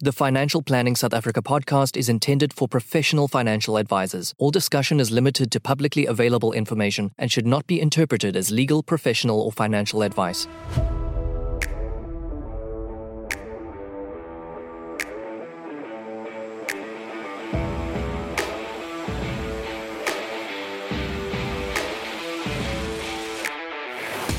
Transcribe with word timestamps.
The 0.00 0.12
Financial 0.12 0.62
Planning 0.62 0.94
South 0.94 1.12
Africa 1.12 1.42
podcast 1.42 1.96
is 1.96 2.08
intended 2.08 2.52
for 2.52 2.68
professional 2.68 3.26
financial 3.26 3.76
advisors. 3.76 4.32
All 4.38 4.52
discussion 4.52 5.00
is 5.00 5.10
limited 5.10 5.50
to 5.50 5.58
publicly 5.58 6.06
available 6.06 6.52
information 6.52 7.10
and 7.18 7.32
should 7.32 7.48
not 7.48 7.66
be 7.66 7.80
interpreted 7.80 8.36
as 8.36 8.52
legal, 8.52 8.84
professional, 8.84 9.40
or 9.40 9.50
financial 9.50 10.02
advice. 10.02 10.46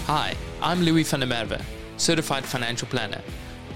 Hi, 0.05 0.35
I'm 0.61 0.83
Louis 0.83 1.03
van 1.03 1.19
der 1.19 1.27
Merwe, 1.27 1.61
certified 1.97 2.45
financial 2.45 2.87
planner. 2.87 3.21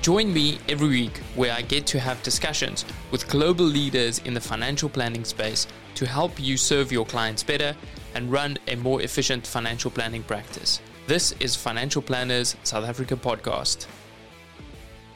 Join 0.04 0.34
me 0.34 0.60
every 0.68 0.90
week 0.90 1.18
where 1.38 1.54
I 1.54 1.62
get 1.62 1.88
to 1.88 1.98
have 1.98 2.22
discussions 2.24 2.84
with 3.10 3.26
global 3.30 3.64
leaders 3.64 4.20
in 4.26 4.34
the 4.34 4.42
financial 4.42 4.90
planning 4.90 5.24
space 5.24 5.66
to 5.96 6.06
help 6.06 6.38
you 6.38 6.58
serve 6.58 6.92
your 6.92 7.06
clients 7.06 7.42
better 7.42 7.74
and 8.14 8.30
run 8.30 8.58
a 8.68 8.76
more 8.76 9.02
efficient 9.02 9.48
financial 9.48 9.90
planning 9.90 10.22
practice. 10.22 10.82
This 11.08 11.32
is 11.40 11.56
Financial 11.56 12.02
Planners 12.02 12.58
South 12.64 12.84
Africa 12.84 13.16
podcast. 13.16 13.88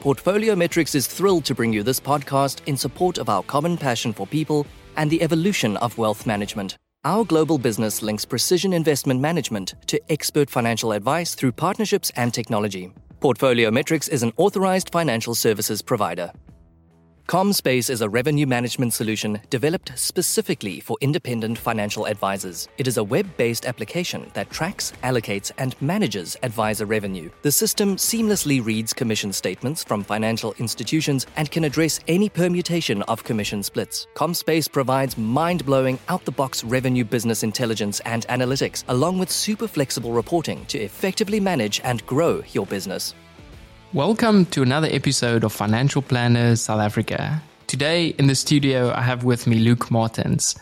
Portfolio 0.00 0.54
Metrix 0.54 0.94
is 0.94 1.06
thrilled 1.06 1.44
to 1.44 1.54
bring 1.54 1.70
you 1.70 1.82
this 1.82 2.00
podcast 2.00 2.62
in 2.64 2.78
support 2.78 3.18
of 3.18 3.28
our 3.28 3.42
common 3.42 3.76
passion 3.76 4.14
for 4.14 4.26
people 4.26 4.66
and 4.96 5.10
the 5.10 5.20
evolution 5.20 5.76
of 5.76 5.98
wealth 5.98 6.26
management. 6.26 6.78
Our 7.04 7.26
global 7.26 7.58
business 7.58 8.00
links 8.00 8.24
precision 8.24 8.72
investment 8.72 9.20
management 9.20 9.74
to 9.88 10.00
expert 10.10 10.48
financial 10.48 10.92
advice 10.92 11.34
through 11.34 11.52
partnerships 11.52 12.10
and 12.16 12.32
technology. 12.32 12.94
Portfolio 13.20 13.70
Metrix 13.70 14.08
is 14.08 14.22
an 14.22 14.32
authorized 14.36 14.90
financial 14.92 15.34
services 15.34 15.82
provider. 15.82 16.30
ComSpace 17.28 17.90
is 17.90 18.00
a 18.00 18.08
revenue 18.08 18.46
management 18.46 18.94
solution 18.94 19.38
developed 19.50 19.92
specifically 19.98 20.80
for 20.80 20.96
independent 21.02 21.58
financial 21.58 22.06
advisors. 22.06 22.70
It 22.78 22.88
is 22.88 22.96
a 22.96 23.04
web 23.04 23.26
based 23.36 23.66
application 23.66 24.30
that 24.32 24.48
tracks, 24.48 24.94
allocates, 25.02 25.52
and 25.58 25.76
manages 25.82 26.38
advisor 26.42 26.86
revenue. 26.86 27.28
The 27.42 27.52
system 27.52 27.96
seamlessly 27.96 28.64
reads 28.64 28.94
commission 28.94 29.34
statements 29.34 29.84
from 29.84 30.04
financial 30.04 30.54
institutions 30.54 31.26
and 31.36 31.50
can 31.50 31.64
address 31.64 32.00
any 32.08 32.30
permutation 32.30 33.02
of 33.02 33.24
commission 33.24 33.62
splits. 33.62 34.06
ComSpace 34.14 34.72
provides 34.72 35.18
mind 35.18 35.66
blowing, 35.66 35.98
out 36.08 36.24
the 36.24 36.32
box 36.32 36.64
revenue 36.64 37.04
business 37.04 37.42
intelligence 37.42 38.00
and 38.06 38.26
analytics, 38.28 38.84
along 38.88 39.18
with 39.18 39.30
super 39.30 39.68
flexible 39.68 40.12
reporting 40.12 40.64
to 40.64 40.78
effectively 40.78 41.40
manage 41.40 41.82
and 41.84 42.06
grow 42.06 42.42
your 42.54 42.64
business. 42.64 43.12
Welcome 43.94 44.44
to 44.46 44.60
another 44.60 44.88
episode 44.90 45.44
of 45.44 45.52
Financial 45.54 46.02
Planners 46.02 46.60
South 46.60 46.80
Africa. 46.80 47.40
Today 47.68 48.08
in 48.08 48.26
the 48.26 48.34
studio, 48.34 48.92
I 48.94 49.00
have 49.00 49.24
with 49.24 49.46
me 49.46 49.60
Luke 49.60 49.90
Martins. 49.90 50.58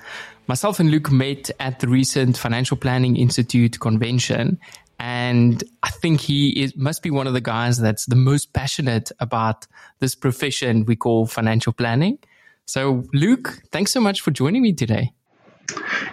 Myself 0.47 0.79
and 0.79 0.93
Luke 0.93 1.11
met 1.11 1.51
at 1.59 1.81
the 1.81 1.89
recent 1.89 2.39
Financial 2.39 2.77
Planning 2.77 3.17
Institute 3.17 3.81
convention, 3.81 4.61
and 5.01 5.65
I 5.83 5.91
think 5.91 6.21
he 6.21 6.51
is, 6.51 6.77
must 6.77 7.03
be 7.03 7.11
one 7.11 7.27
of 7.27 7.33
the 7.33 7.41
guys 7.41 7.79
that's 7.79 8.07
the 8.07 8.15
most 8.15 8.53
passionate 8.53 9.11
about 9.19 9.67
this 9.99 10.15
profession 10.15 10.85
we 10.85 10.95
call 10.95 11.27
financial 11.27 11.73
planning. 11.73 12.21
So, 12.65 13.03
Luke, 13.13 13.61
thanks 13.73 13.91
so 13.91 14.01
much 14.01 14.21
for 14.21 14.31
joining 14.31 14.63
me 14.63 14.73
today. 14.73 15.13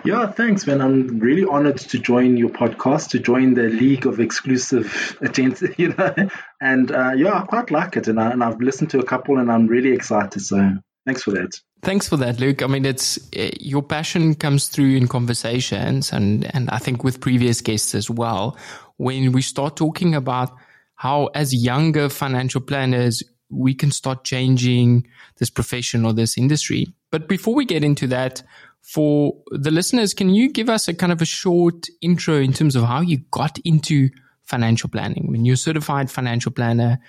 Yeah, 0.03 0.27
thanks, 0.27 0.67
man. 0.67 0.81
I'm 0.81 1.19
really 1.19 1.45
honored 1.45 1.77
to 1.77 1.99
join 1.99 2.37
your 2.37 2.49
podcast, 2.49 3.09
to 3.09 3.19
join 3.19 3.53
the 3.53 3.63
league 3.63 4.05
of 4.05 4.19
exclusive 4.19 5.17
agents, 5.23 5.63
you 5.77 5.93
know. 5.93 6.13
And 6.61 6.91
uh, 6.91 7.11
yeah, 7.15 7.41
I 7.41 7.45
quite 7.45 7.71
like 7.71 7.97
it, 7.97 8.07
and, 8.07 8.19
I, 8.19 8.31
and 8.31 8.43
I've 8.43 8.59
listened 8.59 8.89
to 8.91 8.99
a 8.99 9.05
couple, 9.05 9.37
and 9.37 9.51
I'm 9.51 9.67
really 9.67 9.93
excited. 9.93 10.41
So 10.41 10.71
thanks 11.05 11.23
for 11.23 11.31
that. 11.31 11.51
Thanks 11.81 12.07
for 12.07 12.17
that, 12.17 12.39
Luke. 12.39 12.61
I 12.61 12.67
mean, 12.67 12.85
it's 12.85 13.17
uh, 13.35 13.49
your 13.59 13.83
passion 13.83 14.35
comes 14.35 14.67
through 14.67 14.95
in 14.95 15.07
conversations, 15.07 16.11
and 16.11 16.53
and 16.55 16.69
I 16.69 16.79
think 16.79 17.03
with 17.03 17.19
previous 17.19 17.61
guests 17.61 17.95
as 17.95 18.09
well. 18.09 18.57
When 18.97 19.31
we 19.31 19.41
start 19.41 19.75
talking 19.75 20.15
about 20.15 20.51
how, 20.95 21.27
as 21.35 21.53
younger 21.53 22.07
financial 22.07 22.61
planners, 22.61 23.23
we 23.49 23.73
can 23.73 23.91
start 23.91 24.23
changing 24.23 25.07
this 25.37 25.49
profession 25.49 26.05
or 26.05 26.13
this 26.13 26.37
industry. 26.37 26.93
But 27.11 27.27
before 27.27 27.53
we 27.53 27.65
get 27.65 27.83
into 27.83 28.07
that, 28.07 28.43
for 28.83 29.35
the 29.49 29.71
listeners, 29.71 30.13
can 30.13 30.29
you 30.29 30.51
give 30.51 30.69
us 30.69 30.87
a 30.87 30.93
kind 30.93 31.11
of 31.11 31.21
a 31.21 31.25
short 31.25 31.87
intro 32.01 32.35
in 32.35 32.53
terms 32.53 32.75
of 32.75 32.83
how 32.83 33.01
you 33.01 33.19
got 33.31 33.57
into 33.59 34.09
financial 34.43 34.89
planning? 34.89 35.31
When 35.31 35.45
you're 35.45 35.55
a 35.55 35.57
certified 35.57 36.11
financial 36.11 36.51
planner, 36.51 36.99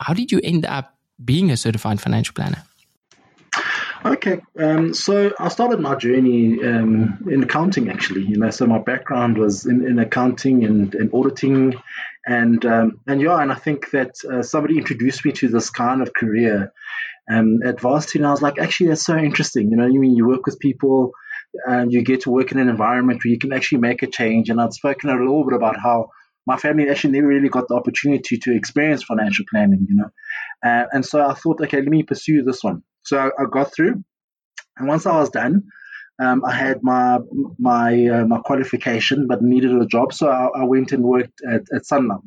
how 0.00 0.14
did 0.14 0.32
you 0.32 0.40
end 0.42 0.64
up 0.64 0.96
being 1.22 1.50
a 1.50 1.56
certified 1.56 2.00
financial 2.00 2.34
planner? 2.34 2.62
Okay, 4.04 4.40
um, 4.60 4.94
so 4.94 5.32
I 5.40 5.48
started 5.48 5.80
my 5.80 5.96
journey 5.96 6.62
um, 6.62 7.18
in 7.28 7.42
accounting 7.42 7.90
actually. 7.90 8.22
You 8.22 8.36
know, 8.36 8.50
so 8.50 8.64
my 8.66 8.78
background 8.78 9.38
was 9.38 9.66
in, 9.66 9.84
in 9.84 9.98
accounting 9.98 10.64
and, 10.64 10.94
and 10.94 11.12
auditing, 11.12 11.74
and 12.24 12.64
um, 12.64 13.00
and 13.08 13.20
yeah, 13.20 13.40
and 13.42 13.50
I 13.50 13.56
think 13.56 13.90
that 13.90 14.14
uh, 14.24 14.42
somebody 14.42 14.78
introduced 14.78 15.24
me 15.24 15.32
to 15.32 15.48
this 15.48 15.70
kind 15.70 16.00
of 16.00 16.12
career 16.12 16.72
um, 17.30 17.60
at 17.64 17.80
Varsity, 17.80 18.18
and 18.18 18.26
I 18.26 18.30
was 18.30 18.42
like, 18.42 18.58
actually, 18.58 18.88
that's 18.88 19.04
so 19.04 19.16
interesting. 19.16 19.70
You 19.70 19.76
know, 19.76 19.86
you 19.86 20.00
mean 20.00 20.16
you 20.16 20.26
work 20.26 20.46
with 20.46 20.58
people, 20.58 21.12
and 21.66 21.92
you 21.92 22.02
get 22.02 22.22
to 22.22 22.30
work 22.30 22.52
in 22.52 22.58
an 22.58 22.68
environment 22.68 23.24
where 23.24 23.32
you 23.32 23.38
can 23.38 23.52
actually 23.52 23.78
make 23.78 24.02
a 24.02 24.06
change. 24.06 24.50
And 24.50 24.60
I'd 24.60 24.72
spoken 24.72 25.10
a 25.10 25.16
little 25.16 25.44
bit 25.44 25.56
about 25.56 25.78
how 25.78 26.10
my 26.46 26.56
family 26.56 26.88
actually 26.88 27.12
never 27.12 27.28
really 27.28 27.48
got 27.48 27.68
the 27.68 27.74
opportunity 27.74 28.38
to 28.38 28.54
experience 28.54 29.02
financial 29.02 29.44
planning. 29.50 29.86
You 29.88 29.96
know, 29.96 30.10
uh, 30.64 30.84
and 30.92 31.04
so 31.04 31.26
I 31.26 31.34
thought, 31.34 31.60
okay, 31.62 31.78
let 31.78 31.88
me 31.88 32.02
pursue 32.02 32.42
this 32.42 32.62
one. 32.62 32.82
So 33.02 33.18
I, 33.18 33.26
I 33.42 33.46
got 33.50 33.74
through, 33.74 34.02
and 34.76 34.88
once 34.88 35.06
I 35.06 35.16
was 35.16 35.30
done. 35.30 35.64
Um, 36.20 36.44
I 36.44 36.52
had 36.52 36.82
my 36.82 37.20
my 37.60 38.06
uh, 38.06 38.24
my 38.24 38.38
qualification, 38.38 39.28
but 39.28 39.40
needed 39.40 39.70
a 39.70 39.86
job, 39.86 40.12
so 40.12 40.28
I, 40.28 40.62
I 40.62 40.64
went 40.64 40.90
and 40.90 41.04
worked 41.04 41.42
at, 41.48 41.62
at 41.72 41.82
Sanlam. 41.84 42.22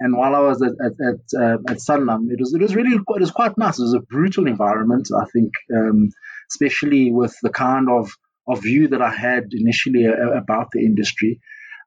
And 0.00 0.16
while 0.16 0.34
I 0.34 0.40
was 0.40 0.62
at 0.62 0.72
at 0.84 0.92
at, 0.92 1.40
uh, 1.40 1.58
at 1.68 1.78
Sanlam, 1.78 2.30
it 2.30 2.40
was 2.40 2.54
it 2.54 2.60
was 2.60 2.74
really 2.74 2.96
it 2.96 3.04
was 3.06 3.30
quite 3.30 3.56
nice. 3.58 3.78
It 3.78 3.82
was 3.82 3.94
a 3.94 4.00
brutal 4.00 4.46
environment, 4.46 5.08
I 5.14 5.26
think, 5.26 5.52
um, 5.74 6.10
especially 6.50 7.12
with 7.12 7.36
the 7.42 7.50
kind 7.50 7.88
of 7.90 8.10
of 8.48 8.62
view 8.62 8.88
that 8.88 9.02
I 9.02 9.10
had 9.10 9.44
initially 9.52 10.06
uh, 10.06 10.30
about 10.30 10.68
the 10.72 10.80
industry. 10.80 11.40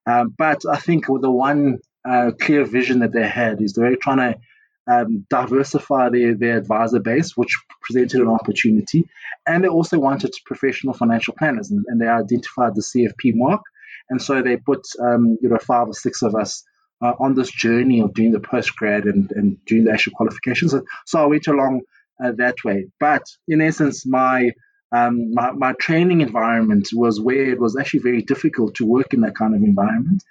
Um, 0.05 0.33
but 0.37 0.61
I 0.71 0.77
think 0.77 1.09
with 1.09 1.21
the 1.21 1.31
one 1.31 1.79
uh, 2.07 2.31
clear 2.39 2.65
vision 2.65 2.99
that 2.99 3.13
they 3.13 3.27
had 3.27 3.61
is 3.61 3.73
they're 3.73 3.95
trying 3.95 4.33
to 4.33 4.39
um, 4.87 5.25
diversify 5.29 6.09
their, 6.09 6.35
their 6.35 6.57
advisor 6.57 6.99
base, 6.99 7.35
which 7.35 7.57
presented 7.81 8.21
an 8.21 8.27
opportunity. 8.27 9.07
And 9.47 9.63
they 9.63 9.69
also 9.69 9.97
wanted 9.99 10.33
professional 10.45 10.93
financial 10.93 11.33
planners, 11.37 11.71
and, 11.71 11.85
and 11.87 12.01
they 12.01 12.07
identified 12.07 12.75
the 12.75 12.81
CFP 12.81 13.33
mark. 13.35 13.61
And 14.09 14.21
so 14.21 14.41
they 14.41 14.57
put, 14.57 14.85
um, 14.99 15.37
you 15.41 15.49
know, 15.49 15.57
five 15.57 15.87
or 15.87 15.93
six 15.93 16.21
of 16.21 16.35
us 16.35 16.63
uh, 17.03 17.13
on 17.19 17.35
this 17.35 17.51
journey 17.51 17.99
of 18.01 18.13
doing 18.13 18.31
the 18.31 18.39
post 18.39 18.75
grad 18.75 19.03
and, 19.05 19.31
and 19.37 19.47
doing 19.65 19.83
the 19.85 19.91
actual 19.91 20.13
qualifications. 20.19 20.73
So, 21.05 21.23
I 21.23 21.27
went 21.33 21.47
along 21.47 21.81
uh, 22.23 22.31
that 22.37 22.57
way. 22.63 22.87
But 22.99 23.23
in 23.47 23.61
essence, 23.61 24.05
my, 24.05 24.51
um, 24.91 25.33
my 25.33 25.51
my 25.51 25.73
training 25.85 26.21
environment 26.21 26.85
was 26.93 27.19
where 27.19 27.45
it 27.53 27.59
was 27.59 27.75
actually 27.75 28.01
very 28.09 28.21
difficult 28.21 28.75
to 28.75 28.85
work 28.85 29.13
in 29.13 29.21
that 29.21 29.35
kind 29.35 29.53
of 29.55 29.61
environment. 29.63 30.23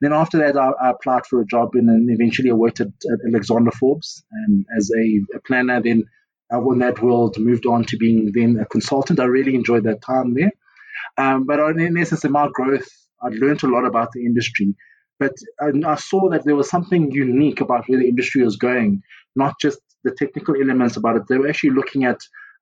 Then 0.00 0.12
after 0.12 0.38
that, 0.38 0.56
I, 0.56 0.70
I 0.84 0.90
applied 0.90 1.24
for 1.26 1.40
a 1.40 1.46
job 1.46 1.74
in, 1.74 1.88
and 1.88 2.10
eventually 2.10 2.50
I 2.50 2.54
worked 2.54 2.80
at, 2.80 2.88
at 2.88 3.18
Alexander 3.28 3.70
Forbes 3.70 4.24
and 4.30 4.66
as 4.76 4.90
a, 5.02 5.36
a 5.36 5.40
planner. 5.40 5.80
Then 5.80 6.04
uh, 6.50 6.60
that 6.78 7.02
world 7.02 7.36
moved 7.38 7.66
on 7.66 7.84
to 7.84 7.96
being 7.96 8.30
then 8.34 8.58
a 8.60 8.66
consultant, 8.66 9.20
I 9.20 9.24
really 9.24 9.54
enjoyed 9.54 9.84
that 9.84 10.02
time 10.02 10.34
there. 10.34 10.52
Um, 11.16 11.46
but 11.46 11.60
in 11.60 11.96
essence, 11.98 12.24
in 12.24 12.32
my 12.32 12.48
growth, 12.52 12.88
I 13.22 13.28
learned 13.28 13.62
a 13.62 13.68
lot 13.68 13.84
about 13.84 14.12
the 14.12 14.24
industry. 14.24 14.74
But 15.18 15.34
I 15.60 15.96
saw 15.96 16.30
that 16.30 16.44
there 16.44 16.56
was 16.56 16.70
something 16.70 17.10
unique 17.10 17.60
about 17.60 17.88
where 17.88 17.98
the 17.98 18.08
industry 18.08 18.44
was 18.44 18.56
going, 18.56 19.02
not 19.34 19.54
just 19.60 19.78
the 20.04 20.12
technical 20.12 20.54
elements 20.54 20.96
about 20.96 21.16
it. 21.16 21.22
They 21.28 21.38
were 21.38 21.48
actually 21.48 21.70
looking 21.70 22.04
at, 22.04 22.18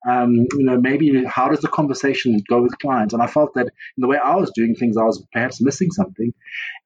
um, 0.07 0.33
you 0.33 0.63
know, 0.63 0.79
maybe 0.79 1.23
how 1.25 1.49
does 1.49 1.61
the 1.61 1.67
conversation 1.67 2.41
go 2.49 2.61
with 2.61 2.77
clients? 2.79 3.13
And 3.13 3.21
I 3.21 3.27
felt 3.27 3.53
that 3.53 3.67
in 3.67 3.99
the 3.99 4.07
way 4.07 4.17
I 4.17 4.35
was 4.35 4.51
doing 4.55 4.75
things, 4.75 4.97
I 4.97 5.03
was 5.03 5.23
perhaps 5.31 5.61
missing 5.61 5.91
something. 5.91 6.33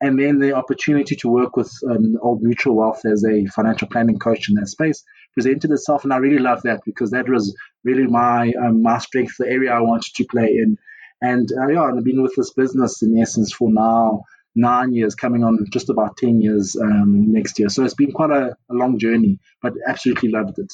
And 0.02 0.20
then 0.20 0.40
the 0.40 0.54
opportunity 0.54 1.16
to 1.18 1.30
work 1.30 1.56
with 1.56 1.72
um, 1.90 2.18
Old 2.22 2.42
Mutual 2.42 2.76
Wealth 2.76 3.06
as 3.06 3.24
a 3.24 3.46
financial 3.48 3.88
planning 3.88 4.20
coach 4.20 4.50
in 4.50 4.56
that 4.56 4.68
space 4.68 5.04
presented 5.34 5.72
itself, 5.72 6.04
and 6.04 6.14
I 6.14 6.18
really 6.18 6.40
loved 6.40 6.64
that 6.64 6.82
because 6.86 7.12
that 7.12 7.30
was 7.30 7.56
really 7.84 8.06
my 8.06 8.52
um, 8.62 8.82
my 8.82 8.98
strength, 8.98 9.36
the 9.40 9.48
area 9.48 9.72
I 9.72 9.80
wanted 9.80 10.14
to 10.16 10.26
play 10.26 10.48
in. 10.48 10.78
And 11.22 11.48
uh, 11.52 11.68
yeah, 11.68 11.84
I've 11.84 12.04
been 12.04 12.22
with 12.22 12.36
this 12.36 12.52
business 12.54 13.02
in 13.02 13.18
essence 13.18 13.54
for 13.54 13.72
now 13.72 14.24
nine 14.56 14.94
years, 14.94 15.16
coming 15.16 15.44
on 15.44 15.66
just 15.72 15.90
about 15.90 16.18
10 16.18 16.42
years 16.42 16.76
um, 16.76 17.32
next 17.32 17.60
year. 17.60 17.70
So 17.70 17.84
it's 17.84 17.94
been 17.94 18.12
quite 18.12 18.32
a, 18.32 18.56
a 18.70 18.74
long 18.74 19.00
journey, 19.00 19.40
but 19.62 19.74
absolutely 19.88 20.30
loved 20.30 20.60
it. 20.60 20.74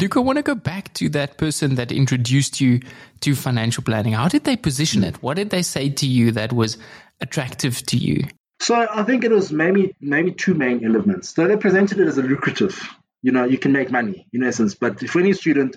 Luke, 0.00 0.16
I 0.16 0.20
want 0.20 0.38
to 0.38 0.42
go 0.42 0.54
back 0.54 0.94
to 0.94 1.08
that 1.10 1.36
person 1.36 1.74
that 1.74 1.92
introduced 1.92 2.60
you 2.60 2.80
to 3.20 3.34
financial 3.34 3.82
planning. 3.82 4.14
How 4.14 4.28
did 4.28 4.44
they 4.44 4.56
position 4.56 5.04
it? 5.04 5.22
What 5.22 5.34
did 5.34 5.50
they 5.50 5.62
say 5.62 5.90
to 5.90 6.06
you 6.06 6.32
that 6.32 6.52
was 6.52 6.78
attractive 7.20 7.84
to 7.86 7.96
you? 7.98 8.24
So 8.60 8.74
I 8.74 9.02
think 9.02 9.24
it 9.24 9.30
was 9.30 9.52
maybe 9.52 9.94
maybe 10.00 10.32
two 10.32 10.54
main 10.54 10.86
elements. 10.86 11.34
So 11.34 11.46
they 11.46 11.56
presented 11.56 12.00
it 12.00 12.08
as 12.08 12.16
a 12.16 12.22
lucrative 12.22 12.80
you 13.24 13.32
know, 13.32 13.44
you 13.44 13.56
can 13.56 13.72
make 13.72 13.90
money 13.90 14.28
in 14.34 14.44
essence. 14.44 14.74
But 14.74 15.00
for 15.08 15.18
any 15.18 15.32
student, 15.32 15.76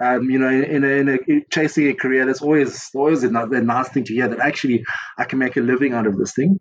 um, 0.00 0.28
you 0.28 0.38
know, 0.38 0.48
in 0.48 0.82
a, 0.82 0.88
in 0.88 1.08
a, 1.08 1.40
chasing 1.48 1.86
a 1.88 1.94
career, 1.94 2.26
that's 2.26 2.42
always 2.42 2.90
always 2.92 3.22
a, 3.22 3.28
a, 3.28 3.60
nice 3.60 3.88
thing 3.88 4.02
to 4.04 4.14
hear 4.14 4.26
that 4.26 4.40
actually 4.40 4.84
I 5.16 5.24
can 5.24 5.38
make 5.38 5.56
a 5.56 5.60
living 5.60 5.92
out 5.92 6.08
of 6.08 6.18
this 6.18 6.34
thing. 6.34 6.58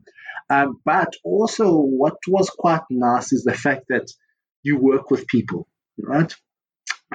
Um, 0.49 0.79
but 0.85 1.13
also, 1.23 1.77
what 1.77 2.17
was 2.27 2.49
quite 2.49 2.83
nice 2.89 3.33
is 3.33 3.43
the 3.43 3.53
fact 3.53 3.85
that 3.89 4.07
you 4.63 4.77
work 4.77 5.11
with 5.11 5.27
people, 5.27 5.67
right? 5.97 6.33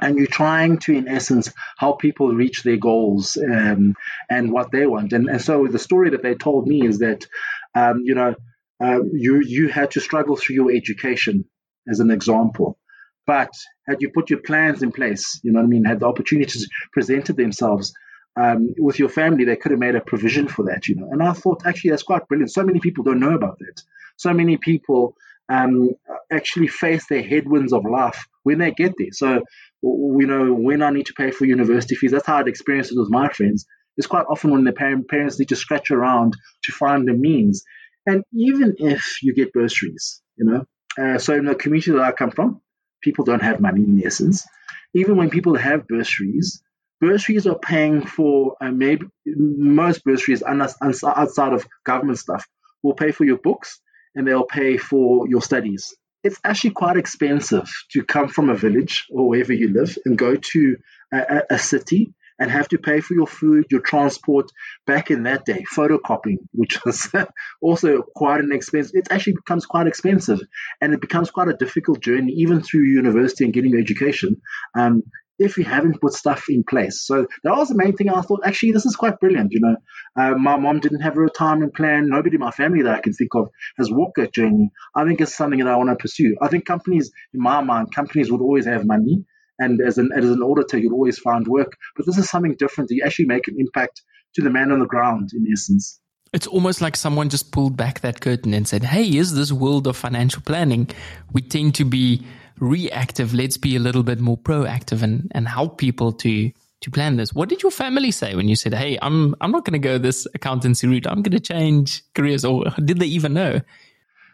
And 0.01 0.17
you're 0.17 0.27
trying 0.27 0.79
to, 0.81 0.93
in 0.95 1.09
essence, 1.09 1.53
help 1.79 2.01
people 2.01 2.29
reach 2.35 2.63
their 2.63 2.79
goals 2.79 3.37
um, 3.37 3.95
and 4.31 4.53
what 4.53 4.71
they 4.71 4.87
want. 4.87 5.13
And, 5.13 5.29
and 5.29 5.41
so 5.41 5.67
the 5.67 5.79
story 5.79 6.11
that 6.11 6.23
they 6.23 6.35
told 6.35 6.67
me 6.67 6.87
is 6.87 6.99
that, 7.01 7.27
um, 7.75 8.01
you 8.05 8.15
know, 8.15 8.35
uh, 8.83 9.01
you 9.13 9.43
you 9.45 9.69
had 9.69 9.93
to 9.93 10.01
struggle 10.01 10.37
through 10.37 10.57
your 10.57 10.73
education, 10.73 11.45
as 11.89 12.01
an 12.01 12.11
example. 12.11 12.79
But 13.27 13.53
had 13.87 13.99
you 14.01 14.11
put 14.11 14.31
your 14.31 14.41
plans 14.41 14.83
in 14.83 14.93
place, 14.93 15.41
you 15.45 15.53
know 15.53 15.61
what 15.61 15.67
I 15.67 15.69
mean, 15.69 15.85
had 15.85 16.01
the 16.01 16.07
opportunities 16.07 16.69
presented 16.93 17.37
themselves 17.37 17.93
um, 18.37 18.75
with 18.79 18.99
your 18.99 19.09
family, 19.09 19.45
they 19.45 19.57
could 19.57 19.73
have 19.73 19.81
made 19.81 19.95
a 19.95 20.01
provision 20.01 20.49
for 20.49 20.65
that, 20.67 20.89
you 20.89 20.95
know. 20.95 21.09
And 21.11 21.23
I 21.23 21.33
thought, 21.33 21.67
actually, 21.67 21.91
that's 21.91 22.03
quite 22.03 22.27
brilliant. 22.29 22.53
So 22.53 22.63
many 22.63 22.81
people 22.81 23.05
don't 23.05 23.21
know 23.21 23.35
about 23.35 23.59
that. 23.59 23.83
So 24.17 24.33
many 24.33 24.57
people 24.57 25.17
um, 25.49 25.91
actually 26.31 26.69
face 26.69 27.07
their 27.07 27.23
headwinds 27.23 27.73
of 27.73 27.85
life 27.85 28.27
when 28.43 28.59
they 28.59 28.71
get 28.71 28.95
there. 28.99 29.13
So, 29.13 29.43
you 29.83 30.27
know, 30.27 30.55
when 30.55 30.83
I 30.83 30.91
need 30.91 31.07
to 31.07 31.15
pay 31.15 31.31
for 31.31 31.45
university 31.45 31.95
fees, 31.95 32.13
that's 32.13 32.27
how 32.27 32.39
I'd 32.39 32.49
experienced 32.49 32.93
it 32.93 32.99
with 32.99 33.11
my 33.11 33.29
friends. 33.29 33.67
It's 33.97 34.07
quite 34.07 34.27
often 34.29 34.51
when 34.51 34.65
the 34.65 34.73
parents 34.73 35.39
need 35.39 35.51
to 35.51 35.57
scratch 35.57 35.91
around 35.91 36.35
to 36.65 36.73
find 36.73 37.07
the 37.07 37.13
means. 37.13 37.63
And 38.07 38.25
even 38.33 38.77
if 38.79 39.23
you 39.23 39.35
get 39.35 39.53
bursaries, 39.53 40.23
you 40.37 40.47
know, 40.47 40.65
uh, 40.99 41.19
so 41.19 41.35
in 41.35 41.45
the 41.45 41.55
community 41.55 41.93
that 41.93 42.01
I 42.01 42.13
come 42.13 42.31
from, 42.31 42.61
people 43.03 43.25
don't 43.25 43.43
have 43.43 43.61
money 43.61 43.83
in 43.83 44.03
essence. 44.05 44.47
Even 44.95 45.17
when 45.17 45.31
people 45.31 45.57
have 45.57 45.87
bursaries, 45.87 46.63
bursaries 47.03 47.49
are 47.49 47.59
paying 47.59 48.07
for 48.07 48.57
uh, 48.61 48.71
maybe 48.71 49.07
most 49.27 50.05
bursaries 50.05 50.43
outside 50.45 51.53
of 51.53 51.67
government 51.85 52.19
stuff 52.19 52.47
will 52.83 52.95
pay 52.95 53.11
for 53.11 53.25
your 53.25 53.39
books 53.39 53.81
and 54.15 54.27
they'll 54.27 54.47
pay 54.47 54.77
for 54.77 55.29
your 55.29 55.43
studies. 55.43 55.95
It's 56.23 56.39
actually 56.45 56.71
quite 56.71 56.97
expensive 56.97 57.69
to 57.91 58.05
come 58.05 58.29
from 58.29 58.49
a 58.49 58.55
village 58.55 59.07
or 59.11 59.29
wherever 59.29 59.53
you 59.53 59.73
live 59.73 59.99
and 60.05 60.17
go 60.17 60.37
to 60.37 60.77
a, 61.13 61.43
a 61.51 61.59
city 61.59 62.15
and 62.39 62.51
have 62.51 62.69
to 62.69 62.79
pay 62.79 63.01
for 63.01 63.15
your 63.15 63.27
food, 63.27 63.67
your 63.71 63.81
transport. 63.81 64.47
Back 64.87 65.11
in 65.11 65.25
that 65.25 65.45
day, 65.45 65.65
photocopying, 65.75 66.39
which 66.53 66.85
was 66.85 67.09
also 67.61 68.03
quite 68.15 68.41
an 68.41 68.53
expense, 68.53 68.93
it 68.95 69.09
actually 69.11 69.35
becomes 69.35 69.67
quite 69.67 69.89
expensive 69.89 70.41
and 70.81 70.95
it 70.95 71.01
becomes 71.01 71.31
quite 71.31 71.49
a 71.49 71.55
difficult 71.55 72.01
journey, 72.01 72.33
even 72.39 72.63
through 72.63 72.85
university 72.85 73.45
and 73.45 73.53
getting 73.53 73.73
your 73.73 73.81
education. 73.81 74.41
Um, 74.77 75.03
if 75.39 75.57
you 75.57 75.65
haven't 75.65 76.01
put 76.01 76.13
stuff 76.13 76.45
in 76.49 76.65
place. 76.65 77.05
So 77.05 77.27
that 77.45 77.57
was 77.57 77.69
the 77.69 77.75
main 77.75 77.97
thing 77.97 78.11
I 78.11 78.21
thought, 78.21 78.43
actually, 78.45 78.73
this 78.73 78.87
is 78.87 78.97
quite 78.97 79.19
brilliant. 79.21 79.53
You 79.53 79.61
know, 79.61 79.77
uh, 80.17 80.37
my 80.37 80.57
mom 80.57 80.81
didn't 80.81 81.01
have 81.01 81.17
a 81.17 81.21
retirement 81.21 81.75
plan. 81.75 82.09
Nobody 82.09 82.37
in 82.37 82.41
my 82.41 82.51
family 82.51 82.83
that 82.83 82.95
I 82.95 83.01
can 83.01 83.13
think 83.13 83.35
of 83.35 83.49
has 83.79 83.91
walked 83.91 84.17
that 84.17 84.35
journey. 84.35 84.71
I 84.95 85.05
think 85.05 85.21
it's 85.21 85.35
something 85.35 85.59
that 85.59 85.69
I 85.69 85.77
want 85.77 85.91
to 85.91 85.97
pursue. 85.97 86.37
I 86.41 86.49
think 86.49 86.67
companies, 86.67 87.11
in 87.35 87.41
my 87.41 87.63
mind, 87.63 87.95
companies 87.95 88.31
would 88.31 88.41
always 88.41 88.67
have 88.67 88.87
money 88.87 89.25
and 89.59 89.81
as 89.81 89.99
an 89.99 90.11
as 90.17 90.25
an 90.25 90.43
auditor, 90.43 90.79
you'd 90.79 90.93
always 90.93 91.19
find 91.19 91.47
work. 91.47 91.77
But 91.97 92.07
this 92.07 92.19
is 92.19 92.29
something 92.29 92.57
different. 92.59 92.91
You 92.91 93.05
actually 93.05 93.27
make 93.27 93.49
an 93.49 93.57
impact 93.59 94.03
to 94.35 94.43
the 94.43 94.51
man 94.51 94.73
on 94.73 94.81
the 94.81 94.87
ground, 94.87 95.31
in 95.35 95.47
essence. 95.53 96.01
It's 96.33 96.47
almost 96.47 96.81
like 96.81 96.97
someone 96.97 97.29
just 97.29 97.53
pulled 97.53 97.77
back 97.77 98.01
that 98.01 98.21
curtain 98.21 98.55
and 98.55 98.67
said, 98.67 98.85
"Hey, 98.85 99.17
is 99.17 99.35
this 99.35 99.53
world 99.53 99.87
of 99.87 99.97
financial 99.97 100.43
planning? 100.43 100.89
We 101.33 101.43
tend 101.43 101.75
to 101.77 101.85
be 101.85 102.25
reactive. 102.59 103.35
Let's 103.35 103.57
be 103.57 103.77
a 103.77 103.81
little 103.81 104.03
bit 104.03 104.21
more 104.21 104.39
proactive 104.39 105.03
and 105.03 105.31
and 105.35 105.49
help 105.49 105.79
people 105.79 106.13
to." 106.13 106.53
To 106.83 106.91
plan 106.91 107.15
this, 107.15 107.33
what 107.33 107.49
did 107.49 107.63
your 107.63 107.71
family 107.71 108.11
say 108.11 108.35
when 108.35 108.49
you 108.49 108.57
said, 108.57 108.75
"Hey, 108.75 108.99
I'm 109.01 109.37
I'm 109.41 109.53
not 109.53 109.65
going 109.65 109.81
to 109.81 109.89
go 109.89 109.99
this 109.99 110.27
accountancy 110.35 110.89
route. 110.89 111.07
I'm 111.07 111.23
going 111.23 111.31
to 111.31 111.39
change 111.39 112.03
careers"? 112.13 112.45
Or 112.45 112.65
did 112.85 112.99
they 112.99 113.07
even 113.07 113.35
know? 113.35 113.61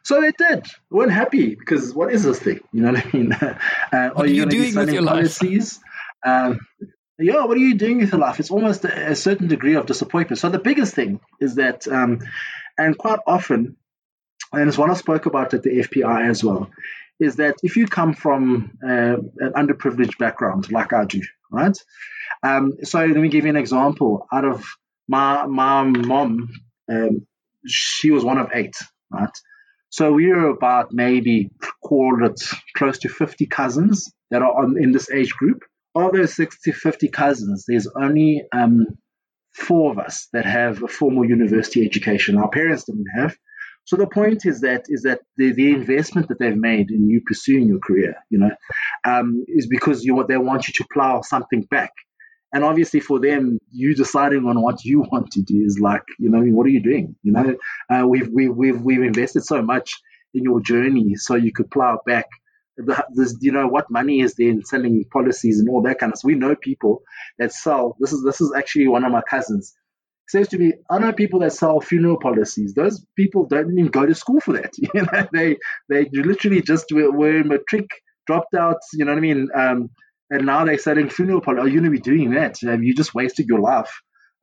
So 0.08 0.22
they 0.22 0.32
did. 0.32 0.64
We 0.88 1.00
weren't 1.00 1.12
happy 1.12 1.54
because 1.54 1.92
what 1.92 2.10
is 2.10 2.22
this 2.22 2.38
thing? 2.38 2.60
You 2.72 2.80
know 2.80 2.92
what 2.92 3.04
I 3.04 3.10
mean? 3.12 3.36
Uh, 3.92 4.08
what 4.14 4.24
are, 4.24 4.28
you, 4.28 4.44
you 4.44 4.46
doing 4.46 4.74
with 4.74 4.90
your 4.90 5.04
policies? 5.04 5.78
life? 6.24 6.50
Um, 6.50 6.60
yeah, 7.18 7.44
what 7.44 7.56
are 7.56 7.60
you 7.60 7.74
doing 7.74 7.98
with 7.98 8.12
your 8.12 8.20
life? 8.20 8.38
It's 8.38 8.50
almost 8.50 8.84
a, 8.84 9.10
a 9.10 9.16
certain 9.16 9.48
degree 9.48 9.74
of 9.74 9.86
disappointment. 9.86 10.38
So 10.38 10.48
the 10.48 10.58
biggest 10.58 10.94
thing 10.94 11.20
is 11.40 11.56
that, 11.56 11.88
um, 11.88 12.20
and 12.78 12.96
quite 12.96 13.18
often, 13.26 13.76
and 14.52 14.68
it's 14.68 14.78
what 14.78 14.88
I 14.88 14.94
spoke 14.94 15.26
about 15.26 15.52
at 15.52 15.62
the 15.62 15.80
FPI 15.80 16.28
as 16.28 16.44
well, 16.44 16.70
is 17.20 17.36
that 17.36 17.56
if 17.62 17.76
you 17.76 17.86
come 17.86 18.14
from 18.14 18.78
uh, 18.84 19.16
an 19.38 19.52
underprivileged 19.56 20.18
background 20.18 20.70
like 20.70 20.92
I 20.92 21.04
do, 21.04 21.20
right? 21.50 21.76
Um, 22.42 22.74
so 22.84 23.00
let 23.00 23.16
me 23.16 23.28
give 23.28 23.44
you 23.44 23.50
an 23.50 23.56
example. 23.56 24.26
Out 24.32 24.44
of 24.44 24.64
my 25.08 25.46
my 25.46 25.84
mom, 25.84 26.48
um, 26.90 27.26
she 27.66 28.10
was 28.10 28.24
one 28.24 28.38
of 28.38 28.50
eight, 28.54 28.76
right? 29.10 29.30
So 29.90 30.12
we 30.12 30.30
are 30.30 30.48
about 30.48 30.92
maybe 30.92 31.50
call 31.82 32.24
it 32.24 32.40
close 32.76 32.98
to 33.00 33.08
50 33.08 33.46
cousins 33.46 34.12
that 34.30 34.42
are 34.42 34.62
on, 34.62 34.76
in 34.80 34.92
this 34.92 35.10
age 35.10 35.32
group. 35.34 35.62
Of 35.94 36.12
those 36.12 36.36
60, 36.36 36.72
50 36.72 37.08
cousins, 37.08 37.64
there's 37.66 37.88
only 37.88 38.44
um, 38.52 38.86
four 39.52 39.90
of 39.90 39.98
us 39.98 40.28
that 40.32 40.44
have 40.44 40.82
a 40.82 40.88
formal 40.88 41.24
university 41.24 41.84
education. 41.84 42.36
Our 42.36 42.50
parents 42.50 42.84
didn't 42.84 43.06
have. 43.16 43.36
So 43.88 43.96
the 43.96 44.06
point 44.06 44.44
is 44.44 44.60
that 44.60 44.84
is 44.88 45.02
that 45.02 45.20
the, 45.38 45.52
the 45.52 45.72
investment 45.72 46.28
that 46.28 46.38
they've 46.38 46.54
made 46.54 46.90
in 46.90 47.08
you 47.08 47.22
pursuing 47.26 47.68
your 47.68 47.78
career, 47.78 48.16
you 48.28 48.38
know, 48.38 48.50
um, 49.04 49.44
is 49.48 49.66
because 49.66 50.04
you 50.04 50.24
they 50.28 50.36
want 50.36 50.68
you 50.68 50.74
to 50.76 50.86
plow 50.92 51.22
something 51.22 51.62
back 51.62 51.92
and 52.52 52.64
obviously 52.64 53.00
for 53.00 53.20
them, 53.20 53.58
you 53.70 53.94
deciding 53.94 54.46
on 54.46 54.60
what 54.60 54.84
you 54.84 55.00
want 55.12 55.30
to 55.32 55.42
do 55.42 55.62
is 55.64 55.78
like, 55.80 56.02
you 56.18 56.30
know, 56.30 56.40
what 56.40 56.66
are 56.66 56.70
you 56.70 56.82
doing? 56.82 57.16
You 57.22 57.32
know, 57.32 57.56
uh, 57.90 58.06
we've, 58.06 58.28
we've, 58.28 58.54
we've, 58.54 58.80
we've 58.80 59.02
invested 59.02 59.44
so 59.44 59.62
much 59.62 59.94
in 60.34 60.44
your 60.44 60.60
journey 60.60 61.14
so 61.16 61.34
you 61.34 61.52
could 61.52 61.70
plow 61.70 62.00
back. 62.06 62.26
The, 62.76 63.04
this, 63.12 63.36
you 63.40 63.50
know, 63.50 63.66
what 63.66 63.90
money 63.90 64.20
is 64.20 64.34
there 64.34 64.50
in 64.50 64.64
selling 64.64 65.04
policies 65.12 65.58
and 65.58 65.68
all 65.68 65.82
that 65.82 65.98
kind 65.98 66.12
of 66.12 66.18
stuff. 66.18 66.28
We 66.28 66.36
know 66.36 66.54
people 66.54 67.02
that 67.38 67.52
sell, 67.52 67.96
this 67.98 68.12
is, 68.12 68.22
this 68.22 68.40
is 68.40 68.52
actually 68.56 68.86
one 68.86 69.04
of 69.04 69.10
my 69.10 69.22
cousins 69.28 69.74
says 70.28 70.48
to 70.48 70.58
me, 70.58 70.74
I 70.90 70.98
know 70.98 71.12
people 71.12 71.40
that 71.40 71.52
sell 71.52 71.80
funeral 71.80 72.18
policies. 72.18 72.74
Those 72.74 73.04
people 73.16 73.46
don't 73.46 73.72
even 73.72 73.86
go 73.86 74.06
to 74.06 74.14
school 74.14 74.40
for 74.40 74.54
that. 74.54 74.72
You 74.94 75.02
know, 75.02 75.26
they 75.32 75.56
they 75.88 76.08
literally 76.12 76.62
just 76.62 76.86
were, 76.92 77.40
in 77.40 77.48
matric, 77.48 77.88
dropped 78.26 78.54
out. 78.54 78.78
You 78.92 79.04
know 79.04 79.12
what 79.12 79.18
I 79.18 79.20
mean? 79.20 79.48
Um, 79.54 79.90
and 80.30 80.46
now 80.46 80.64
they're 80.64 80.78
selling 80.78 81.08
funeral 81.08 81.40
policy. 81.40 81.62
Are 81.62 81.68
you 81.68 81.80
going 81.80 81.84
to 81.84 81.90
be 81.90 82.00
doing 82.00 82.30
that? 82.32 82.60
You 82.62 82.94
just 82.94 83.14
wasted 83.14 83.46
your 83.46 83.60
life, 83.60 83.90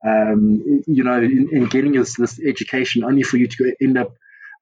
um, 0.06 0.82
you 0.86 1.04
know, 1.04 1.18
in, 1.18 1.48
in 1.52 1.66
getting 1.66 1.92
this, 1.92 2.16
this, 2.16 2.40
education 2.40 3.04
only 3.04 3.22
for 3.22 3.36
you 3.36 3.46
to 3.46 3.74
end 3.80 3.98
up, 3.98 4.12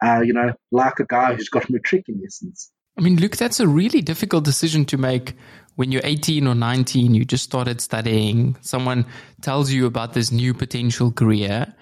uh, 0.04 0.20
you 0.20 0.32
know, 0.32 0.52
like 0.70 1.00
a 1.00 1.06
guy 1.06 1.34
who's 1.34 1.48
got 1.48 1.70
matric 1.70 2.08
in 2.08 2.22
essence? 2.26 2.70
I 2.98 3.00
mean, 3.00 3.16
look, 3.16 3.36
that's 3.36 3.58
a 3.58 3.66
really 3.66 4.02
difficult 4.02 4.44
decision 4.44 4.84
to 4.86 4.96
make 4.96 5.34
when 5.76 5.90
you're 5.90 6.02
18 6.04 6.46
or 6.46 6.54
19, 6.54 7.14
you 7.14 7.24
just 7.24 7.44
started 7.44 7.80
studying, 7.80 8.56
someone 8.60 9.06
tells 9.42 9.70
you 9.70 9.86
about 9.86 10.12
this 10.12 10.30
new 10.30 10.54
potential 10.54 11.10
career. 11.10 11.74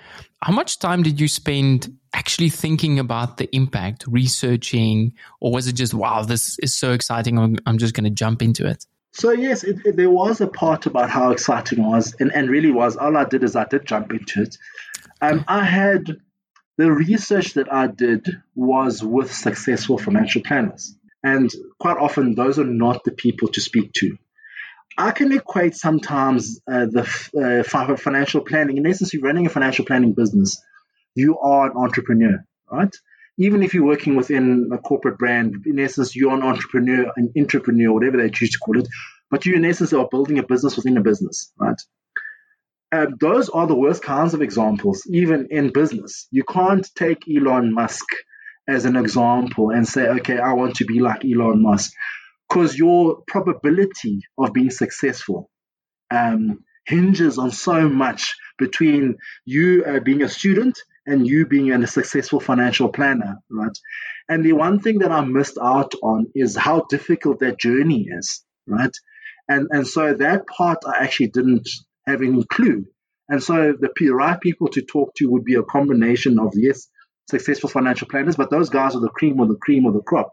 How 0.43 0.53
much 0.53 0.79
time 0.79 1.03
did 1.03 1.21
you 1.21 1.29
spend 1.29 1.97
actually 2.15 2.49
thinking 2.49 2.99
about 2.99 3.37
the 3.37 3.55
impact, 3.55 4.05
researching, 4.07 5.13
or 5.41 5.53
was 5.53 5.69
it 5.69 5.75
just, 5.75 5.95
wow, 5.95 6.23
this 6.23 6.59
is 6.61 6.75
so 6.75 6.93
exciting, 6.93 7.39
I'm, 7.39 7.57
I'm 7.67 7.79
just 7.79 7.95
going 7.95 8.05
to 8.05 8.11
jump 8.11 8.43
into 8.43 8.67
it? 8.67 8.87
So 9.13 9.31
yes, 9.31 9.63
it, 9.63 9.77
it, 9.85 9.97
there 9.97 10.11
was 10.11 10.41
a 10.41 10.47
part 10.47 10.87
about 10.87 11.11
how 11.11 11.31
exciting 11.31 11.81
it 11.81 11.87
was, 11.87 12.15
and, 12.19 12.33
and 12.33 12.49
really 12.49 12.71
was. 12.71 12.97
All 12.97 13.17
I 13.17 13.25
did 13.25 13.45
is 13.45 13.55
I 13.55 13.65
did 13.65 13.85
jump 13.85 14.11
into 14.13 14.43
it. 14.43 14.57
Um, 15.21 15.45
I 15.47 15.65
had 15.65 16.17
the 16.79 16.91
research 16.91 17.55
that 17.55 17.73
I 17.73 17.87
did 17.89 18.43
was 18.55 19.05
with 19.05 19.33
successful 19.33 19.99
financial 19.99 20.43
planners, 20.43 20.97
and 21.23 21.51
quite 21.79 21.97
often 21.97 22.35
those 22.35 22.59
are 22.59 22.65
not 22.65 23.05
the 23.05 23.13
people 23.13 23.49
to 23.49 23.61
speak 23.61 23.93
to. 23.95 24.17
I 24.99 25.13
can 25.13 25.33
equate 25.33 25.75
sometimes 25.75 26.61
uh, 26.71 26.87
the 26.87 27.63
uh, 27.65 27.97
financial 27.97 28.43
planning. 28.43 28.77
In 28.77 28.87
essence, 28.87 29.15
you're 29.15 29.23
running 29.23 29.47
a 29.47 29.51
financial 29.51 29.87
planning 29.87 30.13
business. 30.13 30.63
You 31.15 31.39
are 31.39 31.71
an 31.71 31.77
entrepreneur, 31.77 32.45
right? 32.71 32.95
even 33.39 33.63
if 33.63 33.75
you're 33.75 33.85
working 33.85 34.17
within 34.17 34.71
a 34.73 34.79
corporate 34.79 35.19
brand, 35.19 35.65
in 35.67 35.79
essence, 35.79 36.15
you're 36.15 36.35
an 36.35 36.43
entrepreneur, 36.43 37.13
an 37.17 37.33
entrepreneur, 37.37 37.93
whatever 37.93 38.19
they 38.19 38.31
choose 38.31 38.51
to 38.51 38.59
call 38.59 38.79
it, 38.79 38.89
but 39.31 39.47
you, 39.47 39.55
in 39.55 39.65
essence, 39.65 39.93
are 39.93 40.09
building 40.09 40.39
a 40.39 40.43
business 40.43 40.77
within 40.77 40.97
a 40.99 41.03
business, 41.03 41.51
right? 41.59 41.81
Um, 42.93 43.17
those 43.19 43.49
are 43.49 43.67
the 43.67 43.75
worst 43.75 44.03
kinds 44.03 44.35
of 44.35 44.43
examples, 44.43 45.07
even 45.11 45.49
in 45.51 45.73
business. 45.73 46.29
You 46.31 46.45
can't 46.45 46.87
take 46.95 47.25
Elon 47.29 47.73
Musk 47.73 48.05
as 48.69 48.85
an 48.85 48.97
example 48.97 49.71
and 49.71 49.87
say, 49.87 50.07
okay, 50.07 50.39
I 50.39 50.53
want 50.53 50.77
to 50.77 50.85
be 50.85 51.01
like 51.01 51.25
Elon 51.25 51.63
Musk, 51.63 51.93
because 52.49 52.77
your 52.77 53.23
probability 53.27 54.21
of 54.39 54.53
being 54.53 54.71
successful 54.71 55.51
um, 56.11 56.65
hinges 56.87 57.39
on 57.39 57.51
so 57.51 57.89
much 57.89 58.35
between 58.59 59.17
you 59.45 59.85
uh, 59.85 60.01
being 60.01 60.23
a 60.23 60.29
student 60.29 60.79
and 61.07 61.27
you 61.27 61.47
being 61.47 61.73
a 61.73 61.87
successful 61.87 62.39
financial 62.39 62.89
planner, 62.89 63.39
right? 63.51 63.77
And 64.29 64.45
the 64.45 64.53
one 64.53 64.79
thing 64.81 64.99
that 65.01 65.11
I 65.11 65.25
missed 65.25 65.59
out 65.61 65.95
on 66.03 66.27
is 66.35 66.57
how 66.57 66.87
difficult 66.89 67.41
that 67.41 67.59
journey 67.59 68.07
is, 68.09 68.45
right? 68.67 68.95
And 69.49 69.69
and 69.71 69.87
so 69.87 70.15
that 70.15 70.47
part 70.47 70.79
I 70.87 71.03
actually 71.03 71.29
didn't 71.29 71.69
have 72.07 72.23
any 72.23 72.45
clue. 72.45 72.87
And 73.29 73.43
so 73.43 73.75
the 73.79 74.11
right 74.11 74.41
people 74.41 74.69
to 74.69 74.83
talk 74.83 75.15
to 75.17 75.31
would 75.31 75.45
be 75.45 75.55
a 75.55 75.63
combination 75.63 76.39
of 76.39 76.53
yes, 76.55 76.89
successful 77.33 77.69
financial 77.69 78.09
planners, 78.09 78.37
but 78.37 78.51
those 78.51 78.71
guys 78.71 78.95
are 78.95 79.01
the 79.01 79.09
cream 79.09 79.41
or 79.41 79.47
the 79.47 79.57
cream 79.57 79.87
of 79.87 79.95
the 79.95 80.01
crop. 80.01 80.31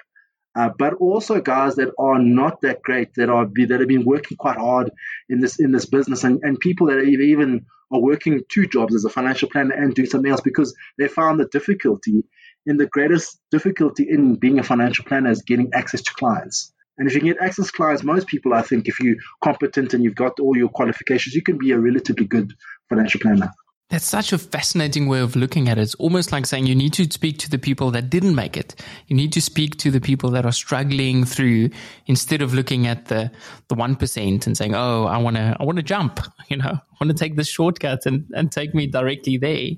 Uh, 0.56 0.70
but 0.78 0.94
also 0.96 1.40
guys 1.40 1.76
that 1.76 1.92
are 1.98 2.20
not 2.20 2.62
that 2.62 2.82
great, 2.82 3.14
that 3.16 3.30
are 3.30 3.46
that 3.46 3.80
have 3.80 3.88
been 3.88 4.06
working 4.06 4.36
quite 4.38 4.58
hard 4.58 4.92
in 5.30 5.40
this 5.40 5.60
in 5.60 5.72
this 5.72 5.86
business, 5.86 6.24
and, 6.24 6.40
and 6.44 6.60
people 6.60 6.88
that 6.88 7.00
even 7.04 7.66
are 7.92 8.02
working 8.02 8.42
two 8.50 8.66
jobs 8.68 8.96
as 8.96 9.06
a 9.06 9.10
financial 9.10 9.50
planner 9.50 9.74
and 9.74 9.96
doing 9.96 10.10
something 10.10 10.32
else 10.32 10.42
because 10.42 10.76
they 10.98 11.08
found 11.08 11.40
the 11.40 11.46
difficulty 11.46 12.24
in 12.66 12.78
the 12.78 12.88
greatest 12.88 13.40
difficulty 13.52 14.06
in 14.10 14.36
being 14.36 14.60
a 14.60 14.64
financial 14.64 15.06
planner 15.06 15.32
is 15.32 15.42
getting 15.44 15.72
access 15.74 16.02
to 16.02 16.14
clients. 16.14 16.74
And 16.98 17.08
if 17.08 17.16
you 17.16 17.22
get 17.22 17.42
access 17.42 17.68
to 17.68 17.72
clients, 17.72 18.04
most 18.04 18.28
people, 18.28 18.54
I 18.54 18.62
think, 18.62 18.88
if 18.88 19.00
you're 19.00 19.16
competent 19.42 19.94
and 19.94 20.04
you've 20.04 20.16
got 20.16 20.40
all 20.40 20.58
your 20.58 20.70
qualifications, 20.70 21.34
you 21.34 21.42
can 21.42 21.58
be 21.58 21.72
a 21.72 21.80
relatively 21.80 22.26
good 22.26 22.54
financial 22.90 23.22
planner. 23.22 23.52
That's 23.90 24.06
such 24.06 24.34
a 24.34 24.38
fascinating 24.38 25.08
way 25.08 25.20
of 25.20 25.36
looking 25.36 25.68
at 25.68 25.80
it. 25.80 25.82
It's 25.82 25.96
almost 25.96 26.32
like 26.32 26.46
saying 26.46 26.68
you 26.68 26.76
need 26.76 26.94
to 26.94 27.06
speak 27.12 27.40
to 27.40 27.50
the 27.50 27.58
people 27.58 27.90
that 27.90 28.08
didn't 28.08 28.36
make 28.36 28.56
it. 28.56 28.76
You 29.08 29.16
need 29.16 29.34
to 29.34 29.42
speak 29.42 29.78
to 29.78 29.90
the 29.90 30.00
people 30.00 30.30
that 30.32 30.46
are 30.46 30.52
struggling 30.52 31.26
through 31.26 31.72
instead 32.06 32.44
of 32.44 32.54
looking 32.54 32.86
at 32.86 33.06
the, 33.06 33.32
the 33.68 33.76
1% 33.76 34.46
and 34.46 34.56
saying, 34.56 34.76
Oh, 34.76 35.06
I 35.06 35.18
want 35.18 35.38
to, 35.38 35.58
I 35.60 35.64
want 35.64 35.78
to 35.78 35.84
jump, 35.84 36.20
you 36.50 36.58
know, 36.58 36.70
I 36.70 37.04
want 37.04 37.10
to 37.10 37.16
take 37.16 37.36
this 37.36 37.48
shortcut 37.48 38.06
and, 38.06 38.26
and 38.34 38.52
take 38.52 38.76
me 38.76 38.86
directly 38.86 39.38
there. 39.38 39.70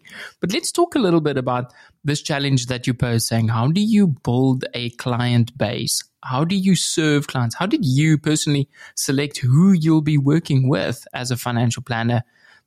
But 0.41 0.51
let's 0.51 0.73
talk 0.73 0.95
a 0.95 0.99
little 0.99 1.21
bit 1.21 1.37
about 1.37 1.71
this 2.03 2.21
challenge 2.21 2.65
that 2.65 2.87
you 2.87 2.93
pose 2.93 3.25
saying, 3.25 3.47
how 3.47 3.69
do 3.69 3.79
you 3.79 4.07
build 4.07 4.65
a 4.73 4.89
client 4.89 5.57
base? 5.57 6.03
How 6.21 6.43
do 6.43 6.57
you 6.57 6.75
serve 6.75 7.27
clients? 7.27 7.55
How 7.55 7.65
did 7.65 7.85
you 7.85 8.17
personally 8.17 8.67
select 8.95 9.37
who 9.37 9.71
you'll 9.71 10.01
be 10.01 10.17
working 10.17 10.67
with 10.67 11.07
as 11.13 11.31
a 11.31 11.37
financial 11.37 11.81
planner? 11.81 12.23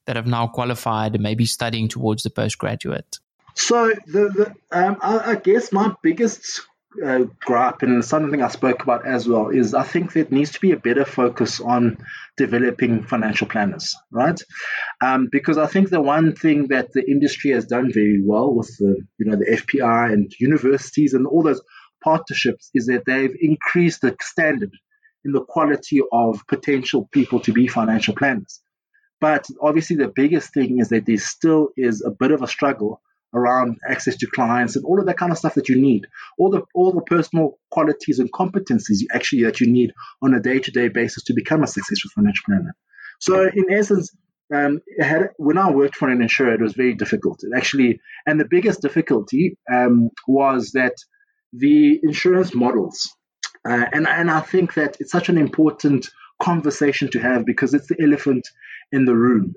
That 0.06 0.16
have 0.16 0.26
now 0.26 0.46
qualified 0.46 1.14
and 1.14 1.23
maybe 1.23 1.46
studying 1.46 1.88
towards 1.88 2.23
the 2.23 2.30
postgraduate? 2.30 3.18
So, 3.54 3.92
the, 4.06 4.28
the 4.30 4.54
um, 4.76 4.96
I, 5.00 5.32
I, 5.32 5.34
guess 5.37 5.73
my 5.73 5.94
biggest 6.02 6.62
uh, 7.04 7.25
gripe, 7.40 7.82
and 7.82 8.04
something 8.04 8.42
I 8.42 8.49
spoke 8.49 8.82
about 8.82 9.06
as 9.06 9.28
well, 9.28 9.49
is 9.49 9.75
I 9.75 9.84
think 9.84 10.12
there 10.12 10.26
needs 10.30 10.52
to 10.52 10.61
be 10.61 10.73
a 10.73 10.76
better 10.76 11.04
focus 11.04 11.61
on 11.61 11.99
developing 12.37 13.04
financial 13.04 13.46
planners, 13.46 13.96
right? 14.11 14.40
Um, 15.00 15.28
because 15.30 15.56
I 15.56 15.66
think 15.66 15.90
the 15.90 16.00
one 16.00 16.34
thing 16.34 16.68
that 16.68 16.92
the 16.92 17.08
industry 17.08 17.52
has 17.52 17.64
done 17.66 17.92
very 17.92 18.20
well 18.25 18.54
with 18.54 18.76
the, 18.78 19.06
you 19.18 19.26
know, 19.26 19.37
the 19.37 19.56
FPI 19.56 20.12
and 20.12 20.32
universities 20.40 21.14
and 21.14 21.26
all 21.26 21.42
those 21.42 21.62
partnerships 22.02 22.70
is 22.75 22.87
that 22.87 23.04
they've 23.06 23.34
increased 23.40 24.02
the 24.02 24.16
standard 24.20 24.73
in 25.25 25.32
the 25.32 25.44
quality 25.44 26.00
of 26.12 26.46
potential 26.49 27.08
people 27.12 27.40
to 27.40 27.52
be 27.52 27.66
financial 27.66 28.14
planners. 28.14 28.61
But 29.24 29.46
obviously, 29.58 29.96
the 29.96 30.12
biggest 30.14 30.52
thing 30.52 30.80
is 30.80 30.90
that 30.90 31.06
there 31.06 31.16
still 31.16 31.70
is 31.78 32.04
a 32.04 32.10
bit 32.10 32.30
of 32.30 32.42
a 32.42 32.46
struggle 32.46 33.00
around 33.32 33.78
access 33.88 34.18
to 34.18 34.26
clients 34.26 34.76
and 34.76 34.84
all 34.84 35.00
of 35.00 35.06
that 35.06 35.16
kind 35.16 35.32
of 35.32 35.38
stuff 35.38 35.54
that 35.54 35.70
you 35.70 35.80
need. 35.80 36.06
All 36.36 36.50
the 36.50 36.60
all 36.74 36.92
the 36.92 37.00
personal 37.00 37.58
qualities 37.70 38.18
and 38.18 38.30
competencies 38.30 39.00
you 39.00 39.08
actually 39.14 39.44
that 39.44 39.62
you 39.62 39.66
need 39.66 39.94
on 40.20 40.34
a 40.34 40.40
day 40.40 40.58
to 40.58 40.70
day 40.70 40.88
basis 40.88 41.24
to 41.24 41.32
become 41.32 41.62
a 41.62 41.66
successful 41.66 42.10
financial 42.14 42.44
planner. 42.44 42.76
So, 43.18 43.48
in 43.48 43.64
essence, 43.72 44.14
um, 44.54 44.82
had, 45.00 45.30
when 45.38 45.56
I 45.56 45.70
worked 45.70 45.96
for 45.96 46.10
an 46.10 46.20
insurer, 46.20 46.52
it 46.52 46.60
was 46.60 46.74
very 46.74 46.94
difficult. 46.94 47.44
It 47.44 47.56
actually, 47.56 48.02
and 48.26 48.38
the 48.38 48.52
biggest 48.56 48.82
difficulty 48.82 49.56
um, 49.72 50.10
was 50.28 50.72
that 50.72 50.96
the 51.54 51.98
insurance 52.02 52.54
models, 52.54 53.16
uh, 53.66 53.86
and 53.90 54.06
and 54.06 54.30
I 54.30 54.40
think 54.40 54.74
that 54.74 54.98
it's 55.00 55.12
such 55.12 55.30
an 55.30 55.38
important 55.38 56.10
conversation 56.42 57.10
to 57.12 57.20
have 57.20 57.46
because 57.46 57.72
it's 57.74 57.86
the 57.86 58.02
elephant 58.02 58.46
in 58.94 59.04
the 59.04 59.14
room. 59.14 59.54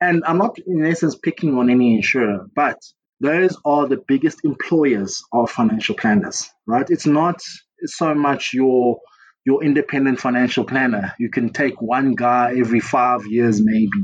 And 0.00 0.24
I'm 0.26 0.38
not, 0.38 0.58
in 0.58 0.84
essence, 0.84 1.16
picking 1.16 1.56
on 1.58 1.70
any 1.70 1.96
insurer, 1.96 2.46
but 2.54 2.78
those 3.20 3.56
are 3.64 3.88
the 3.88 4.02
biggest 4.06 4.44
employers 4.44 5.22
of 5.32 5.50
financial 5.50 5.94
planners, 5.94 6.48
right? 6.66 6.86
It's 6.88 7.06
not 7.06 7.40
so 7.84 8.14
much 8.14 8.50
your 8.52 8.98
your 9.46 9.62
independent 9.62 10.18
financial 10.18 10.64
planner. 10.64 11.14
You 11.20 11.30
can 11.30 11.52
take 11.52 11.80
one 11.80 12.14
guy 12.16 12.54
every 12.58 12.80
five 12.80 13.26
years, 13.26 13.60
maybe. 13.62 14.02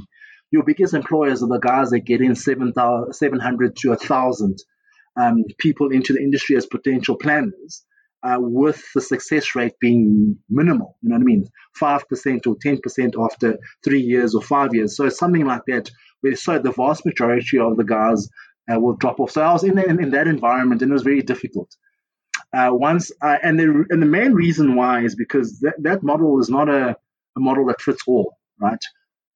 Your 0.53 0.63
biggest 0.63 0.95
employers 0.95 1.43
are 1.43 1.49
the 1.49 1.59
guys 1.59 1.91
that 1.91 2.01
get 2.01 2.21
in 2.21 2.37
700 2.37 3.77
to 3.77 3.89
1,000 3.89 4.59
um, 5.21 5.45
people 5.59 5.91
into 5.91 6.13
the 6.13 6.21
industry 6.21 6.57
as 6.57 6.67
potential 6.67 7.17
planners 7.17 7.85
uh, 8.23 8.37
with 8.39 8.83
the 8.95 9.01
success 9.01 9.55
rate 9.55 9.79
being 9.81 10.39
minimal. 10.49 10.97
You 11.03 11.11
know 11.11 11.17
what 11.17 11.23
I 11.23 11.25
mean? 11.25 11.49
5% 11.81 12.47
or 12.47 12.57
10% 12.57 13.25
after 13.25 13.59
three 13.85 14.01
years 14.01 14.35
or 14.35 14.43
five 14.43 14.75
years. 14.75 14.97
So 14.97 15.09
something 15.09 15.45
like 15.45 15.63
that, 15.67 15.91
where 16.21 16.37
so 16.37 16.59
the 16.59 16.73
vast 16.73 17.05
majority 17.05 17.59
of 17.59 17.77
the 17.77 17.85
guys 17.85 18.29
uh, 18.73 18.79
will 18.79 18.95
drop 18.95 19.21
off. 19.21 19.33
So 19.33 19.43
I 19.43 19.53
was 19.53 19.65
in, 19.65 19.79
in, 19.79 20.03
in, 20.03 20.11
that 20.11 20.29
environment 20.29 20.83
and 20.83 20.91
it 20.91 20.95
was 20.95 21.03
very 21.03 21.23
difficult. 21.23 21.75
Uh, 22.55 22.71
once 22.73 23.11
uh, 23.23 23.39
and 23.43 23.59
the 23.59 23.87
and 23.89 24.03
the 24.03 24.07
main 24.07 24.35
reason 24.35 24.75
why 24.75 25.03
is 25.03 25.15
because 25.15 25.61
that, 25.61 25.75
that 25.81 26.03
model 26.03 26.39
is 26.39 26.51
not 26.51 26.69
a, 26.69 26.97
a 27.37 27.41
model 27.41 27.67
that 27.67 27.81
fits 27.81 28.03
all, 28.07 28.37
right? 28.59 28.85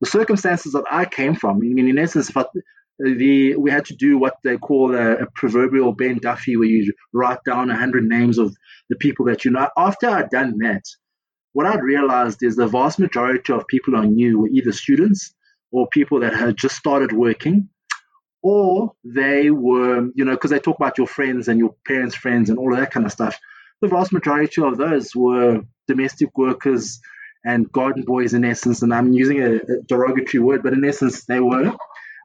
The 0.01 0.07
circumstances 0.07 0.73
that 0.73 0.85
I 0.91 1.07
came 1.07 1.35
from, 1.35 1.57
I 1.57 1.61
mean, 1.61 1.89
in 1.89 1.99
essence, 1.99 2.29
if 2.29 2.37
I, 2.37 2.45
the 2.99 3.57
we 3.57 3.71
had 3.71 3.85
to 3.87 3.97
do 3.97 4.19
what 4.19 4.37
they 4.43 4.57
call 4.57 4.95
a, 4.95 5.17
a 5.17 5.27
proverbial 5.35 5.93
Ben 5.93 6.19
Duffy, 6.19 6.57
where 6.57 6.69
you 6.69 6.93
write 7.13 7.39
down 7.45 7.69
hundred 7.69 8.05
names 8.05 8.39
of 8.39 8.57
the 8.89 8.97
people 8.97 9.27
that 9.27 9.45
you 9.45 9.51
know. 9.51 9.69
After 9.77 10.09
I'd 10.09 10.31
done 10.31 10.59
that, 10.59 10.83
what 11.53 11.67
I'd 11.67 11.83
realized 11.83 12.43
is 12.43 12.57
the 12.57 12.67
vast 12.67 12.99
majority 12.99 13.53
of 13.53 13.67
people 13.67 13.97
I 13.97 14.07
knew 14.07 14.41
were 14.41 14.49
either 14.49 14.73
students 14.73 15.35
or 15.73 15.89
people 15.89 16.21
that 16.21 16.35
had 16.35 16.57
just 16.57 16.77
started 16.77 17.13
working, 17.13 17.69
or 18.43 18.93
they 19.05 19.51
were, 19.51 20.09
you 20.15 20.25
know, 20.25 20.33
because 20.33 20.51
they 20.51 20.59
talk 20.59 20.77
about 20.77 20.99
your 20.99 21.07
friends 21.07 21.49
and 21.49 21.59
your 21.59 21.75
parents' 21.87 22.15
friends 22.15 22.49
and 22.49 22.59
all 22.59 22.73
of 22.73 22.79
that 22.79 22.93
kind 22.93 23.05
of 23.05 23.13
stuff. 23.13 23.39
The 23.83 23.89
vast 23.89 24.13
majority 24.13 24.63
of 24.63 24.79
those 24.79 25.15
were 25.15 25.63
domestic 25.87 26.37
workers 26.37 27.01
and 27.45 27.71
garden 27.71 28.05
boys, 28.05 28.35
in 28.35 28.45
essence. 28.45 28.83
And 28.83 28.93
I'm 28.93 29.13
using 29.13 29.41
a, 29.41 29.57
a 29.57 29.83
derogatory 29.87 30.43
word, 30.43 30.63
but 30.63 30.73
in 30.73 30.85
essence, 30.85 31.25
they 31.27 31.41
were. 31.41 31.73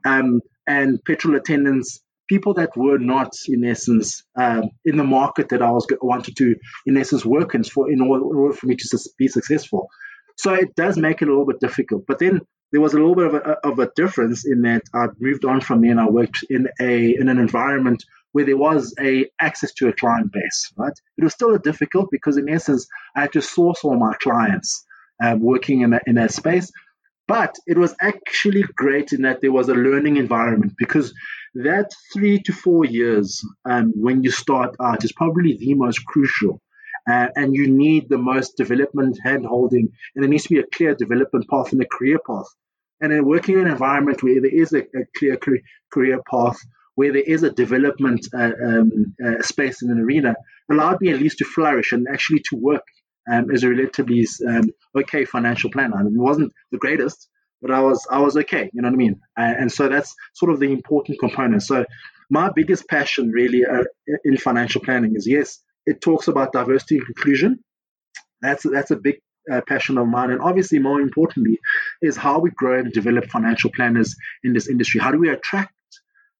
Um, 0.05 0.41
and 0.67 1.03
petrol 1.03 1.35
attendants, 1.35 1.99
people 2.29 2.53
that 2.55 2.75
were 2.75 2.97
not, 2.97 3.33
in 3.47 3.65
essence, 3.65 4.23
um, 4.37 4.69
in 4.85 4.97
the 4.97 5.03
market 5.03 5.49
that 5.49 5.61
I 5.61 5.71
was 5.71 5.87
wanted 6.01 6.37
to, 6.37 6.55
in 6.85 6.97
essence, 6.97 7.25
work 7.25 7.55
in 7.55 7.63
for 7.63 7.91
in 7.91 8.01
order 8.01 8.53
for 8.53 8.67
me 8.67 8.75
to 8.75 8.99
be 9.17 9.27
successful. 9.27 9.89
So 10.37 10.53
it 10.53 10.75
does 10.75 10.97
make 10.97 11.21
it 11.21 11.27
a 11.27 11.31
little 11.31 11.45
bit 11.45 11.59
difficult. 11.59 12.05
But 12.07 12.19
then 12.19 12.41
there 12.71 12.81
was 12.81 12.93
a 12.93 12.97
little 12.97 13.15
bit 13.15 13.27
of 13.27 13.35
a, 13.35 13.67
of 13.67 13.79
a 13.79 13.91
difference 13.95 14.45
in 14.45 14.61
that 14.61 14.83
I 14.93 15.07
moved 15.19 15.45
on 15.45 15.61
from 15.61 15.81
there 15.81 15.91
and 15.91 15.99
I 15.99 16.07
worked 16.07 16.45
in 16.49 16.67
a 16.79 17.15
in 17.15 17.27
an 17.27 17.37
environment 17.37 18.03
where 18.31 18.45
there 18.45 18.57
was 18.57 18.95
a 18.99 19.29
access 19.39 19.73
to 19.73 19.89
a 19.89 19.93
client 19.93 20.31
base. 20.31 20.71
Right, 20.77 20.93
it 21.17 21.23
was 21.23 21.33
still 21.33 21.57
difficult 21.57 22.09
because 22.11 22.37
in 22.37 22.49
essence 22.49 22.87
I 23.15 23.21
had 23.21 23.33
to 23.33 23.41
source 23.41 23.81
all 23.83 23.97
my 23.97 24.13
clients 24.21 24.85
um, 25.23 25.41
working 25.41 25.81
in 25.81 25.93
a, 25.93 25.99
in 26.07 26.15
that 26.15 26.31
space. 26.31 26.71
But 27.31 27.55
it 27.65 27.77
was 27.77 27.95
actually 28.01 28.63
great 28.75 29.13
in 29.13 29.21
that 29.21 29.39
there 29.39 29.53
was 29.53 29.69
a 29.69 29.73
learning 29.73 30.17
environment 30.17 30.73
because 30.77 31.13
that 31.55 31.89
three 32.13 32.41
to 32.41 32.51
four 32.51 32.83
years 32.83 33.41
um, 33.63 33.93
when 33.95 34.21
you 34.21 34.31
start 34.31 34.75
out 34.81 35.05
is 35.05 35.13
probably 35.13 35.55
the 35.55 35.73
most 35.75 36.05
crucial. 36.05 36.59
Uh, 37.09 37.27
and 37.37 37.55
you 37.55 37.69
need 37.69 38.09
the 38.09 38.17
most 38.17 38.57
development 38.57 39.17
hand 39.23 39.45
holding, 39.45 39.87
and 40.13 40.21
there 40.21 40.29
needs 40.29 40.43
to 40.43 40.55
be 40.55 40.59
a 40.59 40.73
clear 40.75 40.93
development 40.93 41.47
path 41.49 41.71
and 41.71 41.81
a 41.81 41.85
career 41.85 42.19
path. 42.27 42.49
And 42.99 43.13
in 43.13 43.25
working 43.25 43.55
in 43.55 43.61
an 43.61 43.71
environment 43.71 44.21
where 44.21 44.41
there 44.41 44.59
is 44.63 44.73
a, 44.73 44.81
a 44.81 45.03
clear 45.17 45.39
career 45.89 46.19
path, 46.29 46.59
where 46.95 47.13
there 47.13 47.29
is 47.35 47.43
a 47.43 47.49
development 47.63 48.27
uh, 48.37 48.51
um, 48.61 49.15
uh, 49.25 49.41
space 49.41 49.81
in 49.81 49.89
an 49.89 50.01
arena, 50.01 50.35
allowed 50.69 50.99
me 50.99 51.11
at 51.11 51.21
least 51.21 51.37
to 51.37 51.45
flourish 51.45 51.93
and 51.93 52.07
actually 52.09 52.41
to 52.49 52.57
work 52.57 52.83
um, 53.29 53.51
as 53.51 53.63
a 53.63 53.69
relatively 53.69 54.25
um, 54.47 54.69
okay 54.95 55.25
financial 55.25 55.69
planner. 55.71 55.97
I 55.97 56.03
mean, 56.03 56.15
it 56.15 56.21
wasn't 56.21 56.53
the 56.71 56.77
greatest, 56.77 57.29
but 57.61 57.71
I 57.71 57.81
was 57.81 58.05
I 58.09 58.19
was 58.19 58.35
okay. 58.37 58.69
You 58.73 58.81
know 58.81 58.87
what 58.87 58.95
I 58.95 58.97
mean? 58.97 59.21
And, 59.37 59.71
so 59.71 59.87
that's 59.87 60.15
sort 60.33 60.51
of 60.51 60.59
the 60.59 60.71
important 60.71 61.19
component. 61.19 61.63
So 61.63 61.85
my 62.29 62.49
biggest 62.49 62.87
passion 62.87 63.29
really 63.31 63.65
uh, 63.65 63.83
in 64.23 64.37
financial 64.37 64.81
planning 64.81 65.13
is 65.15 65.27
yes, 65.27 65.59
it 65.85 66.01
talks 66.01 66.27
about 66.27 66.53
diversity 66.53 66.97
and 66.97 67.07
inclusion. 67.07 67.63
That's 68.41 68.63
that's 68.63 68.91
a 68.91 68.95
big 68.95 69.21
uh, 69.51 69.61
passion 69.67 69.97
of 69.97 70.07
mine, 70.07 70.31
and 70.31 70.41
obviously 70.41 70.79
more 70.79 71.01
importantly 71.01 71.59
is 72.01 72.17
how 72.17 72.39
we 72.39 72.51
grow 72.51 72.79
and 72.79 72.91
develop 72.91 73.25
financial 73.25 73.71
planners 73.75 74.15
in 74.43 74.53
this 74.53 74.67
industry. 74.67 74.99
How 74.99 75.11
do 75.11 75.19
we 75.19 75.29
attract 75.29 75.73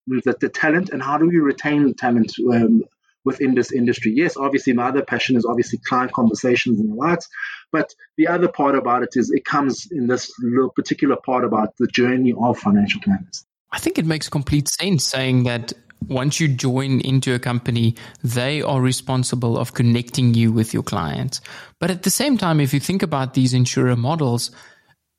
the, 0.08 0.36
the 0.40 0.50
talent, 0.50 0.90
and 0.90 1.02
how 1.02 1.18
do 1.18 1.28
we 1.28 1.38
retain 1.38 1.86
the 1.86 1.94
talent 1.94 2.34
um, 2.52 2.84
within 3.24 3.56
this 3.56 3.72
industry. 3.72 4.14
Yes, 4.16 4.38
obviously, 4.38 4.74
my 4.74 4.90
other 4.90 5.04
passion 5.04 5.36
is 5.36 5.46
obviously 5.46 5.80
client 5.88 6.12
conversations 6.12 6.80
and 6.80 6.92
the 6.92 6.96
likes, 6.96 7.28
but 7.72 7.94
the 8.18 8.28
other 8.28 8.48
part 8.48 8.76
about 8.76 9.04
it 9.04 9.10
is 9.14 9.32
it 9.32 9.46
comes 9.46 9.88
in 9.92 10.08
this 10.08 10.32
little 10.42 10.72
particular 10.72 11.16
part 11.16 11.44
about 11.44 11.76
the 11.78 11.88
journey 11.88 12.34
of 12.40 12.58
financial 12.58 13.02
planners. 13.02 13.46
I 13.72 13.80
think 13.80 13.98
it 13.98 14.06
makes 14.06 14.28
complete 14.28 14.68
sense 14.68 15.06
saying 15.06 15.44
that 15.44 15.74
once 16.08 16.40
you 16.40 16.48
join 16.48 17.00
into 17.02 17.34
a 17.34 17.40
company, 17.40 17.96
they 18.24 18.62
are 18.62 18.82
responsible 18.82 19.58
of 19.58 19.74
connecting 19.74 20.34
you 20.34 20.52
with 20.52 20.74
your 20.74 20.84
clients. 20.84 21.42
But 21.80 21.92
at 21.92 22.04
the 22.04 22.10
same 22.10 22.38
time, 22.38 22.60
if 22.60 22.74
you 22.74 22.80
think 22.80 23.04
about 23.04 23.34
these 23.34 23.54
insurer 23.54 23.96
models, 23.96 24.52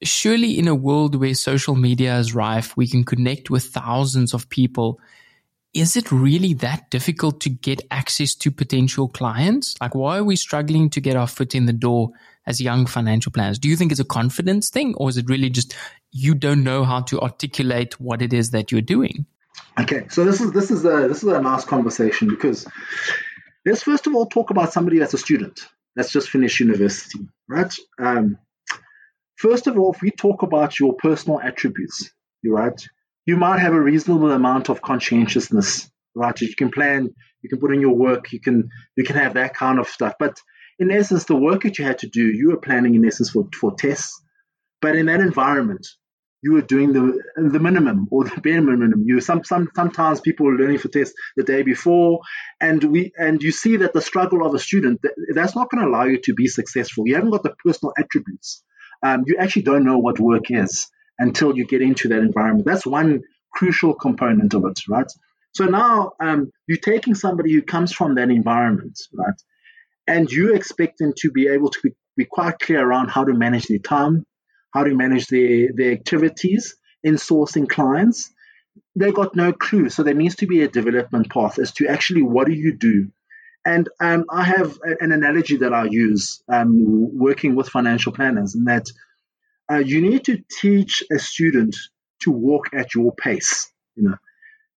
surely 0.03 0.59
in 0.59 0.69
a 0.69 0.75
world 0.75 1.15
where 1.15 1.35
social 1.35 1.77
media 1.77 2.19
is 2.19 2.35
rife, 2.35 2.77
we 2.77 2.89
can 2.89 3.05
connect 3.05 3.49
with 3.49 3.65
thousands 3.65 4.35
of 4.35 4.49
people. 4.49 5.01
Is 5.75 5.97
it 5.97 6.13
really 6.13 6.53
that 6.55 6.91
difficult 6.91 7.41
to 7.43 7.49
get 7.49 7.81
access 7.91 8.35
to 8.37 8.51
potential 8.51 9.09
clients? 9.09 9.75
Like, 9.81 9.95
why 9.95 10.19
are 10.19 10.25
we 10.25 10.37
struggling 10.37 10.91
to 10.91 11.01
get 11.01 11.17
our 11.17 11.27
foot 11.27 11.55
in 11.55 11.65
the 11.65 11.73
door 11.73 12.11
as 12.47 12.61
young 12.61 12.85
financial 12.85 13.33
planners? 13.33 13.59
Do 13.59 13.71
you 13.71 13.77
think 13.77 13.91
it's 13.91 14.01
a 14.01 14.05
confidence 14.05 14.69
thing, 14.69 14.95
or 14.97 15.09
is 15.09 15.17
it 15.17 15.31
really 15.31 15.49
just 15.49 15.75
you 16.11 16.35
don't 16.35 16.63
know 16.63 16.85
how 16.85 17.01
to 17.03 17.21
articulate 17.21 17.99
what 17.99 18.21
it 18.21 18.35
is 18.35 18.51
that 18.51 18.71
you're 18.71 18.83
doing? 18.83 19.25
Okay, 19.81 20.07
so 20.11 20.25
this 20.25 20.43
is 20.43 20.53
this 20.53 20.71
is 20.71 20.85
a 20.85 21.09
this 21.09 21.23
is 21.23 21.31
a 21.31 21.41
nice 21.41 21.65
conversation 21.65 22.29
because 22.29 22.67
let's 23.65 23.83
first 23.83 24.07
of 24.07 24.15
all 24.15 24.27
talk 24.27 24.51
about 24.51 24.75
somebody 24.75 24.99
that's 24.99 25.15
a 25.15 25.19
student 25.19 25.67
that's 25.97 26.13
just 26.13 26.29
finished 26.29 26.61
university, 26.61 27.21
right? 27.49 27.75
Um, 27.99 28.37
first 29.37 29.67
of 29.67 29.79
all, 29.79 29.95
if 29.95 30.03
we 30.03 30.11
talk 30.11 30.43
about 30.43 30.79
your 30.79 30.95
personal 30.95 31.41
attributes, 31.41 32.13
you're 32.43 32.57
right, 32.57 32.87
you 33.27 33.37
might 33.37 33.61
have 33.61 33.73
a 33.73 33.81
reasonable 33.81 34.31
amount 34.33 34.69
of 34.69 34.83
conscientiousness, 34.83 35.91
right? 36.15 36.39
You 36.41 36.55
can 36.55 36.71
plan, 36.71 37.11
you 37.43 37.49
can 37.49 37.59
put 37.59 37.73
in 37.73 37.81
your 37.81 37.95
work, 37.95 38.33
you 38.33 38.41
can 38.41 38.69
you 38.97 39.05
can 39.05 39.17
have 39.17 39.35
that 39.35 39.55
kind 39.55 39.79
of 39.79 39.89
stuff. 39.89 40.15
But 40.19 40.37
in 40.79 40.91
essence, 40.91 41.25
the 41.25 41.37
work 41.37 41.63
that 41.63 41.79
you 41.79 41.85
had 41.85 41.99
to 41.99 42.09
do, 42.09 42.23
you 42.25 42.49
were 42.49 42.57
planning 42.57 42.95
in 42.95 43.05
essence 43.05 43.31
for 43.31 43.49
for 43.59 43.75
tests. 43.75 44.21
But 44.81 44.97
in 44.97 45.07
that 45.07 45.21
environment, 45.21 45.87
you 46.43 46.53
were 46.53 46.63
doing 46.63 46.93
the 46.93 47.23
the 47.37 47.61
minimum 47.61 48.09
or 48.11 48.25
the 48.25 48.41
bare 48.41 48.61
minimum. 48.61 49.05
You 49.07 49.21
some 49.21 49.45
some 49.45 49.69
sometimes 49.77 50.21
people 50.21 50.49
are 50.49 50.57
learning 50.57 50.79
for 50.79 50.89
tests 50.89 51.15
the 51.37 51.45
day 51.45 51.63
before, 51.63 52.21
and 52.61 52.83
we 52.83 53.13
and 53.17 53.41
you 53.43 53.53
see 53.53 53.77
that 53.79 53.93
the 53.93 54.03
struggle 54.03 54.45
of 54.45 54.55
a 54.55 54.59
student 54.59 55.01
that, 55.03 55.15
that's 55.35 55.55
not 55.55 55.71
going 55.71 55.85
to 55.85 55.89
allow 55.89 56.05
you 56.05 56.19
to 56.23 56.35
be 56.35 56.49
successful. 56.49 57.07
You 57.07 57.15
haven't 57.15 57.31
got 57.31 57.45
the 57.45 57.55
personal 57.65 57.93
attributes. 57.97 58.65
Um, 59.05 59.25
you 59.27 59.37
actually 59.39 59.63
don't 59.63 59.85
know 59.85 59.99
what 59.99 60.21
work 60.21 60.51
is 60.51 60.89
until 61.19 61.57
you 61.57 61.67
get 61.67 61.83
into 61.83 62.09
that 62.09 62.19
environment. 62.19 62.67
That's 62.67 62.87
one 62.87 63.23
crucial 63.53 63.95
component 63.95 64.55
of 64.55 64.65
it, 64.65 64.81
right? 64.89 65.11
So 65.53 65.67
now 65.67 66.13
um, 66.21 66.51
you're 66.67 66.79
taking 66.79 67.15
somebody 67.15 67.53
who 67.53 67.63
comes 67.63 67.93
from 67.93 68.15
that 68.15 68.31
environment, 68.31 68.99
right, 69.13 69.35
and 70.07 70.31
you 70.31 70.55
expect 70.55 70.99
them 70.99 71.13
to 71.19 71.31
be 71.31 71.49
able 71.49 71.71
to 71.71 71.79
be, 71.83 71.91
be 72.17 72.25
quite 72.25 72.59
clear 72.59 72.85
around 72.85 73.09
how 73.09 73.25
to 73.25 73.35
manage 73.35 73.67
their 73.67 73.79
time, 73.79 74.27
how 74.73 74.85
to 74.85 74.95
manage 74.95 75.27
their, 75.27 75.69
their 75.75 75.93
activities 75.93 76.75
in 77.05 77.15
sourcing 77.15 77.69
clients. 77.69 78.33
They 78.97 79.13
got 79.13 79.37
no 79.37 79.53
clue. 79.53 79.91
So 79.91 80.03
there 80.03 80.15
needs 80.15 80.37
to 80.37 80.47
be 80.47 80.63
a 80.63 80.69
development 80.69 81.31
path 81.31 81.59
as 81.59 81.73
to 81.73 81.87
actually 81.87 82.23
what 82.23 82.47
do 82.47 82.55
you 82.55 82.77
do? 82.77 83.09
And 83.65 83.89
um, 84.01 84.25
I 84.31 84.45
have 84.45 84.79
an 84.83 85.13
analogy 85.13 85.59
that 85.59 85.73
I 85.73 85.85
use 85.85 86.43
um, 86.49 87.17
working 87.17 87.55
with 87.55 87.69
financial 87.69 88.13
planners, 88.13 88.55
and 88.55 88.67
that 88.67 88.87
uh, 89.73 89.79
you 89.79 90.01
need 90.01 90.25
to 90.25 90.43
teach 90.61 91.03
a 91.11 91.19
student 91.19 91.77
to 92.21 92.31
walk 92.31 92.67
at 92.75 92.95
your 92.95 93.15
pace. 93.15 93.73
You 93.97 94.11
know, 94.11 94.17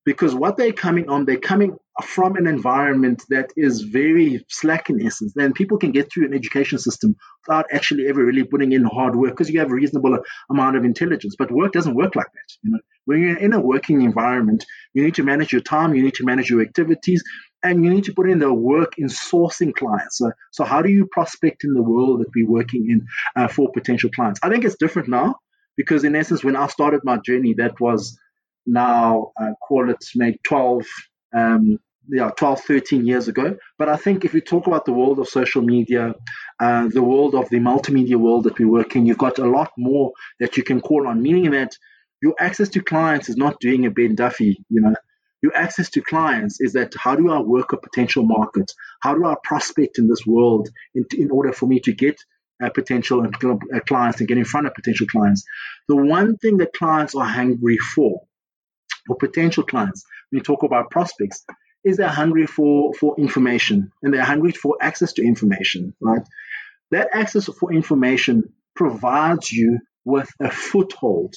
because 0.06 0.36
what 0.36 0.58
they're 0.58 0.74
coming 0.74 1.10
on, 1.10 1.26
they're 1.26 1.38
coming 1.38 1.78
from 2.04 2.36
an 2.36 2.48
environment 2.48 3.24
that 3.30 3.52
is 3.56 3.82
very 3.82 4.44
slack 4.50 4.90
in 4.90 5.06
essence. 5.06 5.34
Then 5.36 5.54
people 5.54 5.78
can 5.78 5.92
get 5.92 6.12
through 6.12 6.26
an 6.26 6.34
education 6.34 6.80
system 6.80 7.16
without 7.46 7.66
actually 7.72 8.08
ever 8.08 8.24
really 8.24 8.44
putting 8.44 8.72
in 8.72 8.84
hard 8.84 9.16
work 9.16 9.32
because 9.32 9.50
you 9.50 9.60
have 9.60 9.72
a 9.72 9.76
reasonable 9.76 10.18
amount 10.50 10.76
of 10.76 10.84
intelligence. 10.84 11.36
But 11.38 11.52
work 11.52 11.72
doesn't 11.72 11.96
work 11.96 12.16
like 12.16 12.28
that. 12.34 12.58
You 12.64 12.72
know, 12.72 12.80
when 13.06 13.22
you're 13.22 13.38
in 13.38 13.54
a 13.54 13.60
working 13.60 14.02
environment, 14.02 14.66
you 14.94 15.04
need 15.04 15.16
to 15.16 15.24
manage 15.24 15.52
your 15.52 15.62
time, 15.62 15.94
you 15.94 16.04
need 16.04 16.16
to 16.16 16.26
manage 16.26 16.50
your 16.50 16.62
activities, 16.62 17.24
and 17.64 17.84
you 17.84 17.90
need 17.90 18.04
to 18.06 18.14
put 18.14 18.30
in 18.30 18.40
the 18.40 18.54
work 18.54 18.98
in 18.98 19.08
sourcing 19.08 19.74
clients. 19.74 20.18
So, 20.18 20.32
so 20.52 20.64
how 20.64 20.82
do 20.82 20.92
you 20.92 21.08
prospect 21.12 21.64
in 21.64 21.74
the 21.74 21.82
world 21.82 22.20
that 22.22 22.30
we're 22.36 22.50
working 22.50 22.90
in 22.90 23.08
uh, 23.42 23.48
for 23.48 23.72
potential 23.72 24.10
clients? 24.10 24.40
I 24.44 24.50
think 24.50 24.66
it's 24.66 24.76
different 24.76 25.08
now 25.08 25.36
because 25.78 26.04
in 26.04 26.16
essence, 26.16 26.44
when 26.44 26.56
I 26.56 26.68
started 26.68 27.02
my 27.04 27.18
journey, 27.18 27.54
that 27.56 27.80
was 27.80 28.18
now 28.66 29.32
uh, 29.40 29.52
call 29.68 29.90
it 29.90 30.04
maybe 30.16 30.40
12, 30.44 30.86
um, 31.36 31.80
yeah, 32.10 32.32
12, 32.38 32.62
13 32.62 33.06
years 33.06 33.28
ago. 33.28 33.58
But 33.78 33.90
I 33.90 33.96
think 33.96 34.26
if 34.26 34.34
we 34.34 34.42
talk 34.42 34.68
about 34.68 34.86
the 34.86 34.94
world 34.94 35.20
of 35.20 35.28
social 35.28 35.62
media, 35.62 36.16
uh, 36.60 36.88
the 36.90 37.02
world 37.02 37.34
of 37.34 37.50
the 37.50 37.60
multimedia 37.60 38.18
world 38.18 38.44
that 38.44 38.60
we 38.60 38.66
work 38.66 38.96
in, 38.96 39.06
you've 39.06 39.18
got 39.18 39.40
a 39.40 39.50
lot 39.50 39.72
more 39.78 40.12
that 40.40 40.58
you 40.58 40.64
can 40.64 40.82
call 40.82 41.08
on, 41.08 41.22
meaning 41.22 41.52
that 41.52 41.76
your 42.22 42.36
access 42.40 42.70
to 42.70 42.82
clients 42.82 43.30
is 43.30 43.38
not 43.38 43.60
doing 43.60 43.86
a 43.86 43.92
Ben 43.92 44.16
Duffy, 44.16 44.64
you 44.70 44.82
know. 44.82 44.96
Your 45.44 45.56
access 45.56 45.90
to 45.92 46.02
clients 46.02 46.62
is 46.62 46.72
that 46.74 46.94
how 46.98 47.16
do 47.16 47.30
I 47.30 47.42
work 47.42 47.74
a 47.74 47.78
potential 47.78 48.24
market? 48.24 48.72
How 49.02 49.14
do 49.14 49.26
I 49.26 49.36
prospect 49.44 50.00
in 50.00 50.08
this 50.08 50.26
world 50.26 50.70
in, 50.96 51.06
in 51.18 51.32
order 51.32 51.52
for 51.52 51.68
me 51.68 51.82
to 51.82 51.92
get 51.92 52.16
uh, 52.64 52.70
potential 52.70 53.22
uh, 53.22 53.80
clients 53.82 54.20
and 54.20 54.28
get 54.30 54.38
in 54.38 54.46
front 54.46 54.68
of 54.68 54.74
potential 54.74 55.06
clients? 55.06 55.44
The 55.90 55.98
one 55.98 56.38
thing 56.38 56.58
that 56.58 56.72
clients 56.72 57.14
are 57.14 57.26
hungry 57.26 57.78
for 57.78 58.22
or 59.10 59.18
potential 59.18 59.64
clients, 59.64 60.06
when 60.30 60.38
you 60.38 60.44
talk 60.44 60.64
about 60.64 60.90
prospects, 60.90 61.46
is 61.84 61.98
they're 61.98 62.08
hungry 62.08 62.48
for, 62.48 62.94
for 62.94 63.20
information 63.20 63.92
and 64.02 64.14
they're 64.14 64.24
hungry 64.24 64.54
for 64.54 64.78
access 64.80 65.12
to 65.14 65.24
information, 65.26 65.94
right? 66.00 66.22
That 66.92 67.10
access 67.12 67.48
for 67.60 67.74
information 67.74 68.54
provides 68.78 69.52
you 69.52 69.80
with 70.06 70.32
a 70.40 70.50
foothold 70.50 71.36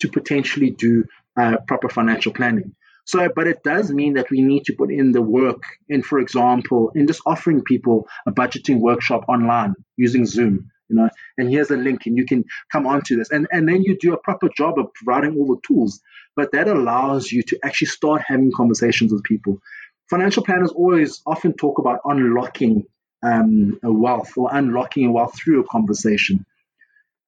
to 0.00 0.08
potentially 0.08 0.70
do 0.70 1.06
uh, 1.36 1.56
proper 1.66 1.88
financial 1.88 2.32
planning. 2.32 2.76
So, 3.08 3.28
but 3.34 3.46
it 3.46 3.62
does 3.62 3.90
mean 3.90 4.14
that 4.14 4.30
we 4.30 4.42
need 4.42 4.64
to 4.66 4.74
put 4.74 4.92
in 4.92 5.12
the 5.12 5.22
work 5.22 5.62
in, 5.88 6.02
for 6.02 6.18
example, 6.18 6.92
in 6.94 7.06
just 7.06 7.22
offering 7.24 7.62
people 7.62 8.06
a 8.26 8.32
budgeting 8.32 8.80
workshop 8.80 9.24
online 9.28 9.74
using 9.96 10.26
Zoom, 10.26 10.70
you 10.88 10.96
know, 10.96 11.08
and 11.38 11.48
here's 11.48 11.70
a 11.70 11.76
link 11.76 12.02
and 12.04 12.18
you 12.18 12.26
can 12.26 12.44
come 12.70 12.86
onto 12.86 13.16
this. 13.16 13.30
And, 13.30 13.46
and 13.50 13.66
then 13.66 13.82
you 13.82 13.96
do 13.98 14.12
a 14.12 14.18
proper 14.18 14.50
job 14.54 14.78
of 14.78 14.92
providing 14.94 15.38
all 15.38 15.46
the 15.46 15.60
tools 15.66 16.00
but 16.38 16.52
that 16.52 16.68
allows 16.68 17.32
you 17.32 17.42
to 17.42 17.58
actually 17.64 17.88
start 17.88 18.22
having 18.24 18.52
conversations 18.52 19.12
with 19.12 19.24
people. 19.24 19.60
Financial 20.08 20.44
planners 20.44 20.70
always 20.70 21.20
often 21.26 21.52
talk 21.52 21.80
about 21.80 21.98
unlocking 22.04 22.84
um, 23.24 23.76
a 23.82 23.92
wealth 23.92 24.30
or 24.36 24.48
unlocking 24.52 25.06
a 25.06 25.10
wealth 25.10 25.36
through 25.36 25.58
a 25.58 25.66
conversation. 25.66 26.46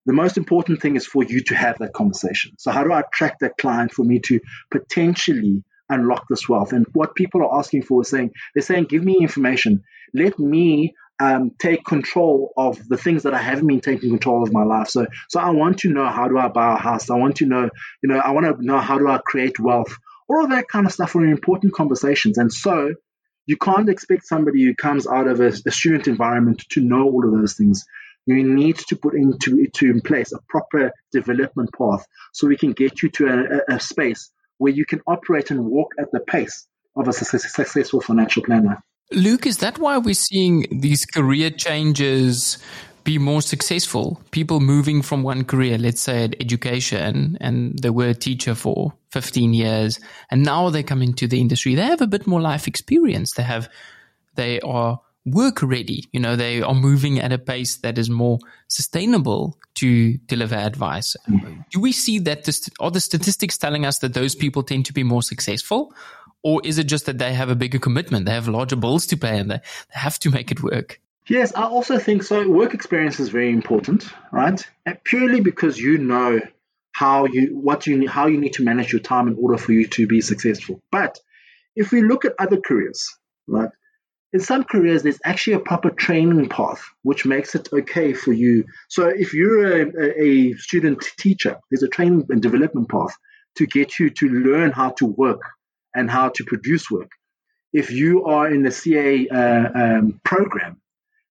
The 0.07 0.13
most 0.13 0.37
important 0.37 0.81
thing 0.81 0.95
is 0.95 1.09
for 1.09 1.25
you 1.25 1.43
to 1.43 1.57
have 1.57 1.79
that 1.79 1.93
conversation. 1.93 2.53
So, 2.57 2.71
how 2.71 2.85
do 2.85 2.93
I 2.93 3.01
attract 3.01 3.41
that 3.41 3.59
client 3.59 3.91
for 3.93 4.05
me 4.05 4.21
to 4.27 4.39
potentially 4.71 5.65
unlock 5.91 6.27
this 6.29 6.49
wealth? 6.49 6.73
And 6.73 6.87
what 6.93 7.15
people 7.15 7.43
are 7.43 7.59
asking 7.59 7.83
for 7.83 8.03
is 8.03 8.09
saying, 8.09 8.31
they're 8.55 8.63
saying, 8.63 8.85
give 8.85 9.05
me 9.05 9.19
information. 9.21 9.83
Let 10.15 10.39
me 10.39 10.95
um, 11.21 11.53
take 11.59 11.85
control 11.85 12.53
of 12.57 12.89
the 12.89 12.97
things 12.97 13.25
that 13.25 13.35
I 13.35 13.39
haven't 13.39 13.67
been 13.67 13.81
taking 13.81 14.11
control 14.11 14.43
of 14.43 14.53
my 14.53 14.65
life. 14.65 14.89
So, 14.89 15.07
so 15.29 15.39
I 15.41 15.51
want 15.51 15.81
to 15.81 15.93
know 15.93 16.07
how 16.09 16.29
do 16.29 16.39
I 16.39 16.49
buy 16.49 16.75
a 16.75 16.79
house? 16.79 17.11
I 17.11 17.17
want 17.17 17.37
to 17.37 17.47
know, 17.47 17.69
you 18.03 18.09
know, 18.09 18.19
I 18.19 18.31
want 18.31 18.47
to 18.47 18.65
know 18.65 18.79
how 18.79 18.99
do 18.99 19.07
I 19.09 19.19
create 19.19 19.61
wealth? 19.61 19.95
All 20.29 20.45
of 20.45 20.51
that 20.51 20.69
kind 20.69 20.87
of 20.87 20.93
stuff 20.93 21.15
are 21.17 21.25
important 21.25 21.75
conversations. 21.75 22.39
And 22.39 22.53
so, 22.53 22.95
you 23.47 23.57
can't 23.57 23.89
expect 23.89 24.27
somebody 24.27 24.65
who 24.65 24.75
comes 24.77 25.09
out 25.09 25.27
of 25.27 25.41
a, 25.41 25.49
a 25.49 25.71
student 25.73 26.07
environment 26.07 26.65
to 26.71 26.81
know 26.81 27.03
all 27.03 27.25
of 27.25 27.33
those 27.33 27.55
things. 27.55 27.85
You 28.27 28.45
need 28.45 28.77
to 28.77 28.97
put 28.97 29.15
into 29.15 29.67
to 29.67 29.91
in 29.91 30.01
place 30.03 30.33
a 30.33 30.39
proper 30.49 30.93
development 31.11 31.71
path 31.77 32.07
so 32.33 32.47
we 32.47 32.57
can 32.57 32.73
get 32.73 33.03
you 33.03 33.09
to 33.09 33.27
a, 33.69 33.75
a 33.75 33.81
space 33.81 34.31
where 34.61 34.73
you 34.73 34.85
can 34.85 35.01
operate 35.07 35.51
and 35.51 35.65
walk 35.65 35.95
at 35.99 36.13
the 36.13 36.21
pace 36.21 36.67
of 36.95 37.09
a 37.09 37.13
successful 37.13 38.01
financial 38.01 38.43
planner. 38.43 38.83
Luke, 39.11 39.47
is 39.47 39.59
that 39.59 39.79
why 39.79 39.97
we're 39.97 40.15
seeing 40.15 40.67
these 40.71 41.07
career 41.07 41.51
changes 41.51 42.59
be 43.03 43.17
more 43.17 43.41
successful? 43.41 44.21
People 44.33 44.61
moving 44.61 45.01
from 45.01 45.23
one 45.23 45.45
career, 45.45 45.79
let's 45.79 46.03
say 46.03 46.25
at 46.25 46.37
education, 46.41 47.39
and 47.41 47.79
they 47.79 47.89
were 47.89 48.09
a 48.09 48.15
teacher 48.15 48.55
for 48.55 48.93
15 49.13 49.55
years, 49.55 49.99
and 50.31 50.45
now 50.45 50.69
they 50.69 50.83
come 50.83 51.01
into 51.01 51.27
the 51.27 51.41
industry. 51.41 51.75
They 51.75 51.87
have 51.87 52.03
a 52.03 52.07
bit 52.07 52.27
more 52.27 52.43
life 52.43 52.69
experience. 52.69 53.33
They 53.33 53.43
have, 53.43 53.69
they 54.35 54.61
are 54.61 55.01
work 55.27 55.63
ready. 55.63 56.09
You 56.13 56.21
know, 56.21 56.37
they 56.37 56.63
are 56.63 56.75
moving 56.75 57.19
at 57.19 57.33
a 57.33 57.39
pace 57.39 57.77
that 57.79 57.99
is 57.99 58.09
more 58.09 58.39
sustainable 58.69 59.59
to 59.77 60.19
deliver 60.19 60.55
advice. 60.55 61.17
Do 61.71 61.81
we 61.81 61.93
see 61.93 62.19
that? 62.21 62.45
The, 62.45 62.71
are 62.81 62.91
the 62.91 63.01
statistics 63.01 63.59
telling 63.59 63.85
us 63.85 63.99
that 63.99 64.15
those 64.15 64.35
people 64.35 64.63
tend 64.63 64.87
to 64.87 64.93
be 64.93 65.03
more 65.03 65.23
successful? 65.23 65.95
Or 66.43 66.61
is 66.65 66.79
it 66.79 66.85
just 66.85 67.07
that 67.07 67.19
they 67.19 67.35
have 67.35 67.51
a 67.51 67.55
bigger 67.55 67.79
commitment? 67.79 68.27
They 68.27 68.33
have 68.33 68.49
larger 68.49 68.77
bills 68.77 69.07
to 69.07 69.17
pay 69.17 69.39
and 69.39 69.51
they, 69.51 69.57
they 69.57 69.99
have 69.99 70.19
to 70.21 70.31
make 70.31 70.51
it 70.51 70.63
work. 70.63 71.01
Yes, 71.29 71.55
I 71.55 71.65
also 71.65 71.99
think 71.99 72.23
so. 72.23 72.49
Work 72.49 72.75
experience 72.75 73.21
is 73.21 73.29
very 73.29 73.51
important, 73.51 74.09
right? 74.33 74.61
And 74.87 75.03
purely 75.05 75.41
because 75.41 75.79
you 75.79 75.99
know 75.99 76.41
how 76.93 77.27
you 77.27 77.57
what 77.57 77.87
you 77.87 78.09
how 78.09 78.27
you 78.27 78.39
need 78.39 78.55
to 78.55 78.65
manage 78.65 78.93
your 78.93 79.01
time 79.01 79.29
in 79.29 79.37
order 79.39 79.57
for 79.57 79.73
you 79.73 79.87
to 79.87 80.07
be 80.07 80.21
successful. 80.23 80.81
But 80.91 81.19
if 81.77 81.93
we 81.93 82.03
look 82.03 82.25
at 82.25 82.35
other 82.39 82.61
careers, 82.61 83.17
right? 83.47 83.71
In 84.33 84.41
some 84.41 84.63
careers, 84.63 85.03
there's 85.03 85.19
actually 85.25 85.55
a 85.55 85.61
proper 85.61 85.91
training 85.91 86.49
path, 86.49 86.81
which 87.03 87.27
makes 87.27 87.55
it 87.57 87.69
okay 87.73 88.13
for 88.13 88.33
you. 88.33 88.65
So 88.89 89.09
if 89.09 89.35
you're 89.35 89.83
a, 89.83 90.23
a 90.23 90.53
student 90.55 91.05
teacher, 91.19 91.59
there's 91.71 91.83
a 91.83 91.89
training 91.89 92.27
and 92.31 92.41
development 92.41 92.89
path 92.89 93.13
to 93.57 93.67
get 93.67 93.99
you 93.99 94.11
to 94.11 94.29
learn 94.29 94.71
how 94.71 94.91
to 94.91 95.07
work 95.07 95.43
and 95.95 96.09
how 96.09 96.29
to 96.29 96.45
produce 96.45 96.91
work. 96.91 97.11
If 97.73 97.91
you 97.91 98.25
are 98.25 98.49
in 98.49 98.63
the 98.63 98.71
CA 98.71 99.29
uh, 99.29 99.69
um, 99.75 100.21
program, 100.25 100.81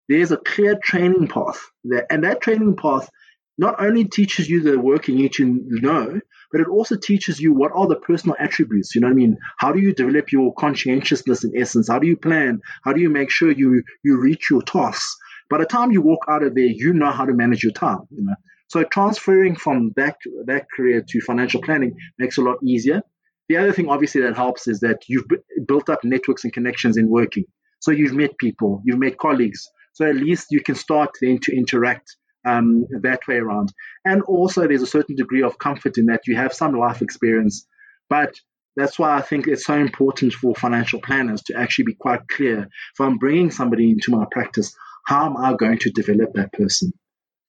there's 0.09 0.31
a 0.31 0.37
clear 0.37 0.77
training 0.83 1.27
path 1.27 1.59
there, 1.85 2.05
and 2.11 2.23
that 2.25 2.41
training 2.41 2.75
path 2.75 3.09
not 3.57 3.81
only 3.81 4.05
teaches 4.05 4.49
you 4.49 4.61
the 4.61 4.79
work 4.79 5.07
you 5.07 5.15
need 5.15 5.33
to 5.33 5.45
know, 5.45 6.19
but 6.51 6.61
it 6.61 6.67
also 6.67 6.95
teaches 6.95 7.39
you 7.39 7.53
what 7.53 7.71
are 7.73 7.87
the 7.87 7.95
personal 7.95 8.35
attributes. 8.39 8.95
You 8.95 9.01
know 9.01 9.07
what 9.07 9.13
I 9.13 9.15
mean? 9.15 9.37
How 9.57 9.71
do 9.71 9.79
you 9.79 9.93
develop 9.93 10.31
your 10.31 10.53
conscientiousness 10.55 11.43
in 11.43 11.51
essence? 11.55 11.89
How 11.89 11.99
do 11.99 12.07
you 12.07 12.17
plan? 12.17 12.61
How 12.83 12.93
do 12.93 13.01
you 13.01 13.09
make 13.09 13.29
sure 13.29 13.51
you 13.51 13.83
you 14.03 14.19
reach 14.19 14.49
your 14.49 14.61
tasks? 14.61 15.15
By 15.49 15.59
the 15.59 15.65
time 15.65 15.91
you 15.91 16.01
walk 16.01 16.25
out 16.29 16.43
of 16.43 16.55
there, 16.55 16.65
you 16.65 16.93
know 16.93 17.11
how 17.11 17.25
to 17.25 17.33
manage 17.33 17.63
your 17.63 17.73
time. 17.73 18.01
You 18.11 18.25
know, 18.25 18.35
so 18.67 18.83
transferring 18.83 19.55
from 19.55 19.93
that 19.95 20.17
that 20.45 20.67
career 20.75 21.03
to 21.07 21.21
financial 21.21 21.61
planning 21.61 21.95
makes 22.17 22.37
a 22.37 22.41
lot 22.41 22.57
easier. 22.63 23.01
The 23.47 23.57
other 23.57 23.73
thing, 23.73 23.89
obviously, 23.89 24.21
that 24.21 24.35
helps 24.35 24.67
is 24.67 24.79
that 24.81 25.01
you've 25.07 25.25
built 25.67 25.89
up 25.89 26.03
networks 26.03 26.43
and 26.43 26.53
connections 26.53 26.97
in 26.97 27.09
working. 27.09 27.45
So 27.79 27.91
you've 27.91 28.13
met 28.13 28.37
people, 28.37 28.81
you've 28.85 28.99
met 28.99 29.17
colleagues. 29.17 29.67
So 29.93 30.07
at 30.07 30.15
least 30.15 30.47
you 30.51 30.61
can 30.61 30.75
start 30.75 31.09
then 31.19 31.39
to 31.43 31.55
interact 31.55 32.15
um, 32.45 32.85
that 33.01 33.21
way 33.27 33.35
around. 33.35 33.73
And 34.05 34.21
also, 34.23 34.67
there's 34.67 34.81
a 34.81 34.87
certain 34.87 35.15
degree 35.15 35.43
of 35.43 35.57
comfort 35.59 35.97
in 35.97 36.07
that 36.07 36.27
you 36.27 36.35
have 36.35 36.53
some 36.53 36.73
life 36.73 37.01
experience. 37.01 37.65
But 38.09 38.39
that's 38.75 38.97
why 38.97 39.17
I 39.17 39.21
think 39.21 39.47
it's 39.47 39.65
so 39.65 39.75
important 39.75 40.33
for 40.33 40.55
financial 40.55 41.01
planners 41.01 41.41
to 41.43 41.55
actually 41.57 41.85
be 41.85 41.95
quite 41.95 42.27
clear. 42.27 42.59
If 42.59 42.99
I'm 42.99 43.17
bringing 43.17 43.51
somebody 43.51 43.91
into 43.91 44.11
my 44.11 44.25
practice, 44.31 44.75
how 45.05 45.25
am 45.25 45.37
I 45.37 45.53
going 45.53 45.79
to 45.79 45.91
develop 45.91 46.33
that 46.33 46.53
person? 46.53 46.93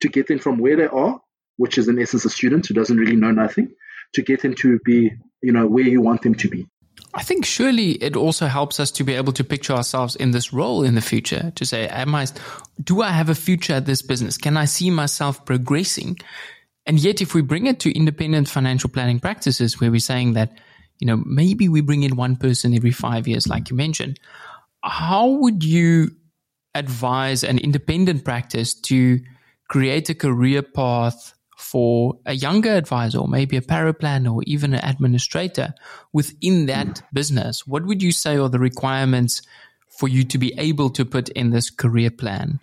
To 0.01 0.09
get 0.09 0.27
them 0.27 0.39
from 0.39 0.59
where 0.59 0.77
they 0.77 0.87
are, 0.87 1.21
which 1.57 1.79
is 1.79 1.89
in 1.89 2.01
essence 2.01 2.25
a 2.25 2.31
student 2.31 2.67
who 2.67 2.75
doesn't 2.75 2.97
really 2.97 3.17
know 3.17 3.31
nothing, 3.31 3.75
to 4.15 4.23
get 4.23 4.43
them 4.43 4.55
to 4.57 4.79
be, 4.85 5.13
you 5.43 5.53
know, 5.53 5.67
where 5.67 5.85
you 5.85 6.01
want 6.01 6.23
them 6.23 6.35
to 6.37 6.49
be. 6.49 6.67
I 7.13 7.23
think 7.23 7.45
surely 7.45 7.93
it 7.93 8.15
also 8.17 8.47
helps 8.47 8.79
us 8.79 8.91
to 8.93 9.05
be 9.05 9.15
able 9.15 9.33
to 9.33 9.45
picture 9.45 9.73
ourselves 9.73 10.15
in 10.17 10.31
this 10.31 10.53
role 10.53 10.85
in 10.85 10.95
the 10.95 11.01
future 11.01 11.53
to 11.57 11.67
say, 11.67 11.89
am 11.89 12.15
I, 12.15 12.27
do 12.83 13.03
I 13.03 13.09
have 13.11 13.29
a 13.29 13.35
future 13.35 13.75
at 13.75 13.87
this 13.87 14.03
business? 14.03 14.39
Can 14.39 14.57
I 14.57 14.65
see 14.67 14.91
myself 14.91 15.45
progressing? 15.45 16.19
And 16.87 16.99
yet, 16.99 17.21
if 17.21 17.35
we 17.35 17.43
bring 17.43 17.67
it 17.67 17.81
to 17.81 17.97
independent 17.97 18.49
financial 18.49 18.91
planning 18.91 19.21
practices 19.21 19.81
where 19.81 19.91
we're 19.91 20.01
saying 20.01 20.35
that, 20.35 20.53
you 20.99 21.07
know, 21.07 21.23
maybe 21.27 21.69
we 21.69 21.81
bring 21.81 22.03
in 22.03 22.17
one 22.17 22.37
person 22.37 22.75
every 22.75 22.93
five 22.93 23.27
years, 23.27 23.49
like 23.49 23.71
you 23.71 23.77
mentioned, 23.77 24.19
how 24.83 25.29
would 25.29 25.65
you 25.65 26.11
advise 26.75 27.43
an 27.43 27.59
independent 27.59 28.25
practice 28.25 28.75
to 28.75 29.21
create 29.69 30.09
a 30.11 30.15
career 30.15 30.63
path 30.63 31.35
for 31.61 32.19
a 32.27 32.33
younger 32.33 32.71
advisor, 32.71 33.19
or 33.19 33.29
maybe 33.29 33.57
a 33.57 33.61
paraplanner, 33.61 34.35
or 34.35 34.43
even 34.47 34.75
an 34.75 34.85
administrator 34.85 35.75
within 36.13 36.67
that 36.67 37.03
business? 37.13 37.67
What 37.67 37.87
would 37.87 38.03
you 38.03 38.13
say 38.13 38.37
are 38.37 38.49
the 38.49 38.59
requirements 38.59 39.43
for 39.89 40.09
you 40.09 40.25
to 40.25 40.39
be 40.39 40.55
able 40.59 40.91
to 40.91 41.05
put 41.05 41.29
in 41.29 41.51
this 41.51 41.71
career 41.71 42.11
plan? 42.11 42.61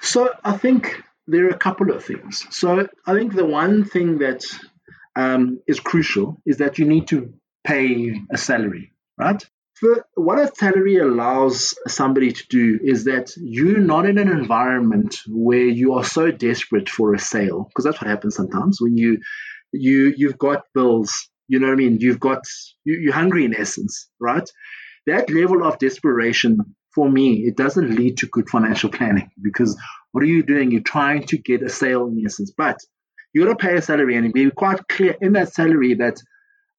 So 0.00 0.30
I 0.42 0.56
think 0.56 1.02
there 1.26 1.46
are 1.46 1.50
a 1.50 1.58
couple 1.58 1.92
of 1.92 2.04
things. 2.04 2.46
So 2.50 2.88
I 3.06 3.14
think 3.14 3.34
the 3.34 3.44
one 3.44 3.84
thing 3.84 4.18
that 4.18 4.44
um, 5.14 5.60
is 5.66 5.80
crucial 5.80 6.40
is 6.46 6.58
that 6.58 6.78
you 6.78 6.86
need 6.86 7.08
to 7.08 7.34
pay 7.64 8.20
a 8.30 8.38
salary, 8.38 8.92
right? 9.18 9.42
What 10.14 10.38
a 10.38 10.52
salary 10.54 10.98
allows 10.98 11.74
somebody 11.88 12.32
to 12.32 12.44
do 12.48 12.78
is 12.82 13.04
that 13.04 13.32
you're 13.36 13.78
not 13.78 14.06
in 14.06 14.18
an 14.18 14.28
environment 14.28 15.16
where 15.26 15.66
you 15.66 15.94
are 15.94 16.04
so 16.04 16.30
desperate 16.30 16.88
for 16.88 17.14
a 17.14 17.18
sale, 17.18 17.64
because 17.64 17.84
that's 17.84 18.00
what 18.00 18.08
happens 18.08 18.36
sometimes 18.36 18.78
when 18.80 18.96
you 18.96 19.18
you 19.72 20.14
you've 20.16 20.38
got 20.38 20.64
bills, 20.74 21.28
you 21.48 21.58
know 21.58 21.66
what 21.66 21.72
I 21.72 21.76
mean? 21.76 21.98
You've 22.00 22.20
got 22.20 22.42
you, 22.84 22.98
you're 23.00 23.12
hungry 23.12 23.44
in 23.44 23.56
essence, 23.56 24.08
right? 24.20 24.48
That 25.06 25.30
level 25.30 25.64
of 25.64 25.78
desperation 25.78 26.58
for 26.94 27.10
me, 27.10 27.44
it 27.46 27.56
doesn't 27.56 27.96
lead 27.96 28.18
to 28.18 28.26
good 28.26 28.48
financial 28.48 28.90
planning 28.90 29.30
because 29.42 29.76
what 30.12 30.22
are 30.22 30.28
you 30.28 30.42
doing? 30.42 30.70
You're 30.70 30.82
trying 30.82 31.24
to 31.28 31.38
get 31.38 31.62
a 31.62 31.68
sale 31.68 32.06
in 32.06 32.22
essence, 32.24 32.52
but 32.56 32.78
you 33.32 33.44
got 33.44 33.58
to 33.58 33.66
pay 33.66 33.76
a 33.76 33.82
salary 33.82 34.16
and 34.16 34.32
be 34.32 34.50
quite 34.50 34.86
clear 34.88 35.16
in 35.20 35.32
that 35.32 35.52
salary 35.52 35.94
that 35.94 36.22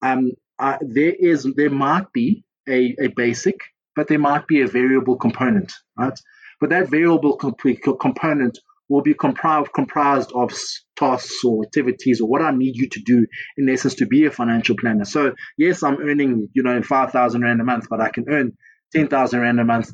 um, 0.01 0.31
uh, 0.59 0.77
there 0.81 1.13
is 1.17 1.47
there 1.55 1.71
might 1.71 2.11
be 2.13 2.45
a, 2.67 2.95
a 2.99 3.07
basic, 3.07 3.55
but 3.95 4.07
there 4.07 4.19
might 4.19 4.47
be 4.47 4.61
a 4.61 4.67
variable 4.67 5.17
component, 5.17 5.71
right? 5.97 6.17
But 6.59 6.69
that 6.69 6.89
variable 6.89 7.37
comp- 7.37 7.99
component 7.99 8.59
will 8.89 9.01
be 9.01 9.13
comprised, 9.13 9.73
comprised 9.73 10.31
of 10.33 10.53
tasks 10.95 11.43
or 11.43 11.63
activities 11.63 12.21
or 12.21 12.27
what 12.27 12.41
I 12.41 12.51
need 12.51 12.75
you 12.75 12.89
to 12.89 13.01
do 13.01 13.25
in 13.57 13.69
essence 13.69 13.95
to 13.95 14.05
be 14.05 14.25
a 14.25 14.31
financial 14.31 14.75
planner. 14.77 15.05
So 15.05 15.33
yes, 15.57 15.83
I'm 15.83 15.97
earning, 15.99 16.49
you 16.53 16.63
know, 16.63 16.81
5,000 16.81 17.41
Rand 17.41 17.61
a 17.61 17.63
month, 17.63 17.87
but 17.89 18.01
I 18.01 18.09
can 18.09 18.25
earn 18.29 18.53
10,000 18.93 19.39
Rand 19.39 19.59
a 19.59 19.63
month 19.63 19.91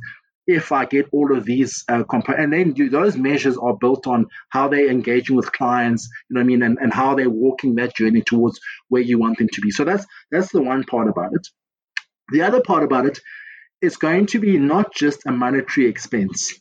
if 0.47 0.71
I 0.71 0.85
get 0.85 1.05
all 1.11 1.35
of 1.37 1.45
these 1.45 1.83
uh, 1.87 2.03
components. 2.03 2.43
And 2.43 2.53
then 2.53 2.89
those 2.89 3.15
measures 3.15 3.55
are 3.57 3.77
built 3.77 4.07
on 4.07 4.25
how 4.49 4.67
they're 4.67 4.89
engaging 4.89 5.35
with 5.35 5.51
clients, 5.51 6.09
you 6.29 6.33
know 6.33 6.39
what 6.39 6.45
I 6.45 6.47
mean, 6.47 6.63
and, 6.63 6.77
and 6.81 6.91
how 6.91 7.13
they're 7.13 7.29
walking 7.29 7.75
that 7.75 7.95
journey 7.95 8.21
towards 8.21 8.59
where 8.87 9.01
you 9.01 9.19
want 9.19 9.37
them 9.37 9.49
to 9.53 9.61
be. 9.61 9.69
So 9.69 9.83
that's 9.83 10.05
that's 10.31 10.51
the 10.51 10.61
one 10.61 10.83
part 10.83 11.07
about 11.07 11.33
it. 11.33 11.47
The 12.31 12.43
other 12.43 12.61
part 12.61 12.83
about 12.83 13.05
it, 13.05 13.19
it 13.81 13.87
is 13.87 13.97
going 13.97 14.27
to 14.27 14.39
be 14.39 14.57
not 14.57 14.93
just 14.93 15.25
a 15.25 15.31
monetary 15.31 15.87
expense. 15.87 16.53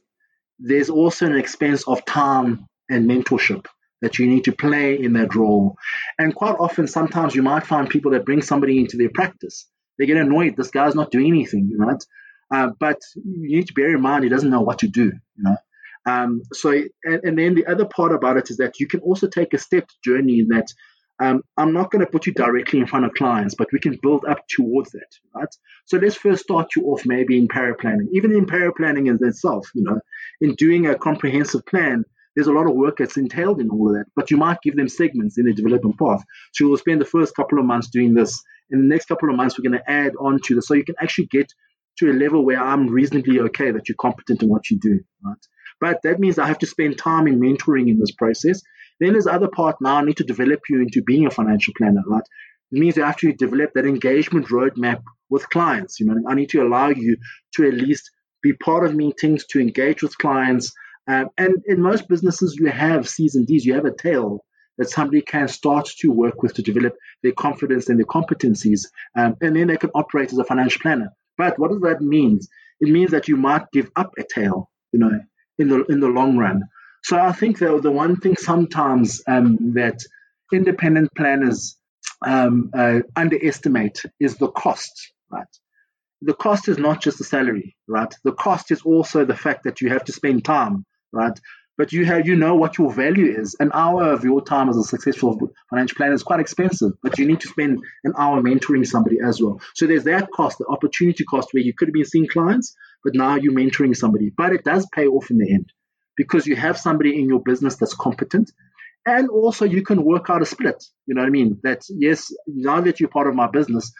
There's 0.58 0.90
also 0.90 1.26
an 1.26 1.36
expense 1.36 1.86
of 1.86 2.04
time 2.04 2.66
and 2.88 3.08
mentorship 3.08 3.66
that 4.00 4.18
you 4.18 4.26
need 4.26 4.44
to 4.44 4.52
play 4.52 4.98
in 4.98 5.14
that 5.14 5.34
role. 5.34 5.76
And 6.18 6.34
quite 6.34 6.56
often, 6.58 6.86
sometimes 6.86 7.34
you 7.34 7.42
might 7.42 7.66
find 7.66 7.90
people 7.90 8.12
that 8.12 8.24
bring 8.24 8.42
somebody 8.42 8.78
into 8.78 8.96
their 8.96 9.10
practice. 9.12 9.66
They 9.98 10.06
get 10.06 10.16
annoyed. 10.16 10.56
This 10.56 10.70
guy's 10.70 10.94
not 10.94 11.10
doing 11.10 11.26
anything, 11.26 11.72
right? 11.76 12.02
Uh, 12.54 12.70
but 12.78 12.98
you 13.14 13.58
need 13.58 13.66
to 13.66 13.74
bear 13.74 13.94
in 13.94 14.00
mind 14.00 14.24
he 14.24 14.30
doesn't 14.30 14.50
know 14.50 14.62
what 14.62 14.78
to 14.80 14.88
do, 14.88 15.04
you 15.04 15.44
know. 15.44 15.56
Um, 16.06 16.42
so, 16.52 16.70
and, 16.70 17.20
and, 17.24 17.38
then 17.38 17.54
the 17.54 17.66
other 17.66 17.84
part 17.84 18.12
about 18.12 18.38
it 18.38 18.50
is 18.50 18.56
that 18.58 18.80
you 18.80 18.86
can 18.86 19.00
also 19.00 19.26
take 19.26 19.52
a 19.52 19.58
stepped 19.58 19.94
journey 20.02 20.42
that 20.48 20.68
um, 21.20 21.42
I'm 21.56 21.72
not 21.72 21.90
going 21.90 22.04
to 22.04 22.10
put 22.10 22.26
you 22.26 22.32
directly 22.32 22.78
in 22.78 22.86
front 22.86 23.04
of 23.04 23.12
clients, 23.14 23.54
but 23.56 23.68
we 23.72 23.80
can 23.80 23.98
build 24.02 24.24
up 24.24 24.46
towards 24.48 24.92
that, 24.92 25.08
right? 25.34 25.48
So 25.86 25.98
let's 25.98 26.14
first 26.14 26.44
start 26.44 26.68
you 26.76 26.84
off 26.84 27.02
maybe 27.06 27.38
in 27.38 27.48
paraplanning. 27.48 28.08
Even 28.12 28.32
in 28.32 28.46
paraplanning 28.46 29.08
in 29.08 29.18
itself, 29.20 29.68
you 29.74 29.82
know, 29.82 30.00
in 30.40 30.54
doing 30.54 30.86
a 30.86 30.96
comprehensive 30.96 31.66
plan, 31.66 32.04
there's 32.36 32.46
a 32.46 32.52
lot 32.52 32.68
of 32.68 32.76
work 32.76 32.98
that's 32.98 33.16
entailed 33.16 33.60
in 33.60 33.68
all 33.70 33.88
of 33.88 33.94
that. 33.96 34.06
But 34.14 34.30
you 34.30 34.36
might 34.36 34.62
give 34.62 34.76
them 34.76 34.88
segments 34.88 35.38
in 35.38 35.46
the 35.46 35.52
development 35.52 35.98
path. 35.98 36.22
So 36.52 36.66
you'll 36.66 36.76
spend 36.76 37.00
the 37.00 37.06
first 37.06 37.34
couple 37.34 37.58
of 37.58 37.64
months 37.64 37.88
doing 37.88 38.14
this. 38.14 38.40
In 38.70 38.80
the 38.80 38.86
next 38.86 39.06
couple 39.06 39.28
of 39.28 39.34
months, 39.34 39.58
we're 39.58 39.68
going 39.68 39.80
to 39.82 39.90
add 39.90 40.12
on 40.20 40.38
to 40.44 40.54
this. 40.54 40.68
So 40.68 40.74
you 40.74 40.84
can 40.84 40.94
actually 41.00 41.26
get 41.26 41.52
to 41.98 42.10
a 42.10 42.12
level 42.12 42.44
where 42.44 42.62
I'm 42.62 42.86
reasonably 42.86 43.40
okay 43.40 43.72
that 43.72 43.88
you're 43.88 43.96
competent 44.00 44.44
in 44.44 44.48
what 44.48 44.70
you 44.70 44.78
do, 44.78 45.00
right? 45.24 45.38
But 45.80 46.02
that 46.02 46.20
means 46.20 46.38
I 46.38 46.46
have 46.46 46.58
to 46.60 46.66
spend 46.66 46.96
time 46.96 47.26
in 47.26 47.40
mentoring 47.40 47.88
in 47.88 47.98
this 47.98 48.12
process. 48.12 48.62
Then 49.00 49.12
there's 49.12 49.26
other 49.26 49.48
part 49.48 49.76
now 49.80 49.96
I 49.96 50.04
need 50.04 50.16
to 50.18 50.24
develop 50.24 50.60
you 50.68 50.82
into 50.82 51.02
being 51.02 51.26
a 51.26 51.30
financial 51.30 51.74
planner, 51.76 52.02
right? 52.06 52.22
It 52.72 52.78
means 52.78 52.96
you 52.96 53.04
have 53.04 53.16
to 53.18 53.32
develop 53.32 53.72
that 53.74 53.86
engagement 53.86 54.48
roadmap 54.48 55.02
with 55.30 55.48
clients. 55.48 56.00
You 56.00 56.06
know, 56.06 56.16
I 56.28 56.34
need 56.34 56.50
to 56.50 56.62
allow 56.62 56.88
you 56.88 57.16
to 57.54 57.68
at 57.68 57.74
least 57.74 58.10
be 58.42 58.52
part 58.52 58.84
of 58.84 58.94
meetings, 58.94 59.46
to 59.46 59.60
engage 59.60 60.02
with 60.02 60.18
clients. 60.18 60.72
Um, 61.06 61.28
and 61.38 61.62
in 61.66 61.80
most 61.80 62.08
businesses, 62.08 62.56
you 62.58 62.66
have 62.66 63.08
C's 63.08 63.34
and 63.34 63.46
D's, 63.46 63.64
you 63.64 63.74
have 63.74 63.86
a 63.86 63.94
tail 63.94 64.44
that 64.76 64.90
somebody 64.90 65.22
can 65.22 65.48
start 65.48 65.90
to 65.98 66.08
work 66.12 66.42
with 66.42 66.54
to 66.54 66.62
develop 66.62 66.94
their 67.22 67.32
confidence 67.32 67.88
and 67.88 67.98
their 67.98 68.06
competencies. 68.06 68.86
Um, 69.16 69.36
and 69.40 69.56
then 69.56 69.66
they 69.66 69.76
can 69.76 69.90
operate 69.94 70.32
as 70.32 70.38
a 70.38 70.44
financial 70.44 70.80
planner. 70.80 71.10
But 71.36 71.58
what 71.58 71.70
does 71.70 71.80
that 71.80 72.00
mean? 72.00 72.40
It 72.80 72.88
means 72.88 73.10
that 73.10 73.28
you 73.28 73.36
might 73.36 73.70
give 73.72 73.90
up 73.96 74.12
a 74.18 74.22
tail, 74.22 74.70
you 74.92 75.00
know, 75.00 75.20
in 75.58 75.68
the 75.68 75.84
in 75.86 76.00
the 76.00 76.08
long 76.08 76.36
run. 76.36 76.62
So 77.04 77.18
I 77.18 77.32
think 77.32 77.58
the, 77.58 77.80
the 77.80 77.90
one 77.90 78.16
thing 78.16 78.36
sometimes 78.36 79.22
um, 79.26 79.72
that 79.74 80.00
independent 80.52 81.10
planners 81.16 81.76
um, 82.24 82.70
uh, 82.74 83.00
underestimate 83.16 84.02
is 84.20 84.36
the 84.36 84.48
cost, 84.48 85.12
right? 85.30 85.46
The 86.22 86.34
cost 86.34 86.68
is 86.68 86.78
not 86.78 87.00
just 87.00 87.18
the 87.18 87.24
salary, 87.24 87.76
right? 87.86 88.12
The 88.24 88.32
cost 88.32 88.70
is 88.70 88.82
also 88.82 89.24
the 89.24 89.36
fact 89.36 89.64
that 89.64 89.80
you 89.80 89.90
have 89.90 90.04
to 90.04 90.12
spend 90.12 90.44
time, 90.44 90.84
right? 91.12 91.38
But 91.76 91.92
you 91.92 92.04
have 92.06 92.26
you 92.26 92.34
know 92.34 92.56
what 92.56 92.76
your 92.76 92.92
value 92.92 93.38
is. 93.40 93.54
An 93.60 93.70
hour 93.72 94.12
of 94.12 94.24
your 94.24 94.42
time 94.42 94.68
as 94.68 94.76
a 94.76 94.82
successful 94.82 95.38
financial 95.70 95.96
planner 95.96 96.14
is 96.14 96.24
quite 96.24 96.40
expensive, 96.40 96.90
but 97.04 97.18
you 97.18 97.26
need 97.26 97.40
to 97.40 97.48
spend 97.48 97.78
an 98.02 98.14
hour 98.18 98.42
mentoring 98.42 98.84
somebody 98.84 99.18
as 99.24 99.40
well. 99.40 99.60
So 99.76 99.86
there's 99.86 100.02
that 100.04 100.28
cost, 100.32 100.58
the 100.58 100.66
opportunity 100.66 101.22
cost, 101.22 101.50
where 101.52 101.62
you 101.62 101.72
could 101.72 101.86
have 101.86 101.94
been 101.94 102.04
seeing 102.04 102.26
clients, 102.26 102.74
but 103.04 103.14
now 103.14 103.36
you're 103.36 103.52
mentoring 103.52 103.94
somebody. 103.94 104.30
But 104.36 104.52
it 104.52 104.64
does 104.64 104.88
pay 104.92 105.06
off 105.06 105.30
in 105.30 105.38
the 105.38 105.54
end 105.54 105.72
because 106.18 106.46
you 106.46 106.56
have 106.56 106.76
somebody 106.76 107.18
in 107.18 107.28
your 107.28 107.40
business 107.40 107.76
that's 107.76 107.94
competent. 107.94 108.50
And 109.06 109.30
also, 109.30 109.64
you 109.64 109.82
can 109.82 110.04
work 110.04 110.28
out 110.28 110.42
a 110.42 110.44
split. 110.44 110.84
You 111.06 111.14
know 111.14 111.22
what 111.22 111.28
I 111.28 111.30
mean? 111.30 111.60
That, 111.62 111.82
yes, 111.88 112.30
now 112.46 112.82
that 112.82 113.00
you're 113.00 113.08
part 113.08 113.28
of 113.28 113.34
my 113.34 113.46
business, 113.46 113.90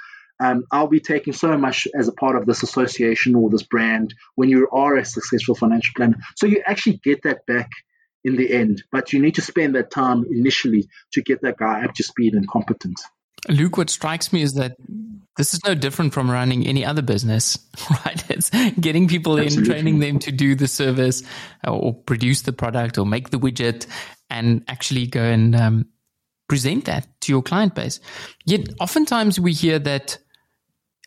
um, 0.41 0.65
I'll 0.71 0.89
be 0.89 1.01
taking 1.01 1.33
so 1.33 1.57
much 1.57 1.89
as 1.99 2.09
a 2.09 2.13
part 2.13 2.37
of 2.37 2.45
this 2.45 2.63
association 2.63 3.35
or 3.35 3.49
this 3.49 3.63
brand 3.63 4.13
when 4.35 4.51
you 4.51 4.69
are 4.71 4.97
a 4.97 5.05
successful 5.05 5.55
financial 5.55 5.95
planner. 5.97 6.19
So 6.37 6.47
you 6.47 6.63
actually 6.67 7.01
get 7.03 7.23
that 7.23 7.47
back 7.47 7.71
in 8.25 8.37
the 8.37 8.53
end, 8.53 8.83
but 8.93 9.13
you 9.13 9.21
need 9.21 9.37
to 9.37 9.43
spend 9.43 9.77
that 9.77 9.91
time 9.91 10.25
initially 10.31 10.89
to 11.13 11.23
get 11.23 11.41
that 11.43 11.57
guy 11.57 11.85
up 11.85 11.95
to 11.95 12.03
speed 12.03 12.35
and 12.35 12.47
competent. 12.47 13.01
Luke, 13.49 13.77
what 13.77 13.91
strikes 13.91 14.33
me 14.33 14.43
is 14.43 14.55
that 14.55 14.77
this 15.37 15.55
is 15.55 15.65
no 15.65 15.75
different 15.75 16.13
from 16.13 16.31
running 16.31 16.67
any 16.67 16.85
other 16.85 17.03
business, 17.03 17.59
right? 18.05 18.31
It's 18.31 18.51
getting 18.81 19.09
people 19.09 19.39
Absolutely. 19.39 19.63
in, 19.63 19.71
training 19.71 19.99
them 20.01 20.19
to 20.21 20.33
do 20.33 20.55
the 20.55 20.69
service 20.69 21.23
or 21.67 21.95
produce 21.95 22.43
the 22.43 22.53
product 22.53 22.99
or 22.99 23.07
make 23.07 23.31
the 23.31 23.39
widget 23.39 23.87
and 24.29 24.65
actually 24.69 25.07
go 25.07 25.23
and 25.23 25.55
um, 25.55 25.87
present 26.49 26.87
that 26.87 27.07
to 27.23 27.33
your 27.33 27.43
client 27.43 27.75
base. 27.75 28.01
Yet 28.45 28.69
oftentimes 28.81 29.39
we 29.39 29.53
hear 29.53 29.79
that, 29.79 30.19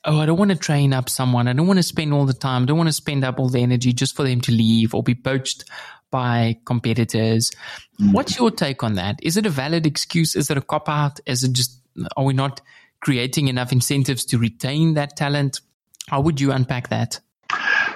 oh, 0.06 0.20
I 0.20 0.26
don't 0.26 0.40
want 0.40 0.52
to 0.52 0.58
train 0.58 0.94
up 0.94 1.10
someone. 1.10 1.48
I 1.48 1.54
don't 1.54 1.68
want 1.68 1.80
to 1.80 1.84
spend 1.84 2.14
all 2.14 2.26
the 2.26 2.34
time. 2.34 2.64
I 2.64 2.66
don't 2.68 2.78
want 2.78 2.90
to 2.90 2.94
spend 2.94 3.26
up 3.26 3.38
all 3.38 3.50
the 3.50 3.62
energy 3.62 3.92
just 3.92 4.16
for 4.16 4.24
them 4.24 4.40
to 4.42 4.52
leave 4.52 4.96
or 4.96 5.04
be 5.04 5.16
poached 5.16 5.66
by 6.10 6.58
competitors. 6.66 7.52
Mm. 8.00 8.14
What's 8.14 8.38
your 8.38 8.52
take 8.52 8.84
on 8.84 8.96
that? 8.96 9.20
Is 9.22 9.36
it 9.36 9.46
a 9.46 9.50
valid 9.50 9.86
excuse? 9.86 10.36
Is 10.36 10.50
it 10.50 10.58
a 10.58 10.62
cop 10.62 10.88
out? 10.88 11.20
Is 11.26 11.44
it 11.44 11.54
just, 11.54 11.81
are 12.16 12.24
we 12.24 12.34
not 12.34 12.62
creating 13.02 13.48
enough 13.48 13.72
incentives 13.72 14.26
to 14.26 14.38
retain 14.38 14.94
that 14.94 15.18
talent? 15.18 15.62
How 16.08 16.22
would 16.22 16.40
you 16.40 16.52
unpack 16.52 16.90
that? 16.90 17.20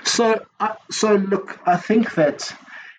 So, 0.03 0.45
uh, 0.59 0.75
so 0.91 1.15
look, 1.15 1.59
I 1.65 1.77
think 1.77 2.15
that 2.15 2.53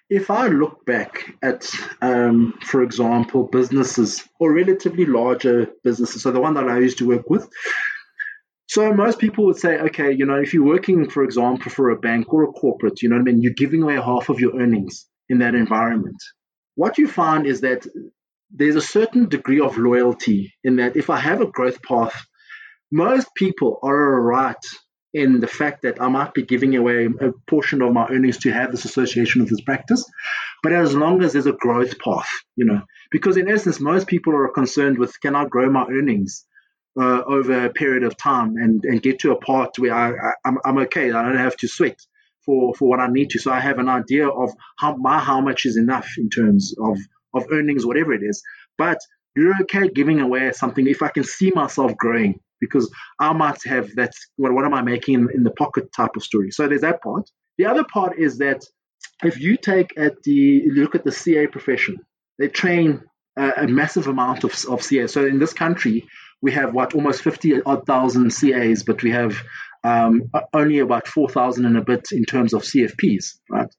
if 0.08 0.30
I 0.30 0.46
look 0.48 0.84
back 0.86 1.34
at, 1.42 1.68
um, 2.00 2.54
for 2.62 2.82
example, 2.82 3.44
businesses 3.44 4.24
or 4.38 4.52
relatively 4.52 5.04
larger 5.04 5.68
businesses, 5.82 6.22
so 6.22 6.30
the 6.30 6.40
one 6.40 6.54
that 6.54 6.68
I 6.68 6.78
used 6.78 6.98
to 6.98 7.08
work 7.08 7.28
with, 7.28 7.48
so 8.68 8.92
most 8.92 9.18
people 9.18 9.46
would 9.46 9.56
say, 9.56 9.78
okay, 9.78 10.12
you 10.12 10.26
know, 10.26 10.36
if 10.36 10.52
you're 10.52 10.64
working, 10.64 11.08
for 11.08 11.22
example, 11.22 11.70
for 11.70 11.90
a 11.90 11.96
bank 11.96 12.32
or 12.32 12.44
a 12.44 12.52
corporate, 12.52 13.02
you 13.02 13.08
know 13.08 13.16
what 13.16 13.22
I 13.22 13.24
mean, 13.24 13.40
you're 13.40 13.54
giving 13.56 13.82
away 13.82 13.94
half 13.94 14.28
of 14.28 14.40
your 14.40 14.60
earnings 14.60 15.06
in 15.28 15.38
that 15.38 15.54
environment. 15.54 16.16
What 16.74 16.98
you 16.98 17.08
find 17.08 17.46
is 17.46 17.60
that 17.62 17.86
there's 18.50 18.76
a 18.76 18.80
certain 18.80 19.28
degree 19.28 19.60
of 19.60 19.78
loyalty 19.78 20.54
in 20.62 20.76
that 20.76 20.96
if 20.96 21.10
I 21.10 21.18
have 21.18 21.40
a 21.40 21.46
growth 21.46 21.82
path, 21.82 22.26
most 22.90 23.28
people 23.34 23.78
are 23.82 24.20
right 24.20 24.64
in 25.12 25.40
the 25.40 25.46
fact 25.46 25.82
that 25.82 26.00
I 26.00 26.08
might 26.08 26.34
be 26.34 26.42
giving 26.42 26.76
away 26.76 27.06
a 27.06 27.32
portion 27.48 27.80
of 27.82 27.92
my 27.92 28.06
earnings 28.08 28.38
to 28.38 28.52
have 28.52 28.70
this 28.70 28.84
association 28.84 29.40
with 29.40 29.50
this 29.50 29.62
practice. 29.62 30.04
But 30.62 30.72
as 30.72 30.94
long 30.94 31.22
as 31.22 31.32
there's 31.32 31.46
a 31.46 31.52
growth 31.52 31.98
path, 31.98 32.28
you 32.54 32.66
know, 32.66 32.82
because 33.10 33.36
in 33.36 33.48
essence, 33.48 33.80
most 33.80 34.06
people 34.06 34.34
are 34.34 34.48
concerned 34.48 34.98
with 34.98 35.18
can 35.20 35.34
I 35.34 35.46
grow 35.46 35.70
my 35.70 35.86
earnings 35.90 36.44
uh, 37.00 37.22
over 37.26 37.66
a 37.66 37.72
period 37.72 38.02
of 38.02 38.16
time 38.16 38.56
and, 38.56 38.84
and 38.84 39.02
get 39.02 39.20
to 39.20 39.32
a 39.32 39.40
part 39.40 39.78
where 39.78 39.94
I, 39.94 40.10
I, 40.10 40.32
I'm, 40.44 40.58
I'm 40.64 40.78
okay. 40.78 41.12
I 41.12 41.22
don't 41.22 41.38
have 41.38 41.56
to 41.58 41.68
sweat 41.68 41.98
for, 42.44 42.74
for 42.74 42.88
what 42.88 43.00
I 43.00 43.08
need 43.08 43.30
to. 43.30 43.38
So 43.38 43.52
I 43.52 43.60
have 43.60 43.78
an 43.78 43.88
idea 43.88 44.28
of 44.28 44.50
how 44.78 44.96
my 44.96 45.18
how 45.18 45.40
much 45.40 45.66
is 45.66 45.76
enough 45.76 46.08
in 46.18 46.30
terms 46.30 46.74
of, 46.78 46.98
of 47.36 47.46
earnings, 47.50 47.86
whatever 47.86 48.12
it 48.12 48.22
is. 48.22 48.42
But 48.78 48.98
you're 49.34 49.54
okay 49.62 49.88
giving 49.88 50.20
away 50.20 50.50
something 50.52 50.86
if 50.86 51.02
I 51.02 51.08
can 51.08 51.24
see 51.24 51.52
myself 51.54 51.96
growing 51.96 52.40
because 52.60 52.90
I 53.20 53.32
might 53.32 53.58
have 53.66 53.94
that. 53.96 54.12
What, 54.36 54.52
what 54.52 54.64
am 54.64 54.74
I 54.74 54.82
making 54.82 55.14
in, 55.14 55.28
in 55.34 55.42
the 55.42 55.50
pocket 55.50 55.92
type 55.94 56.16
of 56.16 56.22
story? 56.22 56.50
So 56.50 56.66
there's 56.66 56.80
that 56.80 57.02
part. 57.02 57.28
The 57.58 57.66
other 57.66 57.84
part 57.84 58.18
is 58.18 58.38
that 58.38 58.62
if 59.22 59.40
you 59.40 59.56
take 59.56 59.98
at 59.98 60.22
the 60.24 60.64
look 60.70 60.94
at 60.94 61.04
the 61.04 61.12
CA 61.12 61.46
profession, 61.46 61.96
they 62.38 62.48
train 62.48 63.02
a, 63.36 63.52
a 63.58 63.68
massive 63.68 64.06
amount 64.06 64.44
of, 64.44 64.52
of 64.68 64.82
CA. 64.82 65.06
So 65.06 65.26
in 65.26 65.38
this 65.38 65.52
country, 65.52 66.06
we 66.42 66.52
have 66.52 66.72
what 66.74 66.94
almost 66.94 67.22
50 67.22 67.62
odd 67.62 67.86
thousand 67.86 68.30
CAs, 68.30 68.82
but 68.82 69.02
we 69.02 69.10
have 69.10 69.42
um, 69.84 70.30
only 70.52 70.80
about 70.80 71.06
4,000 71.06 71.64
and 71.64 71.76
a 71.76 71.82
bit 71.82 72.08
in 72.12 72.24
terms 72.24 72.52
of 72.52 72.62
CFPs, 72.62 73.38
right? 73.50 73.72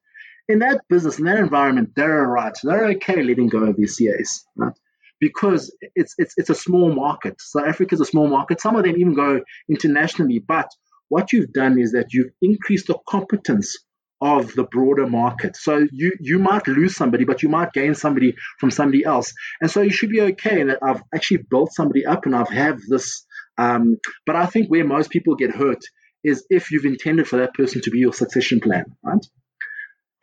In 0.49 0.59
that 0.59 0.81
business, 0.89 1.19
in 1.19 1.25
that 1.25 1.39
environment, 1.39 1.91
they're 1.95 2.23
right. 2.25 2.57
They're 2.63 2.87
okay 2.91 3.21
letting 3.21 3.47
go 3.49 3.63
of 3.65 3.75
these 3.75 3.97
CAs, 3.97 4.45
right? 4.55 4.73
because 5.19 5.75
it's 5.95 6.13
it's 6.17 6.33
it's 6.37 6.49
a 6.49 6.55
small 6.55 6.93
market. 6.93 7.41
South 7.41 7.67
Africa 7.67 7.95
is 7.95 8.01
a 8.01 8.05
small 8.05 8.27
market. 8.27 8.61
Some 8.61 8.75
of 8.75 8.83
them 8.83 8.97
even 8.97 9.13
go 9.13 9.41
internationally. 9.69 10.39
But 10.39 10.69
what 11.09 11.31
you've 11.33 11.53
done 11.53 11.79
is 11.79 11.93
that 11.93 12.13
you've 12.13 12.31
increased 12.41 12.87
the 12.87 12.97
competence 13.07 13.77
of 14.19 14.53
the 14.53 14.63
broader 14.63 15.07
market. 15.07 15.55
So 15.55 15.87
you 15.91 16.11
you 16.19 16.39
might 16.39 16.67
lose 16.67 16.95
somebody, 16.95 17.23
but 17.23 17.43
you 17.43 17.49
might 17.49 17.73
gain 17.73 17.95
somebody 17.95 18.35
from 18.59 18.71
somebody 18.71 19.05
else. 19.05 19.33
And 19.61 19.69
so 19.69 19.81
you 19.81 19.91
should 19.91 20.09
be 20.09 20.21
okay 20.21 20.63
that 20.63 20.79
I've 20.81 21.01
actually 21.13 21.43
built 21.49 21.73
somebody 21.73 22.05
up 22.05 22.25
and 22.25 22.35
I've 22.35 22.49
have 22.49 22.79
this. 22.87 23.25
Um, 23.57 23.97
but 24.25 24.35
I 24.35 24.45
think 24.45 24.69
where 24.69 24.85
most 24.85 25.09
people 25.09 25.35
get 25.35 25.55
hurt 25.55 25.81
is 26.23 26.45
if 26.49 26.71
you've 26.71 26.85
intended 26.85 27.27
for 27.27 27.37
that 27.37 27.53
person 27.53 27.81
to 27.81 27.91
be 27.91 27.99
your 27.99 28.13
succession 28.13 28.59
plan, 28.59 28.85
right? 29.03 29.25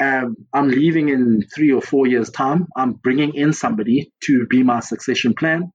Um, 0.01 0.37
I'm 0.53 0.69
leaving 0.69 1.09
in 1.09 1.43
three 1.55 1.73
or 1.73 1.81
four 1.81 2.07
years' 2.07 2.31
time. 2.31 2.67
I'm 2.77 2.93
bringing 2.93 3.35
in 3.35 3.53
somebody 3.53 4.13
to 4.25 4.47
be 4.47 4.63
my 4.63 4.81
succession 4.81 5.35
plan. 5.35 5.73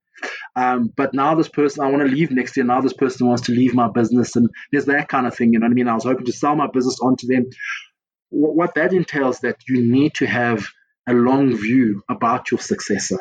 Um, 0.55 0.91
but 0.95 1.13
now 1.13 1.35
this 1.35 1.47
person, 1.47 1.83
I 1.83 1.89
want 1.89 2.07
to 2.07 2.13
leave 2.13 2.31
next 2.31 2.57
year. 2.57 2.65
Now 2.65 2.81
this 2.81 2.93
person 2.93 3.27
wants 3.27 3.43
to 3.43 3.53
leave 3.53 3.73
my 3.73 3.87
business, 3.87 4.35
and 4.35 4.49
there's 4.71 4.85
that 4.85 5.07
kind 5.07 5.25
of 5.25 5.35
thing. 5.35 5.53
You 5.53 5.59
know 5.59 5.65
what 5.65 5.71
I 5.71 5.75
mean? 5.75 5.87
I 5.87 5.93
was 5.93 6.03
hoping 6.03 6.25
to 6.25 6.33
sell 6.33 6.55
my 6.55 6.67
business 6.67 6.99
onto 7.01 7.27
them. 7.27 7.45
What, 8.29 8.55
what 8.55 8.75
that 8.75 8.93
entails 8.93 9.39
that 9.39 9.57
you 9.67 9.81
need 9.81 10.15
to 10.15 10.27
have 10.27 10.67
a 11.07 11.13
long 11.13 11.55
view 11.55 12.03
about 12.09 12.51
your 12.51 12.59
successor, 12.59 13.19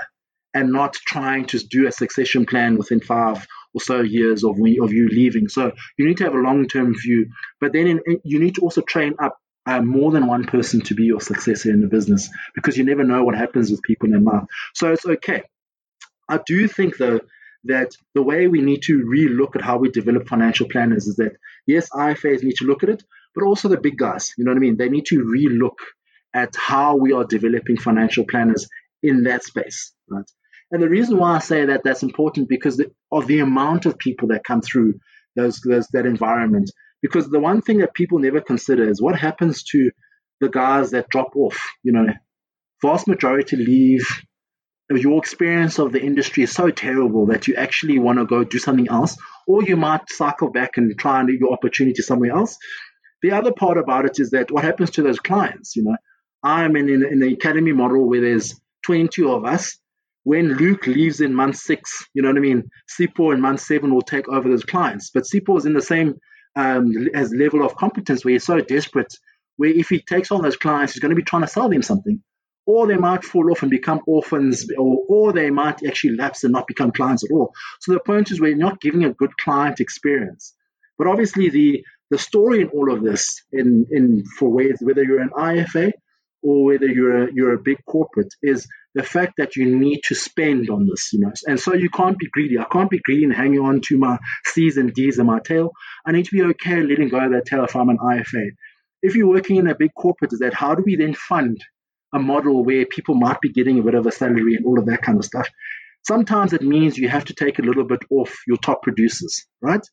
and 0.53 0.73
not 0.73 0.95
trying 0.95 1.47
to 1.47 1.59
do 1.61 1.87
a 1.87 1.93
succession 1.93 2.45
plan 2.45 2.77
within 2.77 3.01
five 3.01 3.47
or 3.75 3.81
so 3.81 4.01
years 4.01 4.43
of, 4.43 4.57
of 4.59 4.93
you 4.93 5.09
leaving. 5.09 5.49
So 5.49 5.73
you 5.97 6.09
need 6.09 6.17
to 6.17 6.25
have 6.25 6.35
a 6.35 6.39
long 6.39 6.67
term 6.67 6.95
view, 6.95 7.31
but 7.61 7.73
then 7.73 7.87
in, 7.87 8.01
you 8.25 8.41
need 8.41 8.57
to 8.57 8.63
also 8.63 8.81
train 8.81 9.15
up 9.23 9.37
uh, 9.69 9.83
more 9.83 10.11
than 10.11 10.27
one 10.27 10.45
person 10.45 10.81
to 10.81 10.95
be 10.95 11.05
your 11.05 11.21
successor 11.21 11.71
in 11.71 11.83
the 11.83 11.89
business 11.89 12.31
because 12.55 12.79
you 12.79 12.85
never 12.85 13.05
know 13.05 13.23
what 13.23 13.37
happens 13.37 13.71
with 13.71 13.83
people 13.83 14.09
in 14.15 14.25
life. 14.25 14.45
So 14.75 14.93
it's 14.93 15.05
okay. 15.05 15.43
I 16.27 16.41
do 16.47 16.67
think 16.67 16.97
though 16.97 17.21
that 17.65 17.91
the 18.15 18.23
way 18.23 18.47
we 18.47 18.63
need 18.63 18.81
to 18.85 19.05
re-look 19.05 19.57
at 19.57 19.63
how 19.63 19.77
we 19.77 19.91
develop 19.91 20.27
financial 20.27 20.67
planners 20.69 21.07
is 21.07 21.17
that 21.17 21.37
yes, 21.67 21.91
IFAs 21.91 22.43
need 22.43 22.57
to 22.57 22.65
look 22.65 22.83
at 22.83 22.89
it, 22.89 23.03
but 23.35 23.45
also 23.45 23.69
the 23.69 23.77
big 23.77 23.99
guys. 23.99 24.33
You 24.39 24.45
know 24.45 24.53
what 24.53 24.57
I 24.57 24.61
mean? 24.61 24.79
They 24.79 24.89
need 24.89 25.05
to 25.07 25.23
re-look 25.23 25.79
at 26.33 26.57
how 26.57 26.97
we 26.97 27.13
are 27.13 27.25
developing 27.25 27.77
financial 27.77 28.25
planners 28.25 28.67
in 29.03 29.25
that 29.25 29.45
space, 29.45 29.93
right? 30.09 30.31
And 30.71 30.83
the 30.83 30.89
reason 30.89 31.19
why 31.19 31.37
I 31.37 31.41
say 31.41 31.67
that 31.67 31.83
that's 31.85 32.03
important 32.03 32.49
because 32.49 32.83
of 33.13 33.27
the 33.27 33.41
amount 33.41 33.85
of 33.85 33.99
people 33.99 34.29
that 34.29 34.45
come 34.45 34.63
through 34.63 34.95
those, 35.37 35.61
those 35.61 35.89
that 35.89 36.07
environment 36.07 36.71
because 37.03 37.29
the 37.29 37.41
one 37.41 37.61
thing 37.61 37.79
that 37.79 37.95
people 37.95 38.19
never 38.19 38.41
consider 38.41 38.89
is 38.89 39.01
what 39.01 39.19
happens 39.19 39.63
to 39.65 39.91
the 40.41 40.49
guys 40.49 40.91
that 40.91 41.09
drop 41.09 41.37
off. 41.37 41.59
You 41.83 41.93
know, 41.93 42.07
vast 42.83 43.09
majority 43.09 43.57
leave. 43.57 44.07
Your 44.91 45.19
experience 45.19 45.79
of 45.79 45.93
the 45.93 46.01
industry 46.01 46.45
is 46.45 46.53
so 46.53 46.71
terrible 46.71 47.27
that 47.27 47.47
you 47.47 47.57
actually 47.57 47.99
want 47.99 48.19
to 48.19 48.25
go 48.25 48.43
do 48.43 48.59
something 48.59 48.89
else, 48.89 49.19
or 49.47 49.63
you 49.63 49.77
might 49.77 50.09
cycle 50.09 50.51
back 50.51 50.79
and 50.79 50.99
try 50.99 51.19
and 51.19 51.29
do 51.29 51.35
your 51.35 51.53
opportunity 51.53 52.01
somewhere 52.01 52.33
else. 52.33 52.57
The 53.21 53.33
other 53.33 53.53
part 53.53 53.77
about 53.77 54.07
it 54.07 54.19
is 54.19 54.31
that 54.31 54.51
what 54.51 54.65
happens 54.65 54.91
to 54.93 55.03
those 55.03 55.19
clients, 55.19 55.77
you 55.77 55.83
know, 55.83 55.97
I'm 56.43 56.77
in, 56.77 56.89
in, 56.89 57.05
in 57.05 57.21
the 57.21 57.35
academy 57.35 57.73
model 57.73 58.09
where 58.09 58.21
there's 58.21 58.59
20 58.87 59.25
of 59.25 59.45
us. 59.45 59.77
When 60.25 60.55
Luke 60.55 60.87
leaves 60.87 61.21
in 61.21 61.35
month 61.35 61.57
six, 61.57 62.07
you 62.15 62.23
know 62.23 62.29
what 62.29 62.37
I 62.37 62.41
mean? 62.41 62.69
Sipho 62.99 63.33
in 63.33 63.41
month 63.41 63.61
seven 63.61 63.95
will 63.95 64.03
take 64.03 64.29
over 64.29 64.49
those 64.49 64.65
clients. 64.65 65.11
But 65.13 65.25
Sipho 65.25 65.59
is 65.59 65.67
in 65.67 65.73
the 65.73 65.81
same 65.81 66.15
um, 66.57 66.93
has 67.15 67.33
level 67.33 67.65
of 67.65 67.77
competence 67.77 68.25
where 68.25 68.33
he's 68.33 68.45
so 68.45 68.61
desperate, 68.61 69.13
where 69.57 69.71
if 69.71 69.89
he 69.89 70.01
takes 70.01 70.31
on 70.31 70.43
those 70.43 70.57
clients, 70.57 70.93
he's 70.93 71.01
going 71.01 71.11
to 71.11 71.17
be 71.17 71.23
trying 71.23 71.43
to 71.43 71.49
sell 71.49 71.69
them 71.69 71.83
something. 71.83 72.23
Or 72.67 72.87
they 72.87 72.97
might 72.97 73.25
fall 73.25 73.51
off 73.51 73.63
and 73.63 73.71
become 73.71 74.01
orphans, 74.07 74.67
or, 74.77 75.05
or 75.09 75.33
they 75.33 75.51
might 75.51 75.85
actually 75.87 76.17
lapse 76.17 76.45
and 76.45 76.53
not 76.53 76.67
become 76.67 76.93
clients 76.93 77.25
at 77.25 77.31
all. 77.31 77.53
So 77.81 77.93
the 77.93 78.01
point 78.01 78.31
is, 78.31 78.41
we're 78.41 78.57
not 78.57 78.81
giving 78.81 79.05
a 79.05 79.15
good 79.15 79.37
client 79.39 79.81
experience. 79.81 80.55
But 80.99 81.07
obviously, 81.07 81.49
the 81.49 81.85
the 82.11 82.19
story 82.19 82.63
in 82.63 82.69
all 82.69 82.93
of 82.93 83.03
this, 83.03 83.43
in 83.53 83.87
in 83.91 84.25
for 84.39 84.51
whether 84.51 85.03
you're 85.03 85.21
an 85.21 85.31
IFA 85.31 85.93
or 86.42 86.64
whether 86.64 86.87
you're 86.87 87.24
a, 87.24 87.29
you're 87.33 87.55
a 87.55 87.59
big 87.59 87.79
corporate, 87.87 88.33
is 88.42 88.66
the 88.94 89.03
fact 89.03 89.35
that 89.38 89.57
you 89.57 89.66
need 89.66 90.01
to 90.05 90.14
spend 90.14 90.70
on 90.70 90.87
this, 90.87 91.12
you 91.12 91.20
know. 91.20 91.33
And 91.46 91.61
so 91.61 91.74
you 91.74 91.90
can't 91.90 92.18
be 92.18 92.29
greedy. 92.33 92.59
I 92.59 92.64
can't 92.64 92.90
be 92.90 92.98
greedy 92.98 93.24
and 93.24 93.33
hanging 93.33 93.61
on 93.61 93.81
to 93.87 93.98
my 93.98 94.18
C's 94.46 94.77
and 94.77 94.92
D's 94.92 95.18
and 95.18 95.27
my 95.27 95.40
tail. 95.40 95.72
I 96.07 96.12
need 96.12 96.24
to 96.24 96.33
be 96.33 96.42
okay 96.42 96.83
letting 96.83 97.09
go 97.09 97.18
of 97.18 97.33
that 97.33 97.46
tail 97.46 97.64
if 97.64 97.77
I'm 97.77 97.90
an 97.90 97.98
IFA. 97.98 98.51
If 99.03 99.14
you're 99.14 99.29
working 99.29 99.57
in 99.57 99.68
a 99.68 99.74
big 99.74 99.90
corporate, 99.94 100.33
is 100.33 100.40
that 100.40 100.55
how 100.55 100.74
do 100.74 100.83
we 100.85 100.96
then 100.96 101.14
fund 101.14 101.62
a 102.12 102.18
model 102.18 102.64
where 102.64 102.87
people 102.87 103.14
might 103.14 103.40
be 103.40 103.53
getting 103.53 103.79
a 103.79 103.83
bit 103.83 103.94
of 103.94 104.07
a 104.07 104.12
salary 104.12 104.55
and 104.55 104.66
all 104.66 104.79
of 104.79 104.87
that 104.87 105.03
kind 105.03 105.18
of 105.18 105.24
stuff? 105.24 105.48
Sometimes 106.07 106.53
it 106.53 106.62
means 106.62 106.96
you 106.96 107.09
have 107.09 107.27
to 107.27 107.35
take 107.35 107.59
a 107.59 107.62
little 107.62 107.85
bit 107.85 108.01
off 108.11 108.35
your 108.46 108.57
top 108.57 108.83
producers, 108.83 109.46
right? 109.61 109.87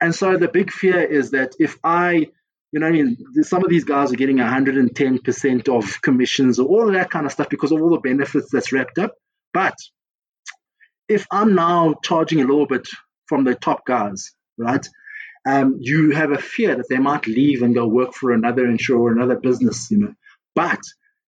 And 0.00 0.14
so 0.14 0.36
the 0.36 0.48
big 0.48 0.70
fear 0.70 1.00
is 1.00 1.30
that 1.30 1.52
if 1.58 1.78
I 1.84 2.26
you 2.74 2.80
know, 2.80 2.88
I 2.88 2.90
mean, 2.90 3.16
some 3.42 3.62
of 3.62 3.70
these 3.70 3.84
guys 3.84 4.12
are 4.12 4.16
getting 4.16 4.38
110% 4.38 5.68
of 5.68 6.02
commissions 6.02 6.58
or 6.58 6.66
all 6.66 6.88
of 6.88 6.94
that 6.94 7.08
kind 7.08 7.24
of 7.24 7.30
stuff 7.30 7.48
because 7.48 7.70
of 7.70 7.80
all 7.80 7.90
the 7.90 8.00
benefits 8.00 8.48
that's 8.50 8.72
wrapped 8.72 8.98
up. 8.98 9.12
But 9.52 9.76
if 11.08 11.24
I'm 11.30 11.54
now 11.54 11.94
charging 12.02 12.40
a 12.40 12.44
little 12.44 12.66
bit 12.66 12.88
from 13.28 13.44
the 13.44 13.54
top 13.54 13.86
guys, 13.86 14.32
right? 14.58 14.84
Um, 15.46 15.76
you 15.78 16.10
have 16.16 16.32
a 16.32 16.38
fear 16.38 16.74
that 16.74 16.88
they 16.90 16.98
might 16.98 17.28
leave 17.28 17.62
and 17.62 17.76
go 17.76 17.86
work 17.86 18.12
for 18.12 18.32
another 18.32 18.66
insurer, 18.66 19.02
or 19.02 19.12
another 19.12 19.38
business, 19.38 19.88
you 19.92 19.98
know. 19.98 20.14
But 20.56 20.80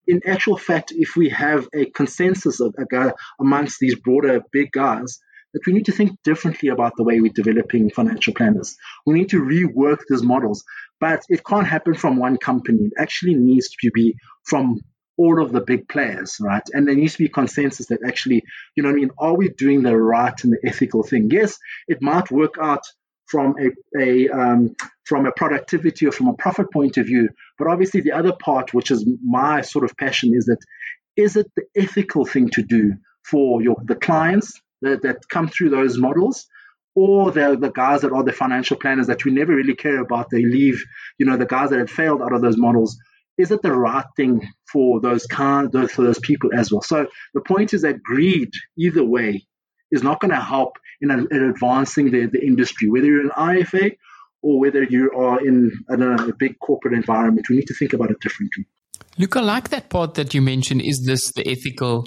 in 0.08 0.22
actual 0.26 0.58
fact, 0.58 0.92
if 0.96 1.14
we 1.14 1.28
have 1.28 1.68
a 1.72 1.84
consensus 1.84 2.58
of, 2.58 2.74
amongst 3.38 3.78
these 3.78 3.94
broader 3.94 4.42
big 4.50 4.72
guys 4.72 5.20
that 5.56 5.66
we 5.66 5.72
need 5.72 5.86
to 5.86 5.92
think 5.92 6.22
differently 6.22 6.68
about 6.68 6.92
the 6.96 7.02
way 7.02 7.18
we're 7.18 7.32
developing 7.32 7.88
financial 7.88 8.34
planners. 8.34 8.76
We 9.06 9.14
need 9.14 9.30
to 9.30 9.40
rework 9.40 10.00
these 10.06 10.22
models, 10.22 10.62
but 11.00 11.22
it 11.28 11.44
can't 11.44 11.66
happen 11.66 11.94
from 11.94 12.16
one 12.16 12.36
company. 12.36 12.86
It 12.86 12.92
actually 12.98 13.34
needs 13.34 13.68
to 13.68 13.90
be 13.92 14.14
from 14.44 14.80
all 15.18 15.42
of 15.42 15.52
the 15.52 15.60
big 15.60 15.88
players, 15.88 16.36
right? 16.40 16.62
And 16.72 16.86
there 16.86 16.94
needs 16.94 17.12
to 17.12 17.24
be 17.24 17.28
consensus 17.28 17.86
that 17.86 18.00
actually, 18.06 18.44
you 18.74 18.82
know, 18.82 18.90
I 18.90 18.92
mean, 18.92 19.10
are 19.18 19.34
we 19.34 19.48
doing 19.48 19.82
the 19.82 19.96
right 19.96 20.34
and 20.44 20.52
the 20.52 20.68
ethical 20.68 21.02
thing? 21.02 21.28
Yes, 21.30 21.58
it 21.88 22.02
might 22.02 22.30
work 22.30 22.54
out 22.60 22.82
from 23.26 23.54
a, 23.58 24.00
a 24.00 24.28
um, 24.28 24.76
from 25.04 25.26
a 25.26 25.32
productivity 25.32 26.06
or 26.06 26.12
from 26.12 26.28
a 26.28 26.34
profit 26.34 26.70
point 26.72 26.96
of 26.96 27.06
view, 27.06 27.28
but 27.58 27.68
obviously 27.68 28.00
the 28.00 28.12
other 28.12 28.32
part, 28.32 28.72
which 28.72 28.90
is 28.90 29.08
my 29.24 29.60
sort 29.62 29.84
of 29.84 29.96
passion, 29.96 30.32
is 30.34 30.46
that 30.46 30.58
is 31.16 31.36
it 31.36 31.50
the 31.56 31.64
ethical 31.76 32.24
thing 32.24 32.50
to 32.50 32.62
do 32.62 32.94
for 33.24 33.62
your 33.62 33.76
the 33.84 33.96
clients 33.96 34.60
that, 34.82 35.02
that 35.02 35.28
come 35.28 35.48
through 35.48 35.70
those 35.70 35.98
models? 35.98 36.46
Or 36.96 37.30
the, 37.30 37.56
the 37.60 37.70
guys 37.70 38.00
that 38.00 38.12
are 38.12 38.24
the 38.24 38.32
financial 38.32 38.76
planners 38.76 39.06
that 39.06 39.24
we 39.24 39.30
never 39.30 39.54
really 39.54 39.76
care 39.76 40.00
about, 40.00 40.30
they 40.30 40.42
leave, 40.42 40.82
you 41.18 41.26
know, 41.26 41.36
the 41.36 41.46
guys 41.46 41.70
that 41.70 41.78
had 41.78 41.90
failed 41.90 42.22
out 42.22 42.32
of 42.32 42.40
those 42.40 42.56
models 42.56 42.96
is 43.38 43.50
it 43.50 43.62
the 43.62 43.72
right 43.72 44.06
thing 44.16 44.46
for 44.72 45.00
those 45.00 45.26
kind 45.26 45.70
for 45.90 46.02
those 46.02 46.18
people 46.20 46.50
as 46.54 46.72
well? 46.72 46.82
So 46.82 47.06
the 47.34 47.42
point 47.42 47.74
is 47.74 47.82
that 47.82 48.02
greed, 48.02 48.50
either 48.78 49.04
way, 49.04 49.46
is 49.90 50.02
not 50.02 50.20
going 50.20 50.32
to 50.32 50.40
help 50.40 50.78
in, 51.00 51.10
in 51.10 51.42
advancing 51.50 52.10
the, 52.10 52.26
the 52.26 52.44
industry, 52.44 52.88
whether 52.88 53.06
you're 53.06 53.20
an 53.20 53.30
IFA 53.36 53.96
or 54.42 54.60
whether 54.60 54.82
you 54.82 55.10
are 55.12 55.44
in 55.46 55.70
a 55.90 56.32
big 56.38 56.58
corporate 56.60 56.94
environment. 56.94 57.48
We 57.48 57.56
need 57.56 57.66
to 57.66 57.74
think 57.74 57.92
about 57.92 58.10
it 58.10 58.20
differently. 58.20 58.66
Luke, 59.18 59.36
I 59.36 59.40
like 59.40 59.68
that 59.70 59.90
part 59.90 60.14
that 60.14 60.34
you 60.34 60.42
mentioned. 60.42 60.82
Is 60.82 61.04
this 61.04 61.32
the 61.32 61.46
ethical 61.48 62.06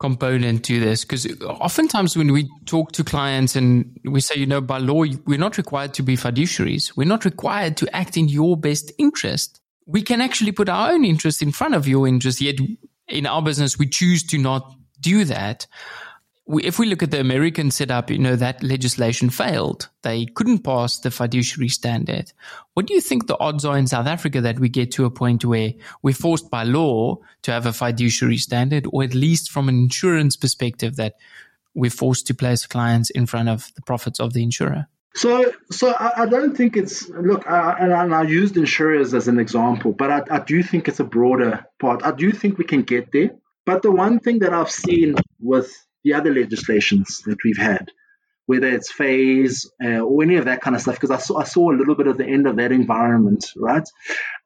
component 0.00 0.64
to 0.64 0.80
this? 0.80 1.04
Because 1.04 1.26
oftentimes 1.42 2.16
when 2.16 2.32
we 2.32 2.48
talk 2.64 2.92
to 2.92 3.04
clients 3.04 3.54
and 3.54 3.98
we 4.04 4.20
say, 4.20 4.34
you 4.36 4.46
know, 4.46 4.60
by 4.60 4.78
law, 4.78 5.04
we're 5.26 5.38
not 5.38 5.58
required 5.58 5.94
to 5.94 6.02
be 6.02 6.16
fiduciaries. 6.16 6.96
We're 6.96 7.08
not 7.08 7.24
required 7.24 7.76
to 7.78 7.96
act 7.96 8.16
in 8.16 8.28
your 8.28 8.56
best 8.56 8.90
interest 8.98 9.60
we 9.90 10.02
can 10.02 10.20
actually 10.20 10.52
put 10.52 10.68
our 10.68 10.92
own 10.92 11.04
interest 11.04 11.42
in 11.42 11.50
front 11.50 11.74
of 11.74 11.88
your 11.88 12.06
interest. 12.06 12.40
Yet 12.40 12.56
in 13.08 13.26
our 13.26 13.42
business, 13.42 13.78
we 13.78 13.88
choose 13.88 14.22
to 14.24 14.38
not 14.38 14.72
do 15.00 15.24
that. 15.24 15.66
If 16.48 16.78
we 16.78 16.86
look 16.86 17.02
at 17.02 17.12
the 17.12 17.20
American 17.20 17.70
setup, 17.70 18.10
you 18.10 18.18
know, 18.18 18.34
that 18.34 18.62
legislation 18.62 19.30
failed. 19.30 19.88
They 20.02 20.26
couldn't 20.26 20.60
pass 20.60 20.98
the 20.98 21.10
fiduciary 21.10 21.68
standard. 21.68 22.32
What 22.74 22.86
do 22.86 22.94
you 22.94 23.00
think 23.00 23.26
the 23.26 23.38
odds 23.38 23.64
are 23.64 23.78
in 23.78 23.86
South 23.86 24.06
Africa 24.06 24.40
that 24.40 24.58
we 24.58 24.68
get 24.68 24.90
to 24.92 25.04
a 25.04 25.10
point 25.10 25.44
where 25.44 25.74
we're 26.02 26.14
forced 26.14 26.50
by 26.50 26.64
law 26.64 27.18
to 27.42 27.52
have 27.52 27.66
a 27.66 27.72
fiduciary 27.72 28.38
standard, 28.38 28.86
or 28.92 29.04
at 29.04 29.14
least 29.14 29.50
from 29.50 29.68
an 29.68 29.76
insurance 29.76 30.36
perspective, 30.36 30.96
that 30.96 31.14
we're 31.74 31.90
forced 31.90 32.26
to 32.26 32.34
place 32.34 32.66
clients 32.66 33.10
in 33.10 33.26
front 33.26 33.48
of 33.48 33.70
the 33.76 33.82
profits 33.82 34.18
of 34.18 34.32
the 34.32 34.42
insurer? 34.42 34.88
So, 35.14 35.52
so 35.70 35.92
I, 35.92 36.22
I, 36.22 36.26
don't 36.26 36.56
think 36.56 36.76
it's 36.76 37.08
look, 37.08 37.48
I, 37.48 37.76
and, 37.80 37.92
I, 37.92 38.04
and 38.04 38.14
I 38.14 38.22
used 38.22 38.56
insurers 38.56 39.12
as 39.12 39.26
an 39.28 39.38
example, 39.38 39.92
but 39.92 40.10
I, 40.10 40.36
I 40.36 40.38
do 40.40 40.62
think 40.62 40.88
it's 40.88 41.00
a 41.00 41.04
broader 41.04 41.66
part. 41.80 42.04
I 42.04 42.12
do 42.12 42.30
think 42.30 42.58
we 42.58 42.64
can 42.64 42.82
get 42.82 43.10
there. 43.12 43.30
But 43.66 43.82
the 43.82 43.90
one 43.90 44.20
thing 44.20 44.38
that 44.40 44.52
I've 44.52 44.70
seen 44.70 45.16
with 45.40 45.72
the 46.04 46.14
other 46.14 46.32
legislations 46.32 47.22
that 47.26 47.38
we've 47.44 47.58
had, 47.58 47.90
whether 48.46 48.68
it's 48.68 48.92
FAIS 48.92 49.70
uh, 49.84 50.00
or 50.00 50.22
any 50.22 50.36
of 50.36 50.46
that 50.46 50.60
kind 50.60 50.74
of 50.74 50.82
stuff, 50.82 50.96
because 50.96 51.10
I 51.10 51.18
saw, 51.18 51.38
I 51.38 51.44
saw 51.44 51.70
a 51.70 51.76
little 51.76 51.94
bit 51.94 52.06
of 52.06 52.18
the 52.18 52.26
end 52.26 52.46
of 52.46 52.56
that 52.56 52.72
environment, 52.72 53.46
right? 53.56 53.88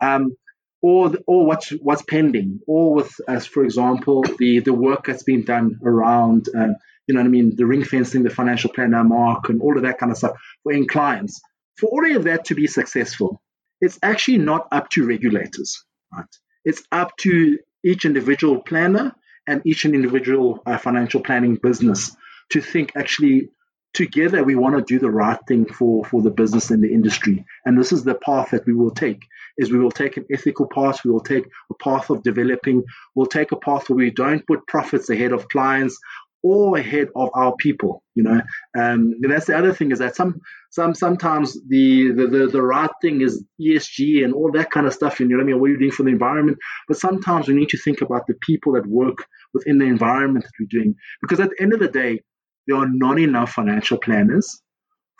Um, 0.01 0.37
or 0.83 1.14
or 1.27 1.47
what's 1.47 1.71
what's 1.71 2.03
pending, 2.03 2.61
or 2.67 2.95
with, 2.95 3.12
as 3.27 3.47
for 3.47 3.64
example, 3.64 4.23
the 4.38 4.59
the 4.59 4.75
work 4.75 5.07
that's 5.07 5.23
been 5.23 5.45
done 5.45 5.79
around. 5.83 6.49
Uh, 6.55 6.75
you 7.07 7.14
know 7.14 7.21
what 7.21 7.27
I 7.27 7.31
mean, 7.31 7.57
the 7.57 7.67
ring 7.67 7.85
fencing, 7.85 8.23
the 8.23 8.31
financial 8.31 8.71
planner 8.71 9.05
mark, 9.05 9.49
and 9.49 9.62
all 9.62 9.77
of 9.77 9.83
that 9.85 9.99
kind 9.99 10.12
of 10.12 10.19
stuff 10.19 10.37
for 10.62 10.73
clients. 10.85 11.40
For 11.77 11.87
all 11.87 12.17
of 12.17 12.25
that 12.25 12.47
to 12.47 12.55
be 12.55 12.67
successful, 12.67 13.43
it's 13.81 13.99
actually 14.03 14.38
not 14.38 14.69
up 14.73 14.90
to 14.90 15.07
regulators, 15.07 15.83
right? 16.12 16.27
It's 16.64 16.83
up 16.93 17.17
to 17.19 17.59
each 17.85 18.05
individual 18.05 18.62
planner 18.62 19.14
and 19.46 19.62
each 19.64 19.85
an 19.85 19.94
individual 19.94 20.62
uh, 20.66 20.78
financial 20.78 21.20
planning 21.20 21.57
business 21.57 22.16
to 22.50 22.61
think 22.61 22.92
actually 22.96 23.48
together 23.92 24.42
we 24.42 24.57
want 24.57 24.76
to 24.76 24.83
do 24.83 24.98
the 24.98 25.11
right 25.11 25.38
thing 25.46 25.66
for 25.66 26.04
for 26.04 26.20
the 26.20 26.30
business 26.30 26.70
and 26.70 26.83
the 26.83 26.92
industry. 26.92 27.44
And 27.64 27.78
this 27.78 27.92
is 27.92 28.04
the 28.04 28.14
path 28.14 28.50
that 28.50 28.66
we 28.66 28.74
will 28.74 28.90
take 28.90 29.26
is 29.57 29.70
we 29.70 29.78
will 29.78 29.92
take 29.92 30.16
an 30.16 30.26
ethical 30.30 30.66
path 30.66 31.04
we 31.04 31.11
will 31.11 31.20
take 31.20 31.46
a 31.70 31.74
path 31.74 32.11
of 32.11 32.22
developing 32.22 32.85
we'll 33.14 33.26
take 33.26 33.52
a 33.52 33.57
path 33.57 33.88
where 33.88 33.96
we 33.96 34.11
don't 34.11 34.46
put 34.46 34.66
profits 34.66 35.11
ahead 35.11 35.33
of 35.33 35.48
clients 35.48 35.98
all 36.44 36.76
ahead 36.76 37.09
of 37.16 37.30
our 37.35 37.57
people. 37.57 38.02
You 38.14 38.22
know, 38.22 38.40
um, 38.78 39.14
and 39.22 39.33
that's 39.33 39.46
the 39.46 39.59
other 39.59 39.74
thing 39.74 39.90
is 39.90 39.98
that 39.98 40.14
some 40.14 40.40
some 40.70 40.94
sometimes 40.94 41.54
the, 41.68 42.12
the 42.12 42.26
the, 42.26 42.46
the 42.46 42.62
right 42.62 42.90
thing 43.02 43.22
is 43.22 43.42
ESG 43.61 44.24
and 44.24 44.33
all 44.35 44.52
that 44.52 44.70
kind 44.70 44.87
of 44.87 44.92
stuff. 44.92 45.18
You 45.18 45.26
know 45.26 45.37
what 45.37 45.42
I 45.42 45.46
mean? 45.46 45.61
What 45.61 45.70
are 45.70 45.72
you 45.72 45.78
doing 45.78 45.90
for 45.90 46.04
the 46.04 46.11
environment? 46.11 46.59
But 46.87 46.98
sometimes 46.98 47.48
we 47.48 47.54
need 47.54 47.70
to 47.70 47.78
think 47.78 48.02
about 48.02 48.26
the 48.28 48.35
people 48.42 48.74
that 48.74 48.87
work 48.87 49.26
within 49.52 49.78
the 49.78 49.87
environment 49.87 50.44
that 50.44 50.52
we're 50.61 50.80
doing, 50.80 50.94
because 51.22 51.40
at 51.40 51.50
the 51.50 51.62
end 51.62 51.72
of 51.72 51.80
the 51.80 51.88
day, 51.88 52.20
there 52.66 52.76
are 52.76 52.88
not 52.88 53.18
enough 53.18 53.52
financial 53.52 53.98
planners 53.98 54.61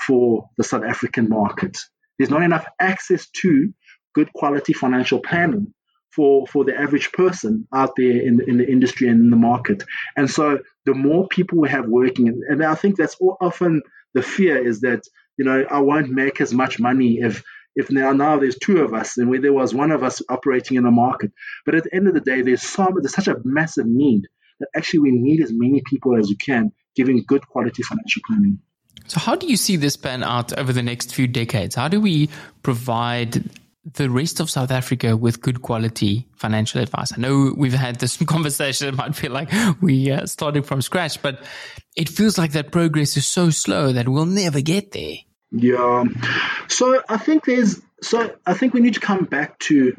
for 0.06 0.48
the 0.56 0.64
South 0.64 0.84
African 0.84 1.28
market. 1.28 1.78
There's 2.18 2.30
not 2.30 2.42
enough 2.42 2.66
access 2.80 3.28
to 3.42 3.72
good 4.14 4.32
quality 4.34 4.72
financial 4.72 5.18
planning 5.18 5.74
for 6.14 6.46
for 6.46 6.64
the 6.64 6.79
average 6.79 7.12
person 7.12 7.66
out 7.74 7.94
there 7.96 8.20
in 8.20 8.37
the, 8.37 8.44
in 8.48 8.59
the 8.59 8.68
industry 8.68 9.09
and 9.09 9.20
in 9.20 9.31
the 9.31 9.37
market. 9.37 9.83
And 10.16 10.31
so 10.31 10.59
the 10.85 10.94
more 10.94 11.29
people 11.29 11.59
we 11.59 11.68
have 11.70 11.87
working, 11.87 12.42
and 12.48 12.64
I 12.64 12.74
think 12.74 12.96
that's 12.96 13.16
often 13.40 13.83
the 14.14 14.22
fear 14.22 14.66
is 14.66 14.81
that 14.81 15.03
you 15.37 15.44
know 15.44 15.64
I 15.68 15.81
won't 15.81 16.11
make 16.11 16.40
as 16.40 16.53
much 16.53 16.79
money 16.79 17.18
if 17.20 17.42
if 17.77 17.90
now 17.90 18.12
now 18.12 18.38
there's 18.38 18.59
two 18.59 18.79
of 18.79 18.94
us 18.94 19.18
and 19.18 19.29
where 19.29 19.40
there 19.40 19.53
was 19.53 19.74
one 19.74 19.90
of 19.90 20.03
us 20.03 20.22
operating 20.29 20.77
in 20.77 20.85
the 20.85 20.90
market. 20.90 21.33
But 21.66 21.74
at 21.74 21.85
the 21.85 21.94
end 21.94 22.09
of 22.09 22.14
the 22.14 22.20
day, 22.20 22.42
there's 22.42 22.77
there's 22.77 23.14
such 23.14 23.29
a 23.29 23.37
massive 23.44 23.87
need 23.87 24.22
that 24.61 24.68
actually 24.77 25.00
we 25.00 25.12
need 25.12 25.42
as 25.42 25.50
many 25.53 25.83
people 25.85 26.16
as 26.16 26.29
we 26.29 26.37
can 26.37 26.72
giving 26.94 27.24
good 27.27 27.46
quality 27.48 27.83
financial 27.83 28.22
planning. 28.27 28.61
So, 29.07 29.20
how 29.20 29.35
do 29.35 29.46
you 29.46 29.57
see 29.57 29.77
this 29.77 29.96
pan 29.96 30.22
out 30.22 30.57
over 30.57 30.72
the 30.72 30.83
next 30.83 31.14
few 31.14 31.27
decades? 31.27 31.74
How 31.74 31.88
do 31.88 32.00
we 32.00 32.31
provide 32.62 33.44
the 33.92 34.09
rest 34.09 34.40
of 34.40 34.51
South 34.51 34.70
Africa 34.70 35.16
with 35.16 35.40
good 35.40 35.62
quality 35.62 36.27
financial 36.37 36.81
advice? 36.81 37.12
I 37.12 37.20
know 37.20 37.53
we've 37.57 37.73
had 37.75 38.01
this 38.01 38.16
conversation. 38.27 38.88
It 38.88 38.97
might 38.97 39.14
feel 39.14 39.33
like 39.33 39.51
we 39.81 40.11
uh, 40.11 40.27
started 40.27 40.66
from 40.66 40.83
scratch, 40.83 41.20
but 41.23 41.42
it 41.97 42.09
feels 42.09 42.38
like 42.38 42.53
that 42.53 42.73
progress 42.73 43.16
is 43.16 43.27
so 43.27 43.51
slow 43.51 43.92
that 43.92 44.09
we'll 44.09 44.27
never 44.27 44.61
get 44.61 44.92
there. 44.92 45.16
Yeah. 45.51 46.05
So 46.68 47.03
I 47.09 47.16
think 47.16 47.44
there's, 47.44 47.81
so 48.03 48.35
I 48.47 48.55
think 48.55 48.75
we 48.75 48.81
need 48.81 48.94
to 48.94 49.01
come 49.01 49.25
back 49.25 49.59
to 49.61 49.94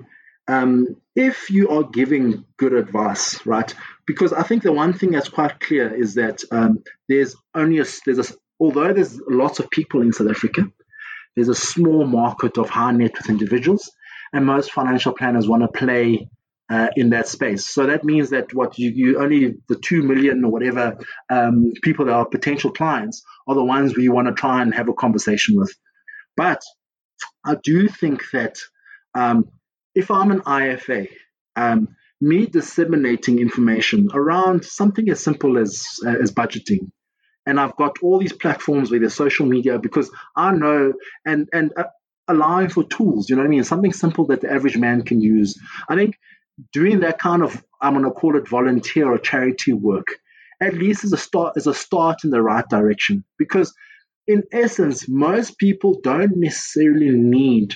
um, 0.48 0.98
if 1.16 1.50
you 1.50 1.70
are 1.70 1.84
giving 1.84 2.46
good 2.58 2.74
advice, 2.74 3.44
right? 3.46 3.74
Because 4.06 4.34
I 4.34 4.44
think 4.44 4.64
the 4.64 4.72
one 4.72 4.94
thing 4.94 5.12
that's 5.12 5.30
quite 5.30 5.60
clear 5.60 5.94
is 5.94 6.16
that 6.16 6.44
um, 6.52 6.84
there's 7.08 7.36
only 7.54 7.80
a, 7.80 7.86
there's 8.06 8.20
a, 8.20 8.34
although 8.60 8.94
there's 8.94 9.20
lots 9.28 9.60
of 9.60 9.70
people 9.70 10.02
in 10.02 10.14
South 10.14 10.30
Africa, 10.30 10.72
there's 11.36 11.50
a 11.50 11.56
small 11.56 12.06
market 12.06 12.58
of 12.58 12.70
high 12.70 12.92
net 12.92 13.14
worth 13.14 13.30
individuals, 13.30 13.92
and 14.34 14.46
most 14.46 14.72
financial 14.72 15.14
planners 15.14 15.48
want 15.48 15.64
to 15.64 15.68
play 15.68 16.30
uh, 16.70 16.88
in 16.96 17.12
that 17.12 17.28
space. 17.28 17.66
So 17.66 17.86
that 17.88 18.04
means 18.04 18.32
that 18.32 18.54
what 18.54 18.80
you, 18.80 18.90
you 18.90 19.20
only 19.20 19.56
the 19.68 19.76
two 19.76 20.02
million 20.02 20.44
or 20.44 20.52
whatever 20.52 20.98
um, 21.30 21.74
people 21.84 22.06
that 22.06 22.14
are 22.14 22.26
potential 22.26 22.72
clients 22.72 23.24
are 23.48 23.56
the 23.56 23.64
ones 23.64 23.96
we 23.96 24.10
want 24.10 24.28
to 24.28 24.34
try 24.34 24.62
and 24.62 24.74
have 24.74 24.90
a 24.90 24.94
conversation 24.94 25.58
with. 25.58 25.74
But 26.36 26.62
I 27.46 27.56
do 27.64 27.88
think 27.88 28.24
that 28.34 28.58
um, 29.14 29.46
if 29.94 30.12
I'm 30.12 30.32
an 30.32 30.42
IFA, 30.42 31.08
um, 31.56 31.96
me 32.20 32.46
disseminating 32.48 33.40
information 33.40 34.10
around 34.14 34.66
something 34.66 35.10
as 35.10 35.24
simple 35.24 35.58
as 35.58 35.86
uh, 36.06 36.16
as 36.22 36.32
budgeting 36.32 36.92
and 37.46 37.60
I've 37.60 37.76
got 37.76 38.00
all 38.02 38.20
these 38.20 38.34
platforms 38.34 38.90
where 38.90 39.00
there's 39.00 39.14
social 39.14 39.46
media 39.46 39.80
because 39.80 40.10
I 40.36 40.52
know 40.52 40.94
and 41.26 41.50
and 41.54 41.72
uh, 41.78 41.84
allowing 42.28 42.70
for 42.70 42.84
tools. 42.84 43.30
You 43.30 43.36
know 43.36 43.44
what 43.44 43.48
I 43.48 43.50
mean? 43.50 43.64
Something 43.64 43.94
simple 43.94 44.26
that 44.28 44.42
the 44.42 44.52
average 44.52 44.78
man 44.78 45.04
can 45.04 45.22
use. 45.22 45.60
I 45.88 45.96
think 45.96 46.18
doing 46.72 47.02
that 47.02 47.20
kind 47.20 47.44
of 47.44 47.64
I'm 47.82 47.94
going 47.94 48.06
to 48.06 48.12
call 48.12 48.36
it 48.38 48.48
volunteer 48.48 49.12
or 49.12 49.18
charity 49.18 49.74
work 49.74 50.08
at 50.62 50.74
least 50.74 51.04
is 51.04 51.14
a 51.14 51.18
start 51.18 51.58
is 51.58 51.68
a 51.68 51.74
start 51.74 52.24
in 52.24 52.30
the 52.30 52.42
right 52.42 52.68
direction 52.70 53.24
because 53.38 53.74
in 54.28 54.44
essence 54.52 55.08
most 55.08 55.58
people 55.58 56.00
don't 56.02 56.38
necessarily 56.38 57.10
need 57.10 57.76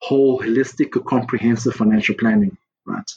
whole 0.00 0.38
holistic 0.40 0.96
or 0.96 1.00
comprehensive 1.00 1.74
financial 1.74 2.14
planning 2.14 2.56
right 2.86 3.10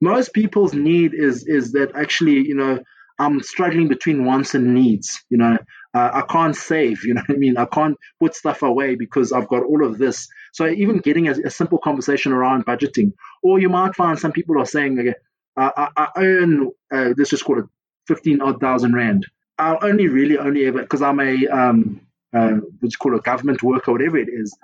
most 0.00 0.32
people's 0.34 0.74
need 0.74 1.14
is 1.14 1.46
is 1.46 1.72
that 1.72 1.94
actually 1.94 2.46
you 2.46 2.54
know 2.54 2.78
I'm 3.18 3.42
struggling 3.42 3.88
between 3.88 4.24
wants 4.24 4.54
and 4.54 4.74
needs. 4.74 5.24
You 5.30 5.38
know, 5.38 5.58
uh, 5.94 6.10
I 6.12 6.22
can't 6.28 6.56
save. 6.56 7.00
You 7.04 7.14
know 7.14 7.22
I 7.28 7.34
mean? 7.34 7.56
I 7.56 7.66
can't 7.66 7.96
put 8.20 8.34
stuff 8.34 8.62
away 8.62 8.94
because 8.96 9.32
I've 9.32 9.48
got 9.48 9.64
all 9.64 9.84
of 9.84 9.98
this. 9.98 10.28
So 10.52 10.66
even 10.66 10.98
getting 10.98 11.28
a, 11.28 11.32
a 11.32 11.50
simple 11.50 11.78
conversation 11.78 12.32
around 12.32 12.66
budgeting, 12.66 13.12
or 13.42 13.58
you 13.58 13.68
might 13.68 13.94
find 13.94 14.18
some 14.18 14.32
people 14.32 14.60
are 14.60 14.66
saying, 14.66 14.98
okay, 14.98 15.14
I, 15.56 15.88
I, 15.96 16.08
earn 16.16 16.70
uh, 16.92 17.14
let's 17.16 17.30
just 17.30 17.44
call 17.44 17.58
it 17.58 17.64
fifteen 18.06 18.42
odd 18.42 18.60
thousand 18.60 18.94
rand. 18.94 19.26
I'll 19.58 19.78
only 19.82 20.08
really 20.08 20.36
only 20.36 20.66
ever 20.66 20.82
because 20.82 21.00
I'm 21.00 21.20
a 21.20 21.46
um, 21.46 22.00
uh, 22.34 22.56
what's 22.80 22.96
called 22.96 23.14
a 23.14 23.20
government 23.20 23.62
worker, 23.62 23.92
whatever 23.92 24.18
it 24.18 24.28
is. 24.28 24.56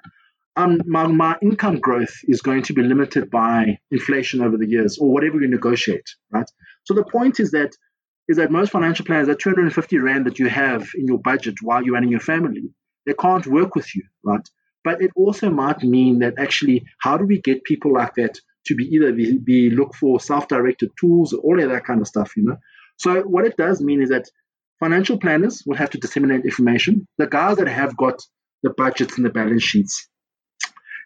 Um, 0.55 0.83
my, 0.85 1.07
my 1.07 1.37
income 1.41 1.81
growth 1.81 2.15
is 2.25 2.43
going 2.43 2.63
to 2.65 2.75
be 2.75 2.83
limited 2.83 3.31
by 3.31 3.79
inflation 3.91 4.43
over 4.43 4.59
the 4.59 4.69
years 4.69 4.99
or 4.99 5.11
whatever 5.11 5.41
you 5.41 5.49
negotiate, 5.49 6.05
right? 6.31 6.49
So 6.85 6.93
the 6.93 7.05
point 7.05 7.41
is 7.41 7.53
that 7.53 7.71
is 8.33 8.39
that 8.39 8.51
most 8.51 8.73
financial 8.73 9.05
planners, 9.05 9.29
that 9.29 9.39
250 9.39 9.99
rand 9.99 10.27
that 10.27 10.39
you 10.39 10.49
have 10.49 10.89
in 10.95 11.07
your 11.07 11.19
budget 11.19 11.57
while 11.61 11.83
you're 11.83 11.95
running 11.95 12.11
your 12.11 12.21
family, 12.21 12.63
they 13.05 13.13
can't 13.13 13.47
work 13.47 13.75
with 13.75 13.95
you, 13.95 14.03
right? 14.25 14.49
But 14.85 15.03
it 15.03 15.11
also 15.15 15.51
might 15.51 15.83
mean 15.83 16.21
that 16.21 16.35
actually, 16.39 16.85
how 16.99 17.19
do 17.19 17.27
we 17.27 17.41
get 17.41 17.63
people 17.65 17.93
like 17.93 18.15
that 18.15 18.39
to 18.67 18.75
be 18.75 18.85
either 18.85 19.13
be, 19.13 19.39
be 19.39 19.71
look 19.71 19.95
for 19.95 20.19
self-directed 20.19 20.91
tools 20.99 21.35
or 21.35 21.41
all 21.41 21.63
of 21.63 21.71
that 21.71 21.85
kind 21.85 22.01
of 22.01 22.09
stuff, 22.09 22.33
you 22.37 22.45
know? 22.45 22.57
So 22.97 23.21
what 23.21 23.45
it 23.45 23.57
does 23.57 23.83
mean 23.83 24.01
is 24.01 24.09
that 24.09 24.31
financial 24.81 25.19
planners 25.19 25.63
will 25.67 25.77
have 25.77 25.91
to 25.91 25.99
disseminate 25.99 26.45
information. 26.45 27.07
The 27.19 27.27
guys 27.27 27.59
that 27.59 27.69
have 27.69 27.97
got 27.97 28.19
the 28.63 28.71
budgets 28.71 29.17
and 29.17 29.27
the 29.27 29.31
balance 29.31 29.63
sheets 29.63 30.09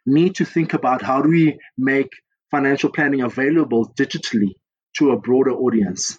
need 0.06 0.36
to 0.36 0.44
think 0.44 0.74
about 0.74 1.02
how 1.02 1.22
do 1.22 1.28
we 1.28 1.58
make 1.76 2.10
financial 2.50 2.90
planning 2.90 3.22
available 3.22 3.92
digitally 3.98 4.54
to 4.98 5.10
a 5.10 5.18
broader 5.18 5.52
audience. 5.52 6.18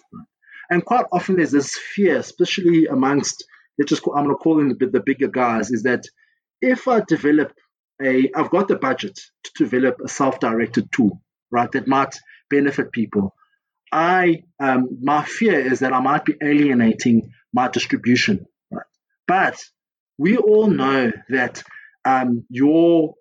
And 0.70 0.84
quite 0.84 1.06
often 1.12 1.36
there's 1.36 1.52
this 1.52 1.76
fear, 1.76 2.18
especially 2.18 2.86
amongst 2.86 3.44
let's 3.78 3.88
just 3.88 4.02
call, 4.02 4.16
I'm 4.16 4.24
going 4.24 4.36
to 4.36 4.38
call 4.38 4.56
them 4.56 4.76
the, 4.76 4.86
the 4.86 5.00
bigger 5.00 5.28
guys, 5.28 5.70
is 5.70 5.84
that 5.84 6.04
if 6.60 6.88
I 6.88 7.00
develop 7.00 7.52
a, 8.02 8.30
I've 8.34 8.50
got 8.50 8.68
the 8.68 8.76
budget 8.76 9.18
to 9.44 9.64
develop 9.64 10.00
a 10.04 10.08
self-directed 10.08 10.90
tool, 10.92 11.22
right, 11.50 11.70
that 11.72 11.86
might 11.86 12.14
benefit 12.50 12.92
people. 12.92 13.34
I, 13.92 14.42
um, 14.60 14.98
my 15.00 15.24
fear 15.24 15.58
is 15.58 15.80
that 15.80 15.92
I 15.92 16.00
might 16.00 16.24
be 16.24 16.34
alienating 16.42 17.32
my 17.52 17.68
distribution, 17.68 18.46
right? 18.70 18.84
But 19.26 19.58
we 20.18 20.36
all 20.36 20.66
know 20.66 21.12
that 21.30 21.62
um, 22.04 22.44
your 22.50 23.14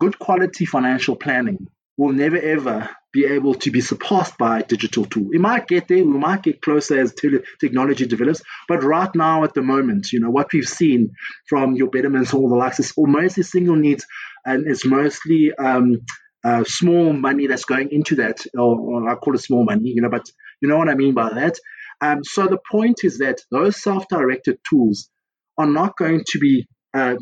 good 0.00 0.18
quality 0.18 0.66
financial 0.66 1.16
planning 1.16 1.66
will 1.96 2.12
never 2.12 2.36
ever 2.36 2.90
be 3.14 3.24
able 3.24 3.54
to 3.54 3.70
be 3.70 3.80
surpassed 3.80 4.36
by 4.36 4.60
digital 4.62 5.04
tool. 5.04 5.28
It 5.32 5.40
might 5.40 5.68
get 5.68 5.86
there, 5.86 5.98
we 6.04 6.18
might 6.18 6.42
get 6.42 6.60
closer 6.60 6.98
as 6.98 7.14
te- 7.14 7.38
technology 7.60 8.06
develops, 8.06 8.42
but 8.68 8.82
right 8.82 9.08
now 9.14 9.44
at 9.44 9.54
the 9.54 9.62
moment, 9.62 10.12
you 10.12 10.18
know, 10.18 10.30
what 10.30 10.52
we've 10.52 10.68
seen 10.68 11.12
from 11.48 11.76
your 11.76 11.88
betterments, 11.88 12.34
all 12.34 12.48
the 12.48 12.56
likes, 12.56 12.80
is 12.80 12.92
mostly 12.98 13.44
single 13.44 13.76
needs 13.76 14.04
and 14.44 14.66
it's 14.66 14.84
mostly 14.84 15.52
um, 15.54 16.00
uh, 16.42 16.64
small 16.66 17.12
money 17.12 17.46
that's 17.46 17.64
going 17.64 17.90
into 17.92 18.16
that, 18.16 18.44
or, 18.52 18.78
or, 18.78 19.08
I 19.08 19.14
call 19.14 19.36
it 19.36 19.42
small 19.42 19.64
money, 19.64 19.92
you 19.94 20.02
know, 20.02 20.10
but 20.10 20.28
you 20.60 20.68
know 20.68 20.76
what 20.76 20.88
I 20.88 20.94
mean 20.94 21.14
by 21.14 21.32
that. 21.32 21.54
Um, 22.00 22.24
so 22.24 22.46
the 22.46 22.58
point 22.70 23.04
is 23.04 23.18
that 23.18 23.38
those 23.52 23.80
self-directed 23.80 24.58
tools 24.68 25.08
are 25.56 25.66
not 25.66 25.96
going 25.96 26.24
to 26.32 26.38
be 26.40 26.66
uh, 26.92 27.14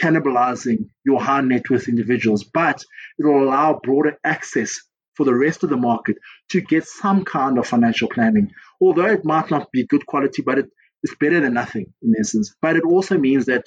cannibalizing 0.00 0.90
your 1.04 1.20
high 1.20 1.40
net 1.40 1.68
worth 1.68 1.88
individuals, 1.88 2.44
but 2.44 2.84
it 3.18 3.26
will 3.26 3.42
allow 3.42 3.80
broader 3.82 4.16
access 4.24 4.80
for 5.20 5.24
the 5.26 5.34
rest 5.34 5.62
of 5.62 5.68
the 5.68 5.76
market 5.76 6.16
to 6.48 6.62
get 6.62 6.86
some 6.86 7.26
kind 7.26 7.58
of 7.58 7.66
financial 7.66 8.08
planning. 8.08 8.50
Although 8.80 9.08
it 9.08 9.22
might 9.22 9.50
not 9.50 9.70
be 9.70 9.84
good 9.84 10.06
quality, 10.06 10.40
but 10.40 10.58
it, 10.58 10.70
it's 11.02 11.14
better 11.16 11.40
than 11.40 11.52
nothing 11.52 11.92
in 12.00 12.14
essence. 12.18 12.54
But 12.62 12.76
it 12.76 12.84
also 12.84 13.18
means 13.18 13.44
that 13.44 13.64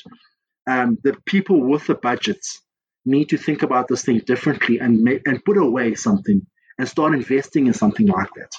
um, 0.65 0.97
the 1.03 1.15
people 1.27 1.61
with 1.61 1.85
the 1.85 1.93
budgets 1.93 2.59
need 3.05 3.29
to 3.29 3.37
think 3.37 3.61
about 3.61 3.87
this 3.87 4.03
thing 4.03 4.17
differently 4.25 4.79
and 4.79 5.07
and 5.27 5.45
put 5.45 5.57
away 5.57 5.93
something 5.93 6.41
and 6.79 6.89
start 6.89 7.13
investing 7.13 7.67
in 7.67 7.73
something 7.73 8.07
like 8.07 8.29
that. 8.35 8.49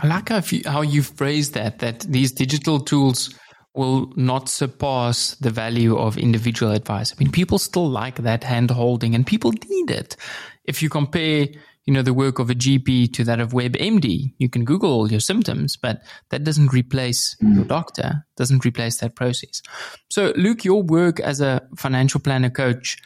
I 0.00 0.08
like 0.08 0.30
how, 0.30 0.42
you, 0.50 0.62
how 0.66 0.80
you've 0.80 1.14
phrased 1.14 1.54
that, 1.54 1.78
that 1.78 2.00
these 2.00 2.32
digital 2.32 2.80
tools 2.80 3.32
will 3.74 4.12
not 4.16 4.48
surpass 4.48 5.36
the 5.36 5.50
value 5.50 5.96
of 5.96 6.18
individual 6.18 6.72
advice. 6.72 7.12
I 7.12 7.22
mean, 7.22 7.30
people 7.30 7.58
still 7.58 7.88
like 7.88 8.16
that 8.16 8.42
hand 8.42 8.72
holding 8.72 9.14
and 9.14 9.24
people 9.24 9.52
need 9.52 9.90
it. 9.90 10.16
If 10.64 10.82
you 10.82 10.88
compare, 10.88 11.48
you 11.86 11.94
know, 11.94 12.02
the 12.02 12.14
work 12.14 12.38
of 12.38 12.50
a 12.50 12.54
GP 12.54 13.12
to 13.14 13.24
that 13.24 13.40
of 13.40 13.52
WebMD, 13.52 14.34
you 14.38 14.48
can 14.48 14.64
Google 14.64 14.92
all 14.92 15.10
your 15.10 15.20
symptoms, 15.20 15.76
but 15.76 16.02
that 16.30 16.44
doesn't 16.44 16.72
replace 16.72 17.36
mm. 17.42 17.56
your 17.56 17.64
doctor, 17.64 18.26
doesn't 18.36 18.64
replace 18.64 18.98
that 18.98 19.16
process. 19.16 19.62
So, 20.10 20.32
Luke, 20.36 20.64
your 20.64 20.82
work 20.82 21.20
as 21.20 21.40
a 21.40 21.62
financial 21.76 22.20
planner 22.20 22.50
coach, 22.50 22.98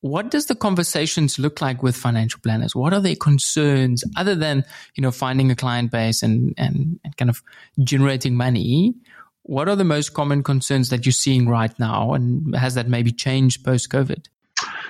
what 0.00 0.30
does 0.30 0.46
the 0.46 0.54
conversations 0.54 1.38
look 1.38 1.60
like 1.60 1.82
with 1.82 1.96
financial 1.96 2.40
planners? 2.40 2.76
What 2.76 2.92
are 2.92 3.00
their 3.00 3.16
concerns 3.16 4.04
other 4.16 4.34
than, 4.34 4.64
you 4.94 5.02
know, 5.02 5.10
finding 5.10 5.50
a 5.50 5.56
client 5.56 5.90
base 5.90 6.22
and, 6.22 6.54
and, 6.58 7.00
and 7.04 7.16
kind 7.16 7.30
of 7.30 7.42
generating 7.82 8.34
money? 8.34 8.94
What 9.42 9.68
are 9.68 9.76
the 9.76 9.84
most 9.84 10.12
common 10.12 10.42
concerns 10.42 10.90
that 10.90 11.06
you're 11.06 11.12
seeing 11.12 11.48
right 11.48 11.76
now, 11.78 12.14
and 12.14 12.54
has 12.56 12.74
that 12.74 12.88
maybe 12.88 13.12
changed 13.12 13.64
post 13.64 13.90
COVID? 13.90 14.26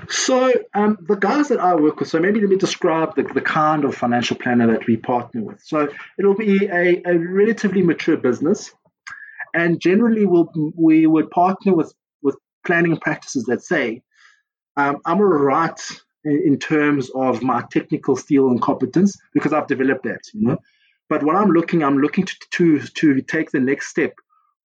So, 0.09 0.53
um, 0.75 0.99
the 1.09 1.17
guys 1.17 1.49
that 1.49 1.61
I 1.61 1.75
work 1.75 2.01
with, 2.01 2.09
so 2.09 2.21
maybe 2.21 2.41
let 2.41 2.51
me 2.51 2.57
describe 2.57 3.15
the, 3.15 3.23
the 3.23 3.41
kind 3.41 3.85
of 3.85 3.95
financial 3.95 4.37
planner 4.37 4.73
that 4.73 4.87
we 4.87 4.97
partner 4.97 5.43
with. 5.43 5.63
So, 5.63 5.89
it'll 6.19 6.35
be 6.35 6.67
a, 6.67 7.03
a 7.07 7.19
relatively 7.19 7.83
mature 7.83 8.17
business, 8.17 8.73
and 9.55 9.81
generally, 9.81 10.27
we'll, 10.27 10.51
we 10.77 11.07
would 11.07 11.31
partner 11.31 11.75
with, 11.75 11.95
with 12.23 12.37
planning 12.67 12.97
practices 12.99 13.45
that 13.45 13.63
say, 13.63 14.03
um, 14.77 14.99
I'm 15.07 15.19
all 15.19 15.25
right 15.25 15.81
in, 16.25 16.43
in 16.45 16.59
terms 16.59 17.11
of 17.15 17.43
my 17.43 17.65
technical 17.71 18.17
skill 18.17 18.49
and 18.49 18.61
competence 18.61 19.17
because 19.33 19.53
I've 19.53 19.67
developed 19.67 20.05
that, 20.05 20.23
you 20.35 20.49
know. 20.49 20.59
But 21.09 21.23
what 21.23 21.37
I'm 21.37 21.51
looking, 21.51 21.83
I'm 21.83 21.99
looking 21.99 22.27
to, 22.27 22.37
to, 22.51 22.81
to 22.81 23.23
take 23.23 23.51
the 23.51 23.61
next 23.61 23.89
step 23.89 24.15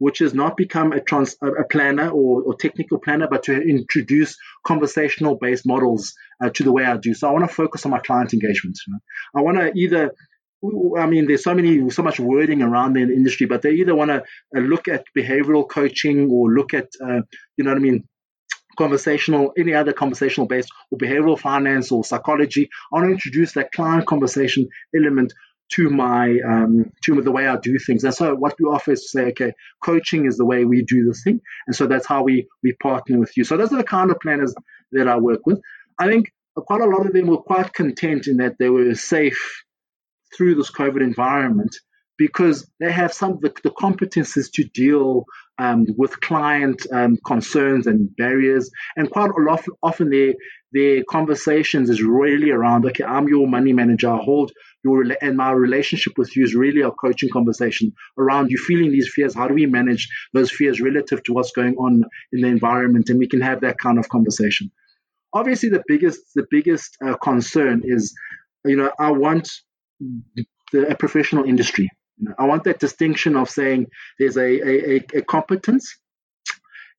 which 0.02 0.18
has 0.18 0.34
not 0.34 0.58
become 0.58 0.92
a, 0.94 1.00
trans, 1.00 1.36
a 1.44 1.64
planner 1.64 2.10
or, 2.10 2.42
or, 2.42 2.56
technical 2.56 2.98
planner, 2.98 3.28
but 3.30 3.44
to 3.44 3.54
introduce 3.54 4.36
conversational 4.66 5.36
based 5.36 5.64
models 5.64 6.16
uh, 6.44 6.50
to 6.50 6.64
the 6.64 6.72
way 6.72 6.84
I 6.84 6.98
do. 6.98 7.14
So 7.14 7.30
I 7.30 7.32
want 7.32 7.48
to 7.48 7.56
focus 7.56 7.86
on 7.86 7.92
my 7.92 8.00
client 8.00 8.34
engagement. 8.34 8.80
I 9.36 9.42
want 9.42 9.58
to 9.60 9.72
either 9.76 10.12
I 10.98 11.06
mean, 11.08 11.28
there's 11.28 11.44
so 11.44 11.54
many, 11.54 11.90
so 11.90 12.04
much 12.04 12.20
wording 12.20 12.62
around 12.64 12.98
in 12.98 13.10
the 13.10 13.14
industry, 13.16 13.46
but 13.48 13.62
they 13.62 13.72
either 13.72 13.96
want 13.96 14.10
to 14.10 14.24
uh, 14.56 14.60
look 14.60 14.88
at 14.88 15.06
behavioral 15.18 15.68
coaching 15.68 16.30
or 16.32 16.52
look 16.52 16.74
at, 16.74 16.88
uh, 17.04 17.22
you 17.58 17.64
know 17.64 17.72
what 17.72 17.78
I 17.78 17.82
mean, 17.82 18.08
conversational, 18.78 19.54
any 19.58 19.74
other 19.74 19.94
conversational 19.94 20.48
based 20.48 20.70
or 20.92 20.98
behavioral 20.98 21.38
finance 21.38 21.92
or 21.92 22.04
psychology. 22.04 22.70
I 22.92 22.96
want 22.96 23.08
to 23.08 23.14
introduce 23.14 23.54
that 23.54 23.72
client 23.72 24.08
conversation 24.08 24.68
element 24.96 25.34
to 25.74 25.90
my 25.90 26.38
um, 26.46 26.92
to 27.04 27.22
the 27.22 27.32
way 27.32 27.48
I 27.48 27.58
do 27.58 27.78
things. 27.80 28.04
And 28.04 28.14
so 28.14 28.36
what 28.36 28.56
we 28.60 28.66
offer 28.66 28.92
is 28.92 29.02
to 29.02 29.08
say, 29.08 29.22
okay, 29.28 29.54
coaching 29.84 30.26
is 30.26 30.38
the 30.38 30.46
way 30.46 30.66
we 30.66 30.84
do 30.84 31.06
this 31.06 31.24
thing, 31.24 31.42
and 31.68 31.76
so 31.76 31.88
that's 31.88 32.08
how 32.08 32.24
we 32.24 32.48
we 32.64 32.74
partner 32.74 33.20
with 33.20 33.36
you. 33.38 33.44
So 33.44 33.58
those 33.58 33.72
are 33.74 33.78
the 33.78 33.84
kind 33.84 34.12
of 34.12 34.20
planners 34.20 34.54
that 34.92 35.08
I 35.08 35.18
work 35.18 35.46
with. 35.46 35.60
I 36.00 36.08
think 36.08 36.32
quite 36.56 36.82
a 36.82 36.86
lot 36.86 37.06
of 37.06 37.14
them 37.14 37.28
were 37.28 37.42
quite 37.42 37.74
content 37.74 38.28
in 38.28 38.38
that 38.38 38.58
they 38.60 38.70
were 38.70 38.96
safe 38.96 39.64
through 40.36 40.56
this 40.56 40.72
COVID 40.72 41.02
environment 41.02 41.76
because 42.18 42.70
they 42.80 42.92
have 42.92 43.14
some 43.14 43.32
of 43.32 43.42
the, 43.42 43.52
the 43.64 43.72
competences 43.72 44.52
to 44.54 44.64
deal 44.64 45.26
um, 45.58 45.86
with 45.98 46.20
client 46.22 46.86
um, 46.92 47.18
concerns 47.26 47.88
and 47.88 48.16
barriers. 48.16 48.70
And 48.96 49.10
quite 49.10 49.32
a 49.32 49.42
lot, 49.42 49.66
often 49.82 50.10
their, 50.10 50.34
their 50.72 51.04
conversations 51.10 51.90
is 51.90 52.02
really 52.02 52.52
around, 52.52 52.86
okay, 52.86 53.04
I'm 53.04 53.28
your 53.28 53.48
money 53.48 53.74
manager. 53.74 54.10
I 54.10 54.18
hold 54.18 54.52
your 54.84 55.04
and 55.22 55.38
my 55.38 55.52
relationship 55.52 56.18
with 56.18 56.36
you 56.36 56.44
is 56.44 56.56
really 56.56 56.82
a 56.82 56.92
coaching 56.92 57.30
conversation 57.30 57.94
around 58.18 58.50
you 58.50 58.58
feeling 58.58 58.92
these 58.92 59.12
fears. 59.14 59.36
How 59.36 59.48
do 59.48 59.54
we 59.54 59.66
manage 59.66 60.10
those 60.34 60.52
fears 60.52 60.82
relative 60.82 61.24
to 61.24 61.34
what's 61.34 61.52
going 61.52 61.76
on 61.76 62.04
in 62.32 62.42
the 62.42 62.48
environment? 62.48 63.10
And 63.10 63.20
we 63.20 63.28
can 63.28 63.42
have 63.42 63.62
that 63.62 63.78
kind 63.78 64.00
of 64.00 64.10
conversation. 64.10 64.72
Obviously, 65.34 65.70
the 65.70 65.84
biggest 65.88 66.22
the 66.36 66.46
biggest 66.50 66.98
uh, 67.06 67.16
concern 67.18 67.82
is, 67.86 68.14
you 68.66 68.76
know, 68.76 68.92
I 69.00 69.12
want 69.12 69.50
the, 70.72 70.88
a 70.90 70.96
professional 70.96 71.46
industry. 71.46 71.90
You 72.18 72.30
know, 72.30 72.36
I 72.38 72.46
want 72.46 72.64
that 72.66 72.80
distinction 72.80 73.36
of 73.36 73.50
saying 73.50 73.88
there's 74.20 74.38
a, 74.38 74.42
a, 74.42 75.06
a 75.14 75.22
competence. 75.22 75.98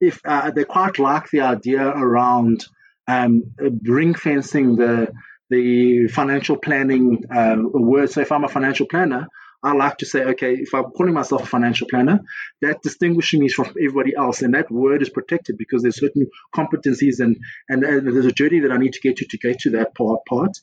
If 0.01 0.21
uh, 0.25 0.51
they 0.51 0.65
quite 0.65 0.99
like 0.99 1.31
the 1.31 1.43
idea 1.43 1.87
around 1.87 2.65
um, 3.07 3.43
ring 3.85 4.15
fencing 4.15 4.77
the 4.77 5.13
the 5.53 6.09
financial 6.09 6.57
planning 6.57 7.05
uh, 7.31 7.57
word. 7.59 8.11
So 8.11 8.21
if 8.21 8.33
I'm 8.33 8.45
a 8.45 8.49
financial 8.49 8.87
planner, 8.87 9.29
I 9.65 9.73
like 9.75 9.99
to 9.99 10.07
say, 10.07 10.21
okay, 10.33 10.55
if 10.55 10.75
I'm 10.75 10.91
calling 10.97 11.15
myself 11.15 11.43
a 11.45 11.47
financial 11.47 11.87
planner, 11.89 12.21
that 12.63 12.83
distinguishes 12.83 13.39
me 13.39 13.49
from 13.49 13.69
everybody 13.69 14.13
else, 14.17 14.43
and 14.43 14.55
that 14.55 14.71
word 14.71 15.03
is 15.03 15.11
protected 15.11 15.57
because 15.57 15.83
there's 15.83 16.01
certain 16.01 16.27
competencies 16.59 17.21
and, 17.21 17.37
and, 17.69 17.85
and 17.85 18.07
there's 18.15 18.27
a 18.27 18.33
journey 18.33 18.61
that 18.61 18.73
I 18.73 18.79
need 18.79 18.95
to 18.95 19.01
get 19.01 19.17
to 19.19 19.27
to 19.27 19.39
get 19.39 19.61
to 19.61 19.71
that 19.71 19.95
part. 19.95 20.21
part. 20.29 20.55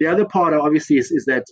The 0.00 0.08
other 0.08 0.24
part, 0.24 0.52
obviously, 0.54 0.96
is, 0.96 1.12
is 1.12 1.26
that 1.26 1.44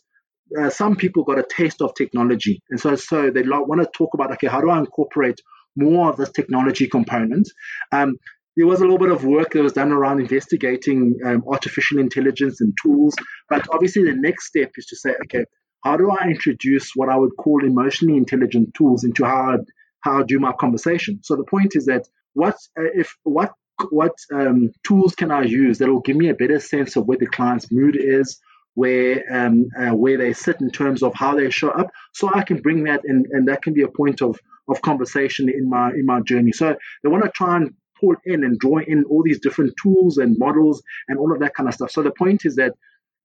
uh, 0.59 0.71
some 0.71 0.97
people 0.97 1.23
got 1.23 1.39
a 1.39 1.47
taste 1.59 1.83
of 1.83 1.95
technology, 1.95 2.63
and 2.71 2.81
so 2.81 2.97
so 2.97 3.31
they 3.31 3.43
want 3.43 3.81
to 3.83 3.89
talk 3.97 4.15
about, 4.15 4.33
okay, 4.33 4.49
how 4.49 4.61
do 4.61 4.71
I 4.71 4.79
incorporate 4.79 5.41
more 5.77 6.11
of 6.11 6.17
this 6.17 6.33
technology 6.33 6.89
component? 6.89 7.47
Um, 7.93 8.17
there 8.59 8.67
was 8.67 8.81
a 8.81 8.83
little 8.83 8.99
bit 8.99 9.13
of 9.13 9.25
work 9.25 9.53
that 9.53 9.63
was 9.63 9.73
done 9.73 9.93
around 9.93 10.19
investigating 10.19 11.17
um, 11.25 11.45
artificial 11.47 12.01
intelligence 12.01 12.61
and 12.61 12.77
tools. 12.83 13.15
But 13.49 13.65
obviously, 13.73 14.03
the 14.03 14.17
next 14.17 14.47
step 14.47 14.73
is 14.77 14.87
to 14.87 14.97
say, 14.97 15.15
okay, 15.25 15.45
how 15.85 15.97
do 15.97 16.11
I 16.11 16.27
introduce 16.27 16.91
what 16.97 17.09
I 17.09 17.17
would 17.17 17.37
call 17.39 17.65
emotionally 17.65 18.17
intelligent 18.17 18.75
tools 18.75 19.05
into 19.05 19.25
how 19.25 19.53
I 19.53 19.57
how 20.01 20.21
I 20.21 20.23
do 20.25 20.41
my 20.41 20.53
conversation. 20.53 21.21
So 21.23 21.37
the 21.37 21.45
point 21.45 21.77
is 21.77 21.87
that 21.87 22.07
what 22.35 22.57
uh, 22.77 22.91
if 22.95 23.17
what 23.23 23.53
what 23.91 24.15
um, 24.33 24.73
tools 24.85 25.15
can 25.15 25.31
I 25.31 25.43
use 25.43 25.79
that 25.79 25.89
will 25.89 26.01
give 26.01 26.17
me 26.17 26.29
a 26.29 26.35
better 26.35 26.59
sense 26.59 26.97
of 26.97 27.07
where 27.07 27.19
the 27.19 27.27
client's 27.29 27.71
mood 27.71 27.97
is, 27.97 28.41
where 28.75 29.23
um, 29.31 29.69
uh, 29.79 29.95
where 29.95 30.19
they 30.19 30.33
sit 30.33 30.61
in 30.61 30.71
terms 30.71 31.05
of 31.05 31.15
how 31.15 31.37
they 31.37 31.49
show 31.51 31.71
up, 31.71 31.91
so 32.13 32.29
I 32.35 32.43
can 32.43 32.61
bring 32.61 32.85
that 32.85 33.03
in, 33.05 33.25
and 33.31 33.47
that 33.47 33.63
can 33.63 33.73
be 33.73 33.83
a 33.83 33.89
point 33.89 34.21
of 34.21 34.37
of 34.69 34.83
conversation 34.83 35.49
in 35.49 35.71
my 35.71 35.91
in 35.91 36.07
my 36.07 36.21
journey. 36.23 36.51
So 36.51 36.77
they 37.05 37.09
want 37.09 37.23
to 37.23 37.31
try 37.31 37.57
and 37.57 37.75
pull 38.01 38.17
in 38.25 38.45
and 38.45 38.59
draw 38.59 38.79
in 38.79 39.05
all 39.05 39.23
these 39.23 39.41
different 39.41 39.75
tools 39.83 40.19
and 40.19 40.37
models 40.39 40.83
and 41.09 41.19
all 41.19 41.33
of 41.33 41.41
that 41.41 41.55
kind 41.55 41.69
of 41.69 41.75
stuff. 41.75 41.91
So 41.91 42.03
the 42.03 42.11
point 42.11 42.45
is 42.45 42.57
that 42.57 42.75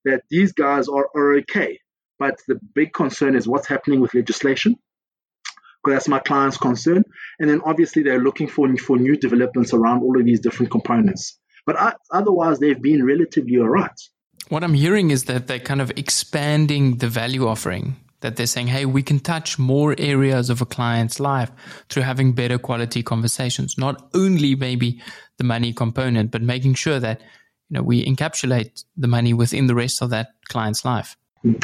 that 0.05 0.23
these 0.29 0.51
guys 0.51 0.87
are, 0.87 1.09
are 1.15 1.35
okay, 1.37 1.79
but 2.19 2.39
the 2.47 2.59
big 2.73 2.93
concern 2.93 3.35
is 3.35 3.47
what's 3.47 3.67
happening 3.67 4.01
with 4.01 4.13
legislation. 4.13 4.75
Because 5.83 5.97
that's 5.97 6.07
my 6.07 6.19
client's 6.19 6.57
concern, 6.57 7.03
and 7.39 7.49
then 7.49 7.61
obviously 7.65 8.03
they're 8.03 8.21
looking 8.21 8.47
for 8.47 8.73
for 8.77 8.97
new 8.97 9.17
developments 9.17 9.73
around 9.73 10.01
all 10.01 10.17
of 10.17 10.25
these 10.25 10.39
different 10.39 10.71
components. 10.71 11.37
But 11.65 11.97
otherwise, 12.11 12.59
they've 12.59 12.81
been 12.81 13.05
relatively 13.05 13.57
alright. 13.57 13.99
What 14.49 14.63
I'm 14.63 14.73
hearing 14.73 15.11
is 15.11 15.25
that 15.25 15.47
they're 15.47 15.59
kind 15.59 15.81
of 15.81 15.91
expanding 15.97 16.97
the 16.97 17.07
value 17.07 17.47
offering 17.47 17.95
that 18.23 18.37
they're 18.37 18.47
saying, 18.47 18.67
hey, 18.67 18.85
we 18.85 19.03
can 19.03 19.19
touch 19.19 19.59
more 19.59 19.93
areas 19.97 20.49
of 20.49 20.61
a 20.61 20.65
client's 20.65 21.19
life 21.19 21.51
through 21.89 22.03
having 22.03 22.33
better 22.33 22.57
quality 22.57 23.03
conversations, 23.03 23.77
not 23.77 24.09
only 24.15 24.55
maybe 24.55 24.99
the 25.37 25.43
money 25.43 25.73
component, 25.73 26.31
but 26.31 26.41
making 26.41 26.73
sure 26.73 26.99
that 26.99 27.21
you 27.69 27.75
know 27.75 27.83
we 27.83 28.03
encapsulate 28.05 28.83
the 28.97 29.07
money 29.07 29.33
within 29.33 29.67
the 29.67 29.75
rest 29.75 30.01
of 30.01 30.09
that 30.09 30.29
client's 30.47 30.83
life. 30.83 31.15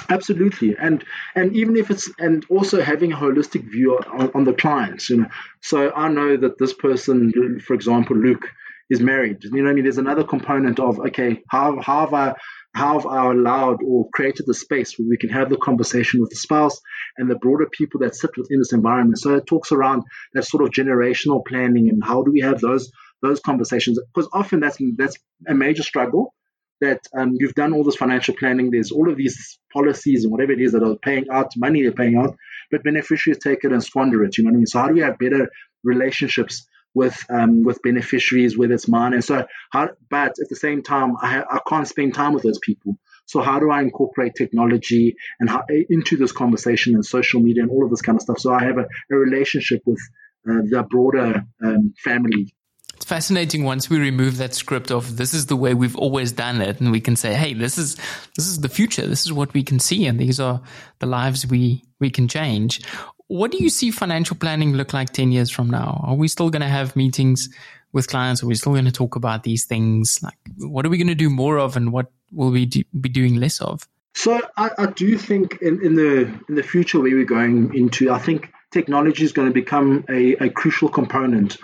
Absolutely, 0.10 0.76
and 0.78 1.04
and 1.36 1.56
even 1.56 1.78
if 1.78 1.90
it's 1.90 2.12
and 2.20 2.46
also 2.50 2.82
having 2.82 3.14
a 3.14 3.18
holistic 3.18 3.64
view 3.72 3.98
on, 3.98 4.30
on 4.36 4.44
the 4.44 4.54
clients, 4.54 5.10
you 5.10 5.18
know. 5.18 5.30
So 5.62 5.92
I 5.96 6.10
know 6.10 6.36
that 6.36 6.58
this 6.58 6.74
person, 6.74 7.62
for 7.66 7.74
example, 7.74 8.18
Luke, 8.18 8.46
is 8.90 9.00
married. 9.00 9.44
You 9.46 9.64
know, 9.64 9.70
I 9.70 9.74
mean, 9.74 9.86
there's 9.86 9.98
another 9.98 10.26
component 10.26 10.80
of 10.80 11.00
okay, 11.00 11.42
how 11.48 11.80
how 11.80 12.02
have 12.02 12.14
I 12.14 12.36
how 12.74 13.00
have 13.00 13.08
I 13.08 13.32
allowed 13.32 13.82
or 13.84 14.10
created 14.14 14.46
the 14.46 14.54
space 14.54 14.98
where 14.98 15.08
we 15.10 15.18
can 15.18 15.30
have 15.30 15.50
the 15.50 15.58
conversation 15.58 16.22
with 16.22 16.30
the 16.30 16.36
spouse 16.36 16.80
and 17.18 17.30
the 17.30 17.36
broader 17.36 17.68
people 17.72 18.02
that 18.02 18.16
sit 18.16 18.32
within 18.38 18.60
this 18.60 18.74
environment. 18.74 19.20
So 19.20 19.36
it 19.36 19.48
talks 19.48 19.72
around 19.72 20.04
that 20.34 20.46
sort 20.46 20.64
of 20.64 20.70
generational 20.70 21.46
planning 21.46 21.90
and 21.90 22.04
how 22.04 22.24
do 22.24 22.32
we 22.32 22.42
have 22.42 22.60
those 22.62 22.92
those 23.22 23.42
conversations 23.42 24.00
because 24.14 24.30
often 24.32 24.62
that's 24.62 24.78
that's 24.96 25.18
a 25.48 25.54
major 25.54 25.84
struggle 25.84 26.34
that 26.82 27.02
um, 27.18 27.34
you've 27.38 27.56
done 27.56 27.74
all 27.74 27.84
this 27.84 27.98
financial 27.98 28.34
planning. 28.36 28.72
There's 28.72 28.92
all 28.92 29.10
of 29.10 29.18
these 29.18 29.60
policies 29.74 30.24
and 30.24 30.32
whatever 30.32 30.54
it 30.54 30.62
is 30.62 30.72
that 30.72 30.84
are 30.84 30.96
paying 30.96 31.26
out 31.30 31.52
money 31.58 31.82
they're 31.82 31.92
paying 31.92 32.16
out, 32.16 32.38
but 32.72 32.84
beneficiaries 32.84 33.40
take 33.44 33.64
it 33.64 33.74
and 33.74 33.84
squander 33.84 34.24
it. 34.24 34.38
You 34.38 34.46
know 34.46 34.52
what 34.52 34.56
I 34.56 34.58
mean? 34.58 34.66
So 34.68 34.80
how 34.80 34.88
do 34.88 34.94
we 34.94 35.02
have 35.02 35.18
better 35.18 35.50
relationships 35.84 36.66
with 37.00 37.18
um, 37.30 37.64
with 37.64 37.82
beneficiaries, 37.82 38.58
whether 38.58 38.74
it's 38.74 38.88
mine. 38.88 39.14
And 39.14 39.24
so, 39.24 39.38
how, 39.72 39.90
but 40.10 40.34
at 40.44 40.50
the 40.50 40.60
same 40.66 40.82
time, 40.84 41.10
I, 41.22 41.44
I 41.56 41.60
can't 41.70 41.88
spend 41.88 42.14
time 42.14 42.34
with 42.34 42.44
those 42.44 42.60
people. 42.70 42.92
So 43.26 43.42
how 43.42 43.58
do 43.60 43.70
I 43.70 43.82
incorporate 43.82 44.34
technology 44.36 45.16
and 45.40 45.50
how, 45.50 45.64
into 45.90 46.18
this 46.18 46.32
conversation 46.32 46.96
and 46.96 47.06
social 47.06 47.40
media 47.42 47.62
and 47.64 47.72
all 47.72 47.84
of 47.86 47.92
this 47.92 48.02
kind 48.02 48.18
of 48.18 48.24
stuff? 48.24 48.40
So 48.40 48.52
I 48.52 48.64
have 48.64 48.78
a, 48.78 48.88
a 49.12 49.16
relationship 49.16 49.82
with 49.86 50.02
uh, 50.50 50.62
the 50.74 50.84
broader 50.90 51.46
um, 51.64 51.94
family. 52.04 52.54
It's 52.96 53.06
fascinating 53.06 53.64
once 53.64 53.90
we 53.90 53.98
remove 53.98 54.38
that 54.38 54.54
script 54.54 54.92
of 54.92 55.16
this 55.16 55.34
is 55.34 55.46
the 55.46 55.56
way 55.56 55.74
we've 55.74 55.96
always 55.96 56.34
done 56.34 56.60
it, 56.60 56.82
and 56.82 56.92
we 56.92 57.00
can 57.00 57.16
say, 57.16 57.34
"Hey, 57.34 57.54
this 57.54 57.78
is 57.78 57.96
this 58.36 58.48
is 58.48 58.60
the 58.60 58.68
future. 58.68 59.08
This 59.08 59.26
is 59.26 59.32
what 59.32 59.54
we 59.54 59.64
can 59.64 59.80
see, 59.80 60.06
and 60.06 60.20
these 60.20 60.40
are 60.40 60.62
the 61.00 61.06
lives 61.06 61.48
we 61.48 61.84
we 62.02 62.10
can 62.10 62.28
change." 62.28 62.82
What 63.30 63.52
do 63.52 63.64
you 63.64 63.70
see 63.70 63.92
financial 63.92 64.36
planning 64.36 64.74
look 64.74 64.92
like 64.92 65.12
10 65.14 65.32
years 65.32 65.52
from 65.52 65.70
now? 65.70 66.04
Are 66.04 66.16
we 66.16 66.28
still 66.28 66.50
going 66.50 66.64
to 66.64 66.68
have 66.68 66.96
meetings 66.96 67.48
with 67.92 68.08
clients? 68.08 68.42
Are 68.42 68.48
we 68.48 68.56
still 68.56 68.72
going 68.72 68.86
to 68.86 68.92
talk 68.92 69.16
about 69.16 69.44
these 69.44 69.66
things? 69.66 70.20
Like, 70.24 70.38
what 70.58 70.84
are 70.84 70.90
we 70.90 70.98
going 70.98 71.10
to 71.10 71.16
do 71.16 71.30
more 71.30 71.60
of 71.60 71.78
and 71.78 71.94
what 71.94 72.12
will 72.32 72.50
we 72.50 72.66
do, 72.66 72.84
be 73.00 73.08
doing 73.08 73.36
less 73.36 73.62
of? 73.62 73.88
So 74.16 74.42
I, 74.58 74.72
I 74.80 74.86
do 74.88 75.16
think 75.16 75.60
in, 75.62 75.80
in, 75.86 75.94
the 75.94 76.22
in 76.50 76.56
the 76.56 76.64
future 76.64 77.00
where 77.00 77.16
we're 77.16 77.24
going 77.24 77.76
into, 77.76 78.12
I 78.12 78.18
think 78.18 78.52
technology 78.72 79.24
is 79.26 79.32
going 79.32 79.48
to 79.48 79.54
become 79.54 80.06
a, 80.10 80.34
a 80.46 80.50
crucial 80.50 80.90
component 80.90 81.58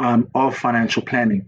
um, 0.00 0.28
of 0.34 0.56
financial 0.56 1.04
planning. 1.04 1.46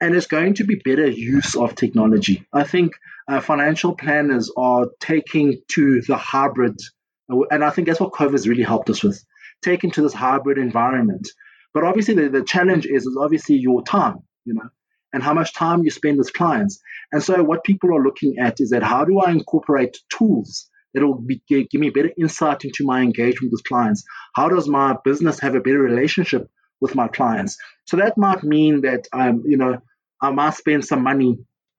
And 0.00 0.16
it's 0.16 0.26
going 0.26 0.54
to 0.54 0.64
be 0.64 0.74
better 0.84 1.06
use 1.06 1.54
of 1.54 1.76
technology. 1.76 2.44
I 2.52 2.64
think 2.64 2.94
uh, 3.28 3.40
financial 3.40 3.94
planners 3.94 4.50
are 4.56 4.88
taking 4.98 5.62
to 5.68 6.02
the 6.02 6.16
hybrid 6.16 6.80
and 7.28 7.64
I 7.64 7.70
think 7.70 7.88
that's 7.88 8.00
what 8.00 8.12
COVID 8.12 8.32
has 8.32 8.48
really 8.48 8.62
helped 8.62 8.90
us 8.90 9.02
with, 9.02 9.24
taking 9.62 9.90
to 9.92 10.02
this 10.02 10.12
hybrid 10.12 10.58
environment. 10.58 11.28
But 11.72 11.84
obviously, 11.84 12.14
the, 12.14 12.28
the 12.28 12.44
challenge 12.44 12.86
is, 12.86 13.06
is 13.06 13.16
obviously 13.18 13.56
your 13.56 13.82
time, 13.82 14.18
you 14.44 14.54
know, 14.54 14.68
and 15.12 15.22
how 15.22 15.34
much 15.34 15.54
time 15.54 15.82
you 15.82 15.90
spend 15.90 16.18
with 16.18 16.32
clients. 16.32 16.80
And 17.12 17.22
so, 17.22 17.42
what 17.42 17.64
people 17.64 17.94
are 17.94 18.02
looking 18.02 18.38
at 18.38 18.60
is 18.60 18.70
that 18.70 18.82
how 18.82 19.04
do 19.04 19.20
I 19.20 19.30
incorporate 19.30 19.98
tools 20.16 20.68
that 20.92 21.04
will 21.04 21.24
give 21.48 21.80
me 21.80 21.90
better 21.90 22.10
insight 22.18 22.64
into 22.64 22.84
my 22.84 23.00
engagement 23.00 23.52
with 23.52 23.64
clients? 23.64 24.04
How 24.34 24.48
does 24.48 24.68
my 24.68 24.96
business 25.04 25.40
have 25.40 25.54
a 25.54 25.60
better 25.60 25.80
relationship 25.80 26.48
with 26.80 26.94
my 26.94 27.08
clients? 27.08 27.56
So 27.86 27.96
that 27.96 28.16
might 28.16 28.44
mean 28.44 28.82
that 28.82 29.08
um, 29.12 29.42
you 29.46 29.56
know 29.56 29.78
I 30.20 30.30
might 30.30 30.54
spend 30.54 30.84
some 30.84 31.02
money 31.02 31.38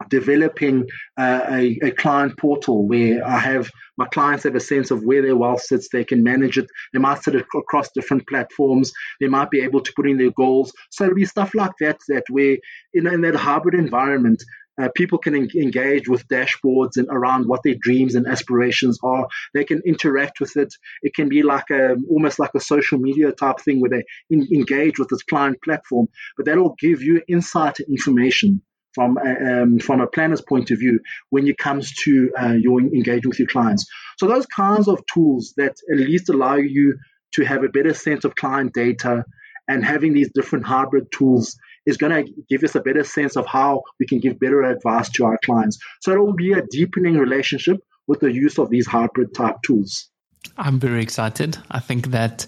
developing 0.09 0.87
uh, 1.17 1.41
a, 1.49 1.79
a, 1.83 1.91
client 1.91 2.37
portal 2.37 2.87
where 2.87 3.25
I 3.25 3.37
have 3.37 3.69
my 3.97 4.05
clients 4.07 4.43
have 4.43 4.55
a 4.55 4.59
sense 4.59 4.91
of 4.91 5.03
where 5.03 5.21
their 5.21 5.35
wealth 5.35 5.61
sits. 5.61 5.89
They 5.91 6.03
can 6.03 6.23
manage 6.23 6.57
it. 6.57 6.67
They 6.93 6.99
might 6.99 7.23
sit 7.23 7.35
across 7.35 7.89
different 7.93 8.27
platforms. 8.27 8.91
They 9.21 9.27
might 9.27 9.49
be 9.49 9.61
able 9.61 9.81
to 9.81 9.93
put 9.95 10.09
in 10.09 10.17
their 10.17 10.31
goals. 10.31 10.73
So 10.91 11.05
it'll 11.05 11.15
be 11.15 11.25
stuff 11.25 11.51
like 11.55 11.71
that 11.79 11.99
that 12.09 12.23
where 12.29 12.57
in, 12.93 13.21
that 13.21 13.35
hybrid 13.35 13.75
environment. 13.75 14.43
Uh, 14.77 14.89
people 14.93 15.17
can 15.17 15.33
en- 15.33 15.47
engage 15.55 16.09
with 16.09 16.27
dashboards 16.27 16.97
and 16.97 17.07
around 17.09 17.47
what 17.47 17.61
their 17.63 17.75
dreams 17.79 18.13
and 18.13 18.27
aspirations 18.27 18.99
are. 19.03 19.25
They 19.53 19.63
can 19.63 19.81
interact 19.85 20.41
with 20.41 20.57
it. 20.57 20.73
It 21.01 21.15
can 21.15 21.29
be 21.29 21.43
like 21.43 21.69
a 21.71 21.95
almost 22.09 22.39
like 22.39 22.49
a 22.55 22.59
social 22.59 22.99
media 22.99 23.31
type 23.31 23.61
thing 23.61 23.79
where 23.79 23.89
they 23.89 24.03
in- 24.29 24.49
engage 24.53 24.99
with 24.99 25.07
this 25.07 25.23
client 25.23 25.59
platform. 25.63 26.07
But 26.35 26.45
that'll 26.45 26.75
give 26.77 27.01
you 27.01 27.21
insight 27.29 27.79
and 27.79 27.87
information 27.87 28.61
from 28.95 29.17
a, 29.17 29.61
um, 29.61 29.79
from 29.79 30.01
a 30.01 30.07
planner's 30.07 30.41
point 30.41 30.71
of 30.71 30.79
view 30.79 30.99
when 31.29 31.47
it 31.47 31.57
comes 31.57 31.93
to 32.03 32.31
uh, 32.41 32.53
your 32.53 32.79
engagement 32.79 33.27
with 33.27 33.39
your 33.39 33.47
clients. 33.47 33.85
So 34.17 34.27
those 34.27 34.45
kinds 34.47 34.87
of 34.87 34.99
tools 35.13 35.53
that 35.57 35.75
at 35.91 35.97
least 35.97 36.29
allow 36.29 36.55
you 36.55 36.97
to 37.33 37.43
have 37.43 37.63
a 37.63 37.69
better 37.69 37.93
sense 37.93 38.23
of 38.23 38.33
client 38.35 38.73
data 38.73 39.25
and 39.67 39.83
having 39.83 40.13
these 40.13 40.31
different 40.33 40.65
hybrid 40.65 41.11
tools 41.11 41.57
is 41.85 41.97
going 41.97 42.25
to 42.25 42.31
give 42.49 42.63
us 42.63 42.75
a 42.75 42.81
better 42.81 43.03
sense 43.03 43.35
of 43.35 43.45
how 43.45 43.81
we 43.99 44.07
can 44.07 44.19
give 44.19 44.39
better 44.39 44.63
advice 44.63 45.09
to 45.09 45.25
our 45.25 45.37
clients. 45.43 45.77
So 46.01 46.13
it 46.13 46.19
will 46.19 46.33
be 46.33 46.53
a 46.53 46.63
deepening 46.71 47.15
relationship 47.15 47.77
with 48.07 48.19
the 48.21 48.31
use 48.31 48.57
of 48.57 48.69
these 48.69 48.87
hybrid 48.87 49.33
type 49.35 49.57
tools. 49.63 50.09
I'm 50.57 50.79
very 50.79 51.01
excited. 51.01 51.57
I 51.71 51.79
think 51.79 52.07
that 52.07 52.45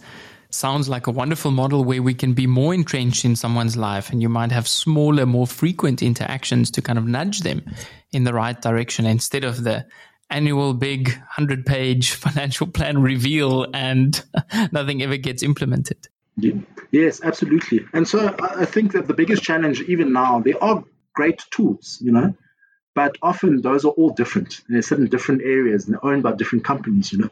sounds 0.58 0.90
like 0.90 1.08
a 1.08 1.12
wonderful 1.12 1.52
model 1.52 1.84
where 1.84 2.02
we 2.02 2.14
can 2.14 2.34
be 2.34 2.48
more 2.48 2.74
entrenched 2.74 3.24
in 3.24 3.36
someone's 3.36 3.78
life 3.78 4.10
and 4.10 4.22
you 4.22 4.30
might 4.30 4.52
have 4.52 4.68
smaller, 4.68 5.26
more 5.26 5.48
frequent 5.48 6.02
interactions 6.02 6.72
to 6.72 6.82
kind 6.82 7.00
of 7.00 7.06
nudge 7.06 7.42
them 7.42 7.64
in 8.12 8.24
the 8.24 8.34
right 8.34 8.62
direction 8.62 9.06
instead 9.06 9.44
of 9.44 9.64
the 9.64 9.86
annual 10.30 10.74
big 10.74 11.10
100 11.10 11.66
page 11.66 12.12
financial 12.26 12.68
plan 12.68 13.02
reveal 13.02 13.68
and 13.74 14.24
nothing 14.72 15.02
ever 15.02 15.18
gets 15.18 15.44
implemented. 15.44 16.08
Yes, 16.92 17.22
absolutely. 17.24 17.86
And 17.94 18.08
so 18.08 18.36
I 18.40 18.66
think 18.66 18.94
that 18.94 19.08
the 19.08 19.14
biggest 19.14 19.44
challenge, 19.44 19.82
even 19.82 20.14
now, 20.14 20.40
there 20.40 20.62
are 20.64 20.84
great 21.14 21.44
tools, 21.52 21.98
you 22.02 22.12
know, 22.12 22.36
but 22.94 23.18
often 23.22 23.62
those 23.62 23.86
are 23.86 23.92
all 23.92 24.12
different. 24.12 24.62
They're 24.70 24.82
set 24.82 25.00
in 25.00 25.08
different 25.08 25.42
areas 25.42 25.86
and 25.86 25.94
they're 25.94 26.06
owned 26.06 26.24
by 26.24 26.34
different 26.34 26.64
companies, 26.64 27.12
you 27.12 27.20
know. 27.20 27.30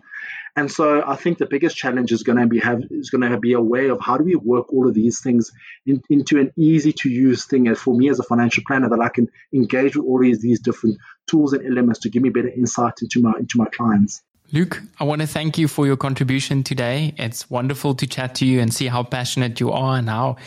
And 0.58 0.72
so 0.72 1.04
I 1.06 1.16
think 1.16 1.38
the 1.38 1.46
biggest 1.46 1.76
challenge 1.76 2.12
is 2.14 2.24
going 2.24 2.38
to 2.38 2.48
be 2.48 2.60
have 2.60 2.82
is 2.90 3.10
going 3.10 3.30
to 3.30 3.38
be 3.38 3.54
a 3.54 3.62
way 3.62 3.90
of 3.90 4.00
how 4.00 4.18
do 4.18 4.24
we 4.24 4.36
work 4.36 4.72
all 4.72 4.88
of 4.88 4.94
these 4.94 5.20
things 5.20 5.52
in, 5.86 6.02
into 6.10 6.40
an 6.40 6.52
easy 6.58 6.94
to 6.94 7.10
use 7.10 7.46
thing 7.46 7.74
for 7.76 7.94
me 7.94 8.10
as 8.10 8.20
a 8.20 8.24
financial 8.24 8.64
planner 8.66 8.90
that 8.90 9.02
I 9.02 9.10
can 9.10 9.28
engage 9.54 9.98
with 9.98 10.06
all 10.06 10.22
these 10.22 10.40
these 10.40 10.62
different 10.62 10.98
tools 11.28 11.54
and 11.54 11.66
elements 11.66 12.00
to 12.02 12.10
give 12.10 12.24
me 12.24 12.30
better 12.30 12.48
insight 12.48 12.94
into 13.02 13.22
my 13.22 13.34
into 13.38 13.58
my 13.58 13.66
clients. 13.66 14.22
Luke, 14.52 14.82
I 15.00 15.04
want 15.04 15.22
to 15.22 15.28
thank 15.28 15.58
you 15.58 15.68
for 15.68 15.86
your 15.88 15.98
contribution 15.98 16.64
today. 16.64 17.16
It's 17.18 17.50
wonderful 17.50 17.96
to 17.96 18.08
chat 18.08 18.36
to 18.36 18.46
you 18.46 18.62
and 18.62 18.74
see 18.74 18.88
how 18.88 19.04
passionate 19.04 19.60
you 19.60 19.72
are 19.72 19.98
and 19.98 20.08
how 20.08 20.38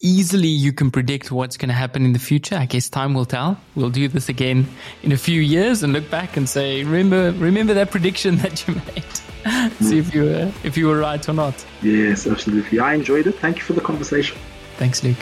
easily 0.00 0.48
you 0.48 0.72
can 0.72 0.90
predict 0.90 1.30
what's 1.30 1.56
going 1.56 1.68
to 1.68 1.74
happen 1.74 2.04
in 2.04 2.12
the 2.12 2.18
future. 2.18 2.56
I 2.56 2.66
guess 2.66 2.88
time 2.88 3.14
will 3.14 3.26
tell. 3.26 3.60
We'll 3.74 3.90
do 3.90 4.08
this 4.08 4.28
again 4.28 4.66
in 5.02 5.12
a 5.12 5.16
few 5.16 5.40
years 5.40 5.82
and 5.82 5.92
look 5.92 6.10
back 6.10 6.36
and 6.36 6.48
say, 6.48 6.84
remember, 6.84 7.32
remember 7.38 7.74
that 7.74 7.90
prediction 7.90 8.36
that 8.42 8.66
you 8.66 8.74
made. 8.74 9.72
See 9.80 9.98
if 9.98 10.14
you 10.14 10.24
were, 10.24 10.52
if 10.64 10.76
you 10.76 10.86
were 10.86 10.98
right 10.98 11.26
or 11.28 11.32
not. 11.32 11.64
Yes, 11.82 12.26
absolutely. 12.26 12.78
I 12.78 12.94
enjoyed 12.94 13.26
it. 13.26 13.38
Thank 13.38 13.58
you 13.58 13.62
for 13.62 13.72
the 13.72 13.80
conversation. 13.80 14.38
Thanks, 14.76 15.02
Luke. 15.02 15.18